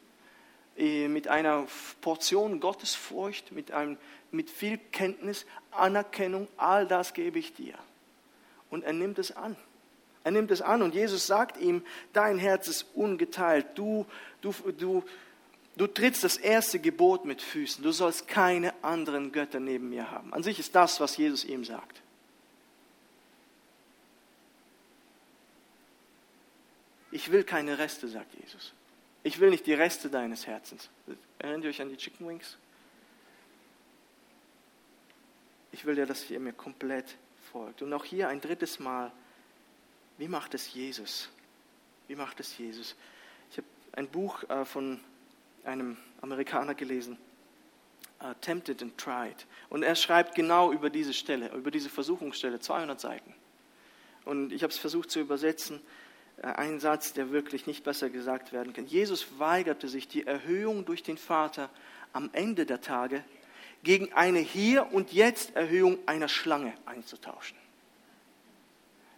äh, 0.76 1.08
mit 1.08 1.28
einer 1.28 1.68
Portion 2.02 2.60
Gottesfurcht, 2.60 3.52
mit, 3.52 3.72
einem, 3.72 3.98
mit 4.32 4.50
viel 4.50 4.80
Kenntnis, 4.92 5.46
Anerkennung. 5.70 6.48
All 6.58 6.88
das 6.88 7.14
gebe 7.14 7.38
ich 7.38 7.54
dir. 7.54 7.76
Und 8.72 8.84
er 8.84 8.94
nimmt 8.94 9.20
es 9.20 9.32
an. 9.32 9.56
Er 10.24 10.32
nimmt 10.32 10.52
es 10.52 10.62
an 10.62 10.82
und 10.82 10.94
Jesus 10.94 11.26
sagt 11.26 11.58
ihm, 11.58 11.84
dein 12.14 12.38
Herz 12.38 12.68
ist 12.68 12.86
ungeteilt. 12.96 13.68
Du, 13.76 14.06
du, 14.42 14.54
du, 14.78 15.04
Du 15.82 15.88
trittst 15.88 16.24
das 16.24 16.38
erste 16.38 16.78
Gebot 16.78 17.26
mit 17.26 17.42
Füßen. 17.42 17.84
Du 17.84 17.92
sollst 17.92 18.28
keine 18.28 18.72
anderen 18.84 19.32
Götter 19.32 19.60
neben 19.60 19.90
mir 19.90 20.12
haben. 20.12 20.32
An 20.32 20.44
sich 20.44 20.60
ist 20.60 20.76
das, 20.76 21.00
was 21.00 21.18
Jesus 21.18 21.44
ihm 21.44 21.66
sagt. 21.66 22.04
Ich 27.10 27.32
will 27.32 27.44
keine 27.44 27.80
Reste, 27.80 28.08
sagt 28.08 28.32
Jesus. 28.36 28.74
Ich 29.24 29.40
will 29.40 29.50
nicht 29.50 29.66
die 29.66 29.74
Reste 29.74 30.12
deines 30.12 30.46
Herzens. 30.46 30.88
Erinnert 31.40 31.64
ihr 31.64 31.70
euch 31.72 31.82
an 31.82 31.90
die 31.90 31.98
Chicken 31.98 32.28
Wings? 32.28 32.58
Ich 35.72 35.84
will 35.86 35.98
ja, 35.98 36.06
dass 36.06 36.30
ihr 36.30 36.40
mir 36.40 36.54
komplett 36.54 37.18
folgt. 37.52 37.82
Und 37.82 37.92
auch 37.92 38.06
hier 38.06 38.30
ein 38.30 38.40
drittes 38.40 38.80
Mal, 38.80 39.12
wie 40.20 40.28
macht 40.28 40.54
es 40.54 40.76
Jesus? 40.76 41.30
Wie 42.08 42.16
macht 42.16 42.40
es 42.40 42.56
Jesus? 42.60 42.96
Ich 43.50 43.58
habe 43.58 43.68
ein 43.94 44.08
Buch 44.08 44.48
äh, 44.48 44.64
von 44.64 45.00
einem 45.66 45.98
Amerikaner 46.22 46.76
gelesen. 46.76 47.18
uh, 48.24 48.34
tempted 48.42 48.82
and 48.82 48.98
tried. 48.98 49.46
Und 49.70 49.84
er 49.84 49.96
schreibt 49.96 50.36
genau 50.36 50.72
über 50.72 50.90
diese 50.90 51.14
Stelle, 51.14 51.50
über 51.54 51.72
diese 51.72 51.90
Versuchungsstelle, 51.90 52.60
200 52.60 53.00
Seiten. 53.00 53.34
Und 54.26 54.54
ich 54.54 54.64
habe 54.64 54.72
es 54.72 54.78
versucht 54.78 55.10
zu 55.12 55.20
übersetzen, 55.20 55.82
äh, 56.42 56.48
ein 56.48 56.80
Satz, 56.80 57.14
der 57.14 57.32
wirklich 57.32 57.68
nicht 57.68 57.84
besser 57.84 58.10
gesagt 58.10 58.54
werden 58.54 58.74
kann. 58.74 58.86
Jesus 58.86 59.40
weigerte 59.40 59.88
sich, 59.88 60.08
die 60.08 60.26
Erhöhung 60.26 60.86
durch 60.86 61.04
den 61.04 61.18
Vater 61.18 61.70
am 62.14 62.30
Ende 62.34 62.66
der 62.66 62.82
Tage 62.82 63.24
gegen 63.84 64.14
eine 64.14 64.40
Hier- 64.40 64.94
und 64.94 65.12
Jetzt-Erhöhung 65.12 65.98
einer 66.06 66.28
Schlange 66.28 66.74
einzutauschen. 66.86 67.58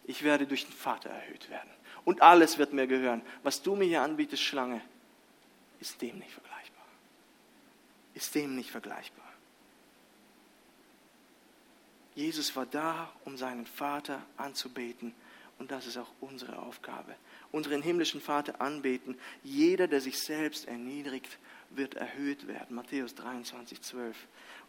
Ich 0.06 0.24
werde 0.24 0.48
durch 0.48 0.66
den 0.66 0.74
Vater 0.74 1.10
erhöht 1.10 1.50
werden. 1.50 1.70
Und 2.06 2.22
alles 2.22 2.58
wird 2.58 2.74
mir 2.74 2.88
gehören. 2.88 3.22
Was 3.44 3.62
du 3.62 3.76
mir 3.76 3.86
hier 3.86 4.02
anbietest, 4.02 4.44
Schlange, 4.44 4.82
ist 5.84 6.02
dem 6.02 6.18
nicht 6.18 6.32
vergleichbar. 6.32 6.86
Ist 8.14 8.34
dem 8.36 8.56
nicht 8.56 8.72
vergleichbar. 8.72 9.34
Jesus 12.16 12.56
war 12.56 12.66
da, 12.66 13.12
um 13.26 13.36
seinen 13.36 13.66
Vater 13.66 14.26
anzubeten. 14.38 15.14
Und 15.60 15.72
das 15.72 15.86
ist 15.86 15.98
auch 15.98 16.10
unsere 16.22 16.58
Aufgabe. 16.60 17.14
Unseren 17.52 17.82
himmlischen 17.82 18.22
Vater 18.22 18.62
anbeten. 18.62 19.20
Jeder, 19.44 19.90
der 19.90 20.00
sich 20.00 20.20
selbst 20.20 20.70
erniedrigt, 20.70 21.38
wird 21.70 21.96
erhöht 21.96 22.48
werden. 22.48 22.78
Matthäus 22.78 23.14
23, 23.16 23.82
12. 23.82 24.16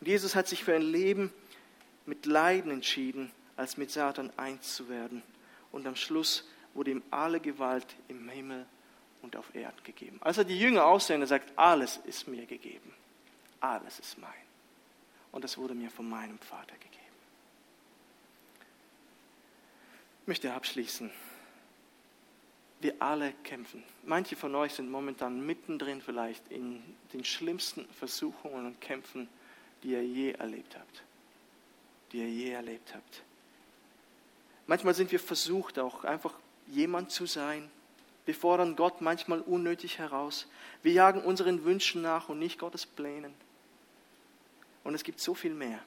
Und 0.00 0.08
Jesus 0.08 0.34
hat 0.34 0.48
sich 0.48 0.64
für 0.64 0.74
ein 0.74 0.82
Leben 0.82 1.32
mit 2.06 2.26
Leiden 2.26 2.72
entschieden, 2.72 3.30
als 3.54 3.76
mit 3.76 3.92
Satan 3.92 4.32
eins 4.36 4.74
zu 4.74 4.88
werden. 4.88 5.22
Und 5.70 5.86
am 5.86 5.94
Schluss 5.94 6.48
wurde 6.72 6.90
ihm 6.90 7.04
alle 7.12 7.38
Gewalt 7.38 7.86
im 8.08 8.28
Himmel 8.28 8.66
und 9.24 9.36
auf 9.36 9.54
Erden 9.54 9.82
gegeben. 9.82 10.18
Als 10.20 10.38
er 10.38 10.44
die 10.44 10.58
Jünger 10.58 10.84
aussendet, 10.84 11.28
sagt, 11.28 11.52
alles 11.56 11.96
ist 12.04 12.28
mir 12.28 12.46
gegeben. 12.46 12.92
Alles 13.60 13.98
ist 13.98 14.18
mein. 14.18 14.30
Und 15.32 15.42
das 15.42 15.58
wurde 15.58 15.74
mir 15.74 15.90
von 15.90 16.08
meinem 16.08 16.38
Vater 16.38 16.74
gegeben. 16.74 16.94
Ich 20.22 20.28
möchte 20.28 20.52
abschließen. 20.52 21.10
Wir 22.80 22.94
alle 22.98 23.32
kämpfen. 23.42 23.82
Manche 24.04 24.36
von 24.36 24.54
euch 24.54 24.74
sind 24.74 24.90
momentan 24.90 25.44
mittendrin 25.44 26.02
vielleicht 26.02 26.46
in 26.52 26.82
den 27.12 27.24
schlimmsten 27.24 27.86
Versuchungen 27.98 28.66
und 28.66 28.80
Kämpfen, 28.80 29.28
die 29.82 29.92
ihr 29.92 30.04
je 30.04 30.32
erlebt 30.32 30.76
habt. 30.76 31.02
Die 32.12 32.18
ihr 32.18 32.28
je 32.28 32.50
erlebt 32.50 32.94
habt. 32.94 33.22
Manchmal 34.66 34.94
sind 34.94 35.12
wir 35.12 35.20
versucht, 35.20 35.78
auch 35.78 36.04
einfach 36.04 36.34
jemand 36.68 37.10
zu 37.10 37.26
sein. 37.26 37.70
Wir 38.26 38.34
fordern 38.34 38.76
Gott 38.76 39.00
manchmal 39.00 39.40
unnötig 39.40 39.98
heraus. 39.98 40.46
Wir 40.82 40.92
jagen 40.92 41.22
unseren 41.22 41.64
Wünschen 41.64 42.02
nach 42.02 42.28
und 42.28 42.38
nicht 42.38 42.58
Gottes 42.58 42.86
Plänen. 42.86 43.34
Und 44.82 44.94
es 44.94 45.04
gibt 45.04 45.20
so 45.20 45.34
viel 45.34 45.54
mehr. 45.54 45.80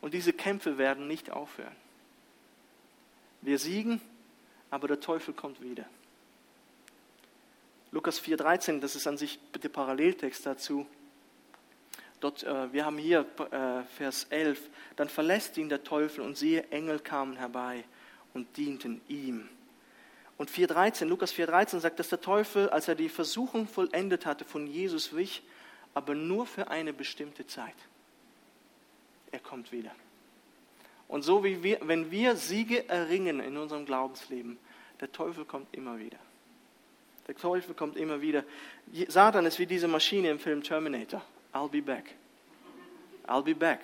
Und 0.00 0.14
diese 0.14 0.32
Kämpfe 0.32 0.78
werden 0.78 1.06
nicht 1.06 1.30
aufhören. 1.30 1.74
Wir 3.40 3.58
siegen, 3.58 4.00
aber 4.70 4.88
der 4.88 5.00
Teufel 5.00 5.34
kommt 5.34 5.60
wieder. 5.60 5.84
Lukas 7.90 8.22
4,13, 8.22 8.80
das 8.80 8.96
ist 8.96 9.06
an 9.06 9.16
sich 9.16 9.38
der 9.62 9.68
Paralleltext 9.68 10.44
dazu. 10.44 10.86
Dort, 12.20 12.42
äh, 12.42 12.72
wir 12.72 12.84
haben 12.84 12.98
hier 12.98 13.24
äh, 13.50 13.82
Vers 13.96 14.26
11. 14.30 14.60
Dann 14.96 15.08
verlässt 15.08 15.56
ihn 15.56 15.68
der 15.68 15.84
Teufel 15.84 16.22
und 16.22 16.36
siehe, 16.36 16.68
Engel 16.70 16.98
kamen 16.98 17.36
herbei 17.36 17.84
und 18.34 18.56
dienten 18.56 19.00
ihm. 19.08 19.48
Und 20.38 20.50
4,13, 20.50 21.04
Lukas 21.04 21.34
4,13 21.34 21.80
sagt, 21.80 21.98
dass 21.98 22.08
der 22.08 22.20
Teufel, 22.20 22.70
als 22.70 22.88
er 22.88 22.94
die 22.94 23.08
Versuchung 23.08 23.66
vollendet 23.66 24.24
hatte, 24.24 24.44
von 24.44 24.66
Jesus 24.66 25.14
wich, 25.14 25.42
aber 25.94 26.14
nur 26.14 26.46
für 26.46 26.68
eine 26.68 26.92
bestimmte 26.92 27.46
Zeit. 27.46 27.74
Er 29.32 29.40
kommt 29.40 29.72
wieder. 29.72 29.90
Und 31.08 31.22
so 31.22 31.42
wie 31.42 31.62
wir, 31.62 31.80
wenn 31.82 32.10
wir 32.10 32.36
Siege 32.36 32.88
erringen 32.88 33.40
in 33.40 33.56
unserem 33.56 33.84
Glaubensleben, 33.84 34.58
der 35.00 35.10
Teufel 35.10 35.44
kommt 35.44 35.74
immer 35.74 35.98
wieder. 35.98 36.18
Der 37.26 37.36
Teufel 37.36 37.74
kommt 37.74 37.96
immer 37.96 38.20
wieder. 38.20 38.44
Satan 39.08 39.44
ist 39.44 39.58
wie 39.58 39.66
diese 39.66 39.88
Maschine 39.88 40.30
im 40.30 40.38
Film 40.38 40.62
Terminator. 40.62 41.22
I'll 41.52 41.68
be 41.68 41.82
back. 41.82 42.14
I'll 43.26 43.42
be 43.42 43.54
back. 43.54 43.80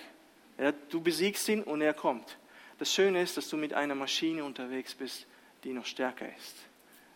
Ja, 0.59 0.73
du 0.91 1.01
besiegst 1.01 1.49
ihn 1.49 1.63
und 1.63 1.81
er 1.81 1.95
kommt. 1.95 2.39
Das 2.79 2.93
Schöne 2.93 3.23
ist, 3.23 3.37
dass 3.37 3.49
du 3.49 3.57
mit 3.57 3.75
einer 3.75 3.95
Maschine 3.95 4.45
unterwegs 4.45 4.95
bist, 4.95 5.27
die 5.65 5.73
noch 5.73 5.87
stärker 5.87 6.29
ist 6.37 6.57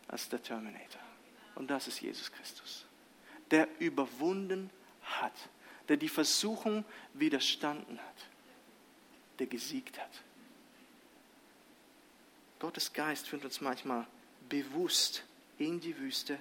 als 0.08 0.28
der 0.28 0.42
Terminator. 0.42 1.02
Und 1.54 1.70
das 1.70 1.86
ist 1.86 2.00
Jesus 2.00 2.32
Christus, 2.32 2.86
der 3.50 3.68
überwunden 3.78 4.70
hat, 5.02 5.34
der 5.88 5.96
die 5.96 6.08
Versuchung 6.08 6.84
widerstanden 7.14 7.98
hat, 7.98 8.26
der 9.38 9.46
gesiegt 9.46 9.98
hat. 9.98 10.10
Gottes 12.58 12.92
Geist 12.92 13.28
führt 13.28 13.44
uns 13.44 13.60
manchmal 13.60 14.06
bewusst 14.48 15.24
in 15.58 15.80
die 15.80 15.96
Wüste. 15.98 16.38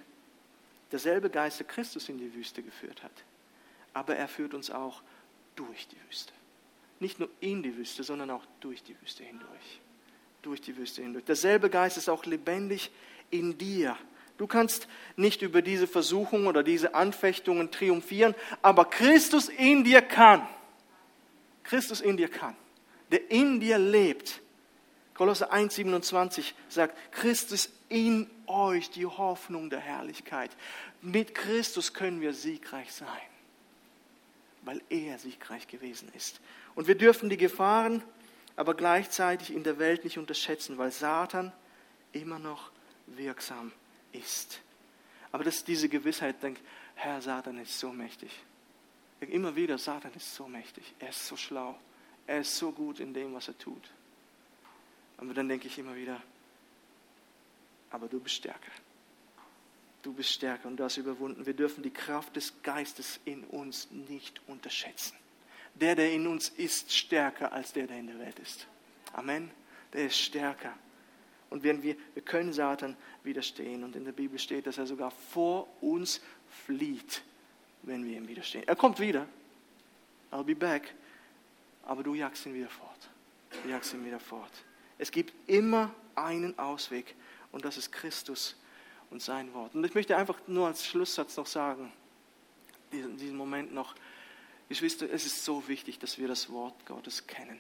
Derselbe 0.92 1.30
Geist, 1.30 1.60
der 1.60 1.68
Christus 1.68 2.10
in 2.10 2.18
die 2.18 2.34
Wüste 2.34 2.64
geführt 2.64 3.04
hat. 3.04 3.12
Aber 3.94 4.16
er 4.16 4.28
führt 4.28 4.54
uns 4.54 4.72
auch 4.72 5.02
durch 5.56 5.88
die 5.88 5.98
Wüste. 6.08 6.34
Nicht 7.00 7.20
nur 7.20 7.30
in 7.40 7.62
die 7.62 7.76
Wüste, 7.76 8.04
sondern 8.04 8.32
auch 8.32 8.46
durch 8.60 8.84
die 8.84 9.00
Wüste 9.02 9.24
hindurch. 9.24 9.82
Durch 10.42 10.62
die 10.62 10.78
Wüste 10.78 11.02
hindurch. 11.02 11.26
Derselbe 11.26 11.70
Geist 11.70 11.98
ist 11.98 12.10
auch 12.10 12.26
lebendig 12.26 12.92
in 13.32 13.58
dir. 13.58 13.98
Du 14.38 14.48
kannst 14.48 14.88
nicht 15.16 15.42
über 15.42 15.62
diese 15.62 15.88
Versuchungen 15.88 16.48
oder 16.48 16.64
diese 16.64 16.94
Anfechtungen 16.94 17.72
triumphieren, 17.72 18.36
aber 18.62 18.86
Christus 18.86 19.50
in 19.50 19.84
dir 19.84 20.02
kann. 20.02 20.48
Christus 21.64 22.02
in 22.02 22.18
dir 22.18 22.30
kann. 22.30 22.56
Der 23.12 23.32
in 23.32 23.60
dir 23.60 23.78
lebt 23.78 24.42
Kolosser 25.18 25.52
1,27 25.52 26.54
sagt, 26.70 26.96
Christus 27.12 27.70
in 27.90 28.30
euch, 28.46 28.92
die 28.92 29.08
Hoffnung 29.08 29.72
der 29.72 29.80
Herrlichkeit. 29.80 30.52
Mit 31.02 31.34
Christus 31.34 31.94
können 31.96 32.22
wir 32.22 32.34
siegreich 32.34 32.94
sein, 32.94 33.08
weil 34.62 34.80
er 34.90 35.18
siegreich 35.18 35.68
gewesen 35.68 36.12
ist. 36.16 36.40
Und 36.76 36.88
wir 36.88 36.96
dürfen 36.96 37.30
die 37.30 37.38
Gefahren 37.38 38.04
aber 38.58 38.74
gleichzeitig 38.74 39.54
in 39.54 39.64
der 39.64 39.80
Welt 39.80 40.04
nicht 40.04 40.18
unterschätzen, 40.18 40.78
weil 40.78 40.92
Satan 40.92 41.54
immer 42.12 42.40
noch 42.40 42.72
wirksam 43.06 43.72
ist. 44.12 44.60
Aber 45.32 45.44
dass 45.44 45.64
diese 45.64 45.88
Gewissheit 45.88 46.42
denkt, 46.42 46.62
Herr, 46.96 47.22
Satan 47.22 47.60
ist 47.60 47.80
so 47.80 47.94
mächtig. 47.94 48.32
Immer 49.22 49.56
wieder, 49.56 49.78
Satan 49.78 50.12
ist 50.16 50.34
so 50.34 50.48
mächtig. 50.48 50.96
Er 51.00 51.10
ist 51.10 51.28
so 51.28 51.38
schlau. 51.38 51.78
Er 52.26 52.42
ist 52.42 52.58
so 52.58 52.72
gut 52.72 53.00
in 53.00 53.14
dem, 53.14 53.34
was 53.34 53.48
er 53.48 53.58
tut. 53.58 53.84
Aber 55.18 55.34
dann 55.34 55.48
denke 55.48 55.68
ich 55.68 55.78
immer 55.78 55.96
wieder, 55.96 56.22
aber 57.92 58.08
du 58.08 58.20
bist 58.20 58.36
stärker. 58.36 58.72
Du 60.02 60.14
bist 60.14 60.32
stärker 60.32 60.68
und 60.68 60.78
du 60.78 60.84
hast 60.84 60.98
überwunden. 60.98 61.46
Wir 61.46 61.54
dürfen 61.54 61.84
die 61.84 61.94
Kraft 61.94 62.36
des 62.36 62.54
Geistes 62.64 63.20
in 63.26 63.44
uns 63.44 63.90
nicht 63.92 64.42
unterschätzen. 64.48 65.16
Der, 65.80 65.96
der 65.96 66.12
in 66.12 66.28
uns 66.28 66.50
ist, 66.50 66.92
stärker 66.92 67.52
als 67.52 67.74
der, 67.74 67.88
der 67.88 68.00
in 68.00 68.08
der 68.08 68.20
Welt 68.20 68.40
ist. 68.40 68.68
Amen. 69.14 69.52
Der 69.94 70.08
ist 70.08 70.18
stärker. 70.18 70.74
Und 71.50 71.64
wenn 71.64 71.82
wir, 71.82 71.96
wir 72.14 72.24
können 72.24 72.52
Satan 72.52 72.96
widerstehen. 73.24 73.84
Und 73.84 73.96
in 73.96 74.06
der 74.06 74.12
Bibel 74.12 74.40
steht, 74.40 74.68
dass 74.68 74.78
er 74.78 74.88
sogar 74.88 75.12
vor 75.12 75.68
uns 75.82 76.22
flieht, 76.66 77.22
wenn 77.84 78.06
wir 78.06 78.18
ihm 78.18 78.28
widerstehen. 78.28 78.68
Er 78.68 78.76
kommt 78.76 79.00
wieder. 79.00 79.28
I'll 80.32 80.44
be 80.44 80.56
back. 80.56 80.94
Aber 81.84 82.04
du 82.04 82.16
jagst 82.16 82.46
ihn 82.46 82.54
wieder 82.54 82.70
fort. 82.70 83.10
Du 83.64 83.70
jagst 83.70 83.94
ihn 83.94 84.04
wieder 84.06 84.20
fort. 84.20 84.52
Es 84.98 85.12
gibt 85.12 85.34
immer 85.48 85.94
einen 86.16 86.58
Ausweg 86.58 87.16
und 87.52 87.64
das 87.64 87.78
ist 87.78 87.92
Christus 87.92 88.56
und 89.10 89.22
sein 89.22 89.54
Wort. 89.54 89.76
Und 89.76 89.86
ich 89.86 89.94
möchte 89.94 90.18
einfach 90.18 90.40
nur 90.48 90.68
als 90.68 90.86
Schlusssatz 90.86 91.38
noch 91.38 91.46
sagen, 91.46 91.94
diesen, 92.92 93.18
diesen 93.18 93.38
Moment 93.38 93.74
noch, 93.74 93.96
Geschwister, 94.70 95.10
es 95.12 95.26
ist 95.26 95.46
so 95.46 95.68
wichtig, 95.68 96.00
dass 96.00 96.18
wir 96.18 96.28
das 96.28 96.50
Wort 96.50 96.86
Gottes 96.86 97.28
kennen. 97.28 97.60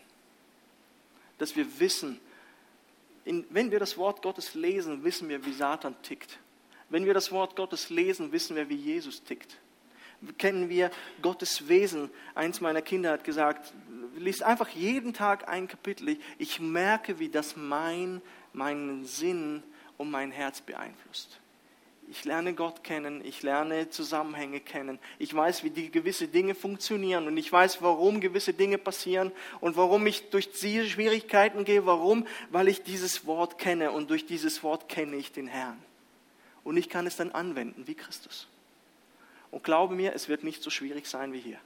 Dass 1.38 1.56
wir 1.56 1.80
wissen, 1.80 2.20
in, 3.26 3.46
wenn 3.50 3.72
wir 3.72 3.80
das 3.80 3.98
Wort 3.98 4.22
Gottes 4.22 4.56
lesen, 4.56 5.04
wissen 5.04 5.30
wir, 5.30 5.46
wie 5.46 5.54
Satan 5.54 5.96
tickt. 6.02 6.40
Wenn 6.90 7.06
wir 7.06 7.14
das 7.14 7.32
Wort 7.32 7.56
Gottes 7.56 7.90
lesen, 7.90 8.32
wissen 8.32 8.56
wir, 8.56 8.70
wie 8.70 8.76
Jesus 8.76 9.24
tickt 9.24 9.58
kennen 10.38 10.70
wir 10.70 10.92
Gottes 11.22 11.68
Wesen. 11.68 12.10
Eins 12.36 12.62
meiner 12.62 12.82
Kinder 12.82 13.12
hat 13.12 13.24
gesagt, 13.24 13.74
liest 14.16 14.44
einfach 14.44 14.70
jeden 14.70 15.14
Tag 15.14 15.48
ein 15.48 15.68
Kapitel. 15.68 16.18
Ich 16.38 16.60
merke, 16.60 17.20
wie 17.20 17.30
das 17.30 17.56
mein, 17.56 18.22
meinen 18.54 19.06
Sinn 19.06 19.64
und 19.98 20.10
mein 20.10 20.32
Herz 20.32 20.62
beeinflusst. 20.62 21.40
Ich 22.10 22.24
lerne 22.24 22.54
Gott 22.54 22.86
kennen, 22.86 23.24
ich 23.26 23.44
lerne 23.44 23.90
Zusammenhänge 23.90 24.62
kennen, 24.62 24.98
ich 25.20 25.34
weiß, 25.34 25.66
wie 25.66 25.72
die 25.72 25.92
gewisse 25.92 26.30
Dinge 26.30 26.56
funktionieren 26.56 27.28
und 27.28 27.36
ich 27.36 27.52
weiß, 27.52 27.82
warum 27.82 28.22
gewisse 28.22 28.54
Dinge 28.54 28.78
passieren 28.78 29.34
und 29.60 29.76
warum 29.76 30.08
ich 30.08 30.30
durch 30.30 30.50
diese 30.52 30.86
Schwierigkeiten 30.86 31.66
gehe. 31.66 31.86
Warum? 31.86 32.26
Weil 32.50 32.70
ich 32.70 32.82
dieses 32.84 33.26
Wort 33.26 33.58
kenne 33.58 33.92
und 33.92 34.10
durch 34.10 34.26
dieses 34.26 34.64
Wort 34.64 34.88
kenne 34.88 35.18
ich 35.18 35.34
den 35.34 35.48
Herrn. 35.48 35.78
Und 36.64 36.78
ich 36.78 36.88
kann 36.88 37.06
es 37.08 37.18
dann 37.18 37.32
anwenden 37.32 37.88
wie 37.88 37.96
Christus. 37.96 38.48
Und 39.52 39.64
glaube 39.64 39.94
mir, 39.94 40.14
es 40.14 40.30
wird 40.30 40.46
nicht 40.46 40.64
so 40.64 40.70
schwierig 40.70 41.08
sein 41.08 41.34
wie 41.34 41.40
hier. 41.40 41.60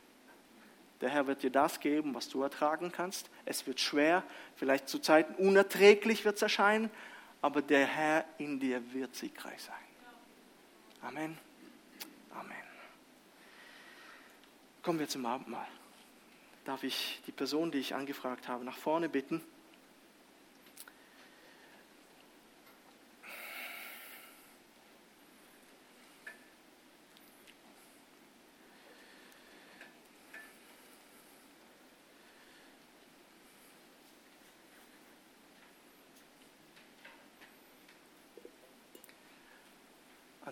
Der 1.02 1.10
Herr 1.10 1.28
wird 1.28 1.44
dir 1.44 1.52
das 1.52 1.80
geben, 1.80 2.16
was 2.16 2.30
du 2.30 2.42
ertragen 2.42 2.92
kannst. 2.92 3.30
Es 3.46 3.68
wird 3.68 3.80
schwer, 3.80 4.24
vielleicht 4.56 4.88
zu 4.90 4.98
Zeiten 5.00 5.36
unerträglich 5.36 6.26
wird 6.26 6.36
es 6.36 6.42
erscheinen, 6.42 6.90
aber 7.42 7.62
der 7.62 7.86
Herr 7.86 8.26
in 8.40 8.60
dir 8.60 8.82
wird 8.94 9.16
siegreich 9.16 9.62
sein. 9.62 9.91
Amen. 11.02 11.38
Amen. 12.32 12.56
Kommen 14.84 15.00
wir 15.00 15.08
zum 15.08 15.26
Abendmahl. 15.26 15.68
Darf 16.66 16.84
ich 16.84 17.22
die 17.26 17.32
Person, 17.32 17.72
die 17.72 17.80
ich 17.80 17.96
angefragt 17.96 18.48
habe, 18.48 18.64
nach 18.64 18.78
vorne 18.78 19.10
bitten? 19.10 19.44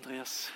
Andreas. 0.10 0.50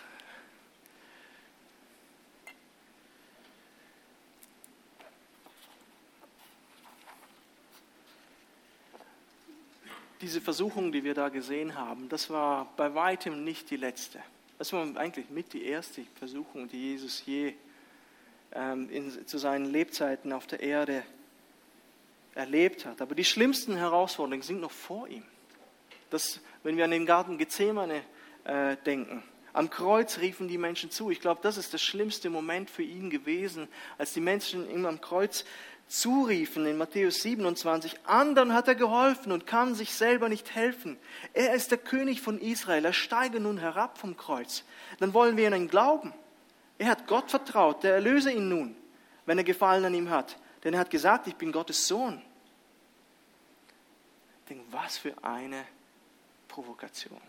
Diese 10.22 10.41
Versuchung, 10.41 10.91
die 10.91 11.04
wir 11.04 11.14
da 11.14 11.30
gesehen 11.30 11.76
haben, 11.76 12.10
das 12.10 12.32
war 12.32 12.74
bei 12.78 12.95
weitem 12.95 13.43
nicht 13.43 13.70
die 13.70 13.78
letzte. 13.78 14.24
Das 14.58 14.74
war 14.74 14.97
eigentlich 14.97 15.30
mit 15.30 15.54
die 15.54 15.66
erste 15.66 16.04
Versuchung, 16.16 16.68
die 16.68 16.89
Jesus 16.89 17.24
je 17.24 17.54
ähm, 18.54 18.89
in, 18.89 19.28
zu 19.28 19.38
seinen 19.38 19.66
Lebzeiten 19.66 20.34
auf 20.34 20.47
der 20.47 20.62
Erde 20.62 21.04
erlebt 22.34 22.88
hat. 22.88 23.04
Aber 23.04 23.14
die 23.14 23.26
schlimmsten 23.26 23.76
Herausforderungen 23.76 24.41
sind 24.41 24.62
noch 24.62 24.72
vor 24.72 25.08
ihm. 25.08 25.26
Das, 26.10 26.41
wenn 26.64 26.76
wir 26.76 26.86
an 26.86 26.91
den 26.91 27.06
Garten 27.06 27.38
Gethsemane 27.38 28.01
äh, 28.45 28.78
denken, 28.78 29.24
am 29.54 29.70
Kreuz 29.70 30.18
riefen 30.18 30.47
die 30.47 30.58
Menschen 30.58 30.89
zu. 30.89 31.12
Ich 31.12 31.22
glaube, 31.22 31.39
das 31.43 31.58
ist 31.58 31.74
der 31.74 31.78
schlimmste 31.78 32.32
Moment 32.32 32.72
für 32.72 32.82
ihn 32.82 33.12
gewesen, 33.12 33.68
als 33.99 34.14
die 34.14 34.20
Menschen 34.20 34.70
ihm 34.70 34.86
am 34.88 34.99
Kreuz 34.99 35.45
zuriefen 35.88 36.66
in 36.66 36.78
Matthäus 36.78 37.22
27. 37.22 37.99
Anderen 38.08 38.54
hat 38.54 38.68
er 38.68 38.74
geholfen 38.74 39.32
und 39.32 39.45
kann 39.45 39.76
sich 39.76 39.93
selber 39.93 40.28
nicht 40.28 40.56
helfen. 40.56 40.97
Er 41.34 41.54
ist 41.54 41.70
der 41.70 41.78
König 41.78 42.22
von 42.22 42.39
Israel. 42.39 42.84
Er 42.84 42.93
steige 42.93 43.39
nun 43.39 43.60
herab 43.60 43.99
vom 43.99 44.18
Kreuz. 44.18 44.64
Dann 44.99 45.14
wollen 45.14 45.38
wir 45.38 45.54
ihn 45.54 45.68
glauben. 45.68 46.14
Er 46.80 46.88
hat 46.88 47.06
Gott 47.06 47.30
vertraut. 47.30 47.84
Der 47.84 47.93
erlöse 47.93 48.32
ihn 48.32 48.49
nun, 48.49 48.76
wenn 49.28 49.38
er 49.38 49.43
Gefallen 49.43 49.86
an 49.86 49.93
ihm 49.93 50.10
hat. 50.10 50.38
Denn 50.64 50.74
er 50.74 50.80
hat 50.80 50.89
gesagt, 50.89 51.28
ich 51.28 51.36
bin 51.36 51.51
Gottes 51.51 51.88
Sohn. 51.88 52.22
Ich 54.41 54.49
denke, 54.49 54.64
was 54.72 54.97
für 54.97 55.14
eine 55.22 55.64
Provokation. 56.47 57.22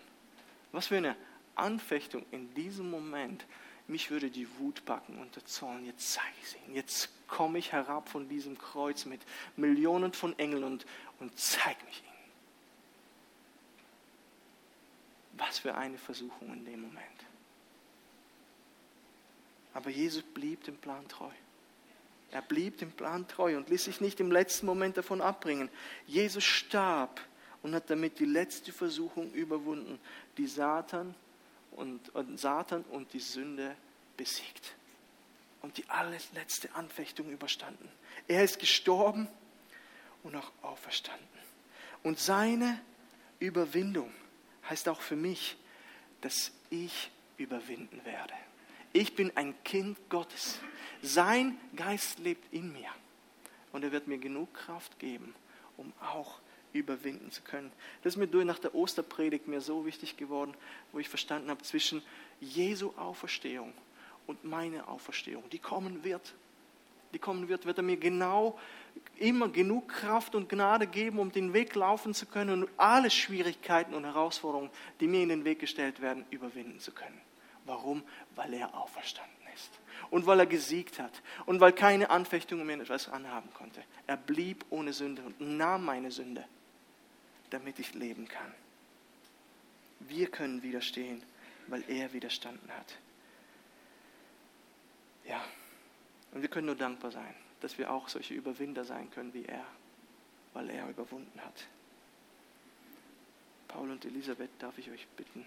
Was 0.73 0.87
für 0.87 0.97
eine 0.97 1.17
Anfechtung 1.57 2.25
in 2.31 2.53
diesem 2.55 2.91
Moment, 2.91 3.45
mich 3.87 4.11
würde 4.11 4.31
die 4.31 4.49
Wut 4.59 4.85
packen 4.85 5.19
und 5.19 5.37
der 5.37 5.45
Zorn, 5.45 5.85
jetzt 5.85 6.13
zeige 6.13 6.35
ich 6.43 6.57
ihn, 6.67 6.75
jetzt 6.75 7.11
komme 7.29 7.59
ich 7.59 7.73
herab 7.73 8.09
von 8.09 8.29
diesem 8.29 8.57
Kreuz 8.59 9.05
mit 9.05 9.21
Millionen 9.57 10.13
von 10.13 10.39
Engeln 10.39 10.65
und, 10.65 10.87
und 11.21 11.39
zeige 11.39 11.85
mich 11.85 12.03
ihnen. 12.03 12.15
Was 15.37 15.59
für 15.59 15.75
eine 15.75 15.99
Versuchung 15.99 16.53
in 16.53 16.65
dem 16.65 16.81
Moment. 16.83 17.01
Aber 19.75 19.91
Jesus 19.91 20.23
blieb 20.23 20.63
dem 20.65 20.77
Plan 20.77 21.07
treu. 21.09 21.33
Er 22.31 22.43
blieb 22.43 22.79
dem 22.79 22.93
Plan 22.93 23.29
treu 23.29 23.57
und 23.57 23.69
ließ 23.69 23.85
sich 23.85 24.01
nicht 24.01 24.21
im 24.21 24.31
letzten 24.31 24.67
Moment 24.67 24.97
davon 24.97 25.21
abbringen. 25.21 25.69
Jesus 26.07 26.45
starb 26.45 27.21
und 27.63 27.75
hat 27.75 27.91
damit 27.91 28.19
die 28.19 28.25
letzte 28.25 28.73
Versuchung 28.73 29.33
überwunden, 29.33 29.99
die 30.37 30.47
Satan 30.47 31.15
und, 31.75 32.15
und 32.15 32.39
Satan 32.39 32.83
und 32.85 33.13
die 33.13 33.21
Sünde 33.21 33.77
besiegt 34.17 34.75
und 35.63 35.77
die 35.77 35.89
allerletzte 35.89 36.75
Anfechtung 36.75 37.31
überstanden. 37.31 37.89
Er 38.29 38.45
ist 38.45 38.59
gestorben 38.59 39.29
und 40.23 40.37
auch 40.37 40.53
auferstanden. 40.63 41.27
Und 42.03 42.19
seine 42.19 42.81
Überwindung 43.39 44.13
heißt 44.69 44.89
auch 44.89 45.01
für 45.01 45.17
mich, 45.17 45.57
dass 46.21 46.53
ich 46.71 47.11
überwinden 47.37 48.05
werde. 48.05 48.35
Ich 48.93 49.15
bin 49.15 49.37
ein 49.37 49.55
Kind 49.65 49.99
Gottes. 50.09 50.61
Sein 51.03 51.59
Geist 51.75 52.19
lebt 52.19 52.53
in 52.53 52.73
mir. 52.73 52.91
Und 53.73 53.83
er 53.83 53.93
wird 53.93 54.07
mir 54.07 54.19
genug 54.19 54.55
Kraft 54.55 54.99
geben, 54.99 55.35
um 55.77 55.93
auch 56.01 56.41
überwinden 56.75 57.31
zu 57.31 57.43
können. 57.43 57.73
Das 58.03 58.15
ist 58.15 58.17
mir 58.19 58.27
durch 58.27 58.45
nach 58.45 58.59
der 58.59 58.75
Osterpredigt 58.75 59.49
mir 59.49 59.61
so 59.61 59.87
wichtig 59.87 60.17
geworden, 60.17 60.55
wo 60.93 60.99
ich 60.99 61.09
verstanden 61.09 61.51
habe, 61.51 61.63
zwischen 61.63 62.03
Jesu 62.41 62.93
Auferstehung 62.97 63.73
und 64.27 64.45
meine 64.45 64.89
Auferstehung, 64.89 65.49
die 65.51 65.59
kommen 65.59 66.05
wird. 66.05 66.35
Die 67.15 67.19
kommen 67.19 67.49
wird, 67.49 67.65
wird 67.65 67.79
er 67.79 67.85
mir 67.85 67.97
genau 67.97 68.59
immer 69.19 69.49
genug 69.49 69.89
Kraft 69.89 70.35
und 70.35 70.49
Gnade 70.49 70.89
geben, 70.89 71.21
um 71.21 71.31
den 71.31 71.53
Weg 71.53 71.75
laufen 71.77 72.13
zu 72.13 72.27
können 72.27 72.65
und 72.65 72.71
alle 72.77 73.11
Schwierigkeiten 73.11 73.95
und 73.95 74.05
Herausforderungen, 74.05 74.71
die 74.99 75.07
mir 75.07 75.23
in 75.23 75.29
den 75.29 75.45
Weg 75.45 75.61
gestellt 75.61 76.01
werden, 76.01 76.25
überwinden 76.31 76.81
zu 76.81 76.91
können. 76.91 77.21
Warum? 77.67 78.03
Weil 78.35 78.55
er 78.55 78.75
auferstanden 78.75 79.33
ist 79.55 79.71
und 80.11 80.27
weil 80.27 80.41
er 80.41 80.47
gesiegt 80.47 80.99
hat 80.99 81.23
und 81.47 81.61
weil 81.61 81.73
keine 81.73 82.11
Anfechtung 82.11 82.67
mehr 82.67 82.81
etwas 82.81 83.09
anhaben 83.09 83.49
konnte. 83.55 83.83
Er 84.09 84.17
blieb 84.17 84.65
ohne 84.71 84.93
Sünde 84.93 85.23
und 85.23 85.41
nahm 85.41 85.85
meine 85.85 86.11
Sünde 86.11 86.45
damit 87.55 87.79
ich 87.79 87.95
leben 87.95 88.27
kann. 88.27 88.53
Wir 90.01 90.29
können 90.29 90.63
widerstehen, 90.65 91.23
weil 91.69 91.85
er 91.89 92.13
widerstanden 92.13 92.69
hat. 92.73 92.99
Ja, 95.25 95.43
und 96.33 96.43
wir 96.43 96.49
können 96.49 96.67
nur 96.67 96.75
dankbar 96.75 97.13
sein, 97.13 97.35
dass 97.61 97.79
wir 97.79 97.93
auch 97.93 98.09
solche 98.09 98.35
Überwinder 98.35 98.85
sein 98.85 99.09
können 99.13 99.33
wie 99.33 99.45
er, 99.45 99.65
weil 100.53 100.69
er 100.69 100.89
überwunden 100.89 101.41
hat. 101.41 101.67
Paul 103.69 103.93
und 103.93 104.05
Elisabeth, 104.05 104.51
darf 104.59 104.77
ich 104.77 104.91
euch 104.91 105.07
bitten, 105.17 105.47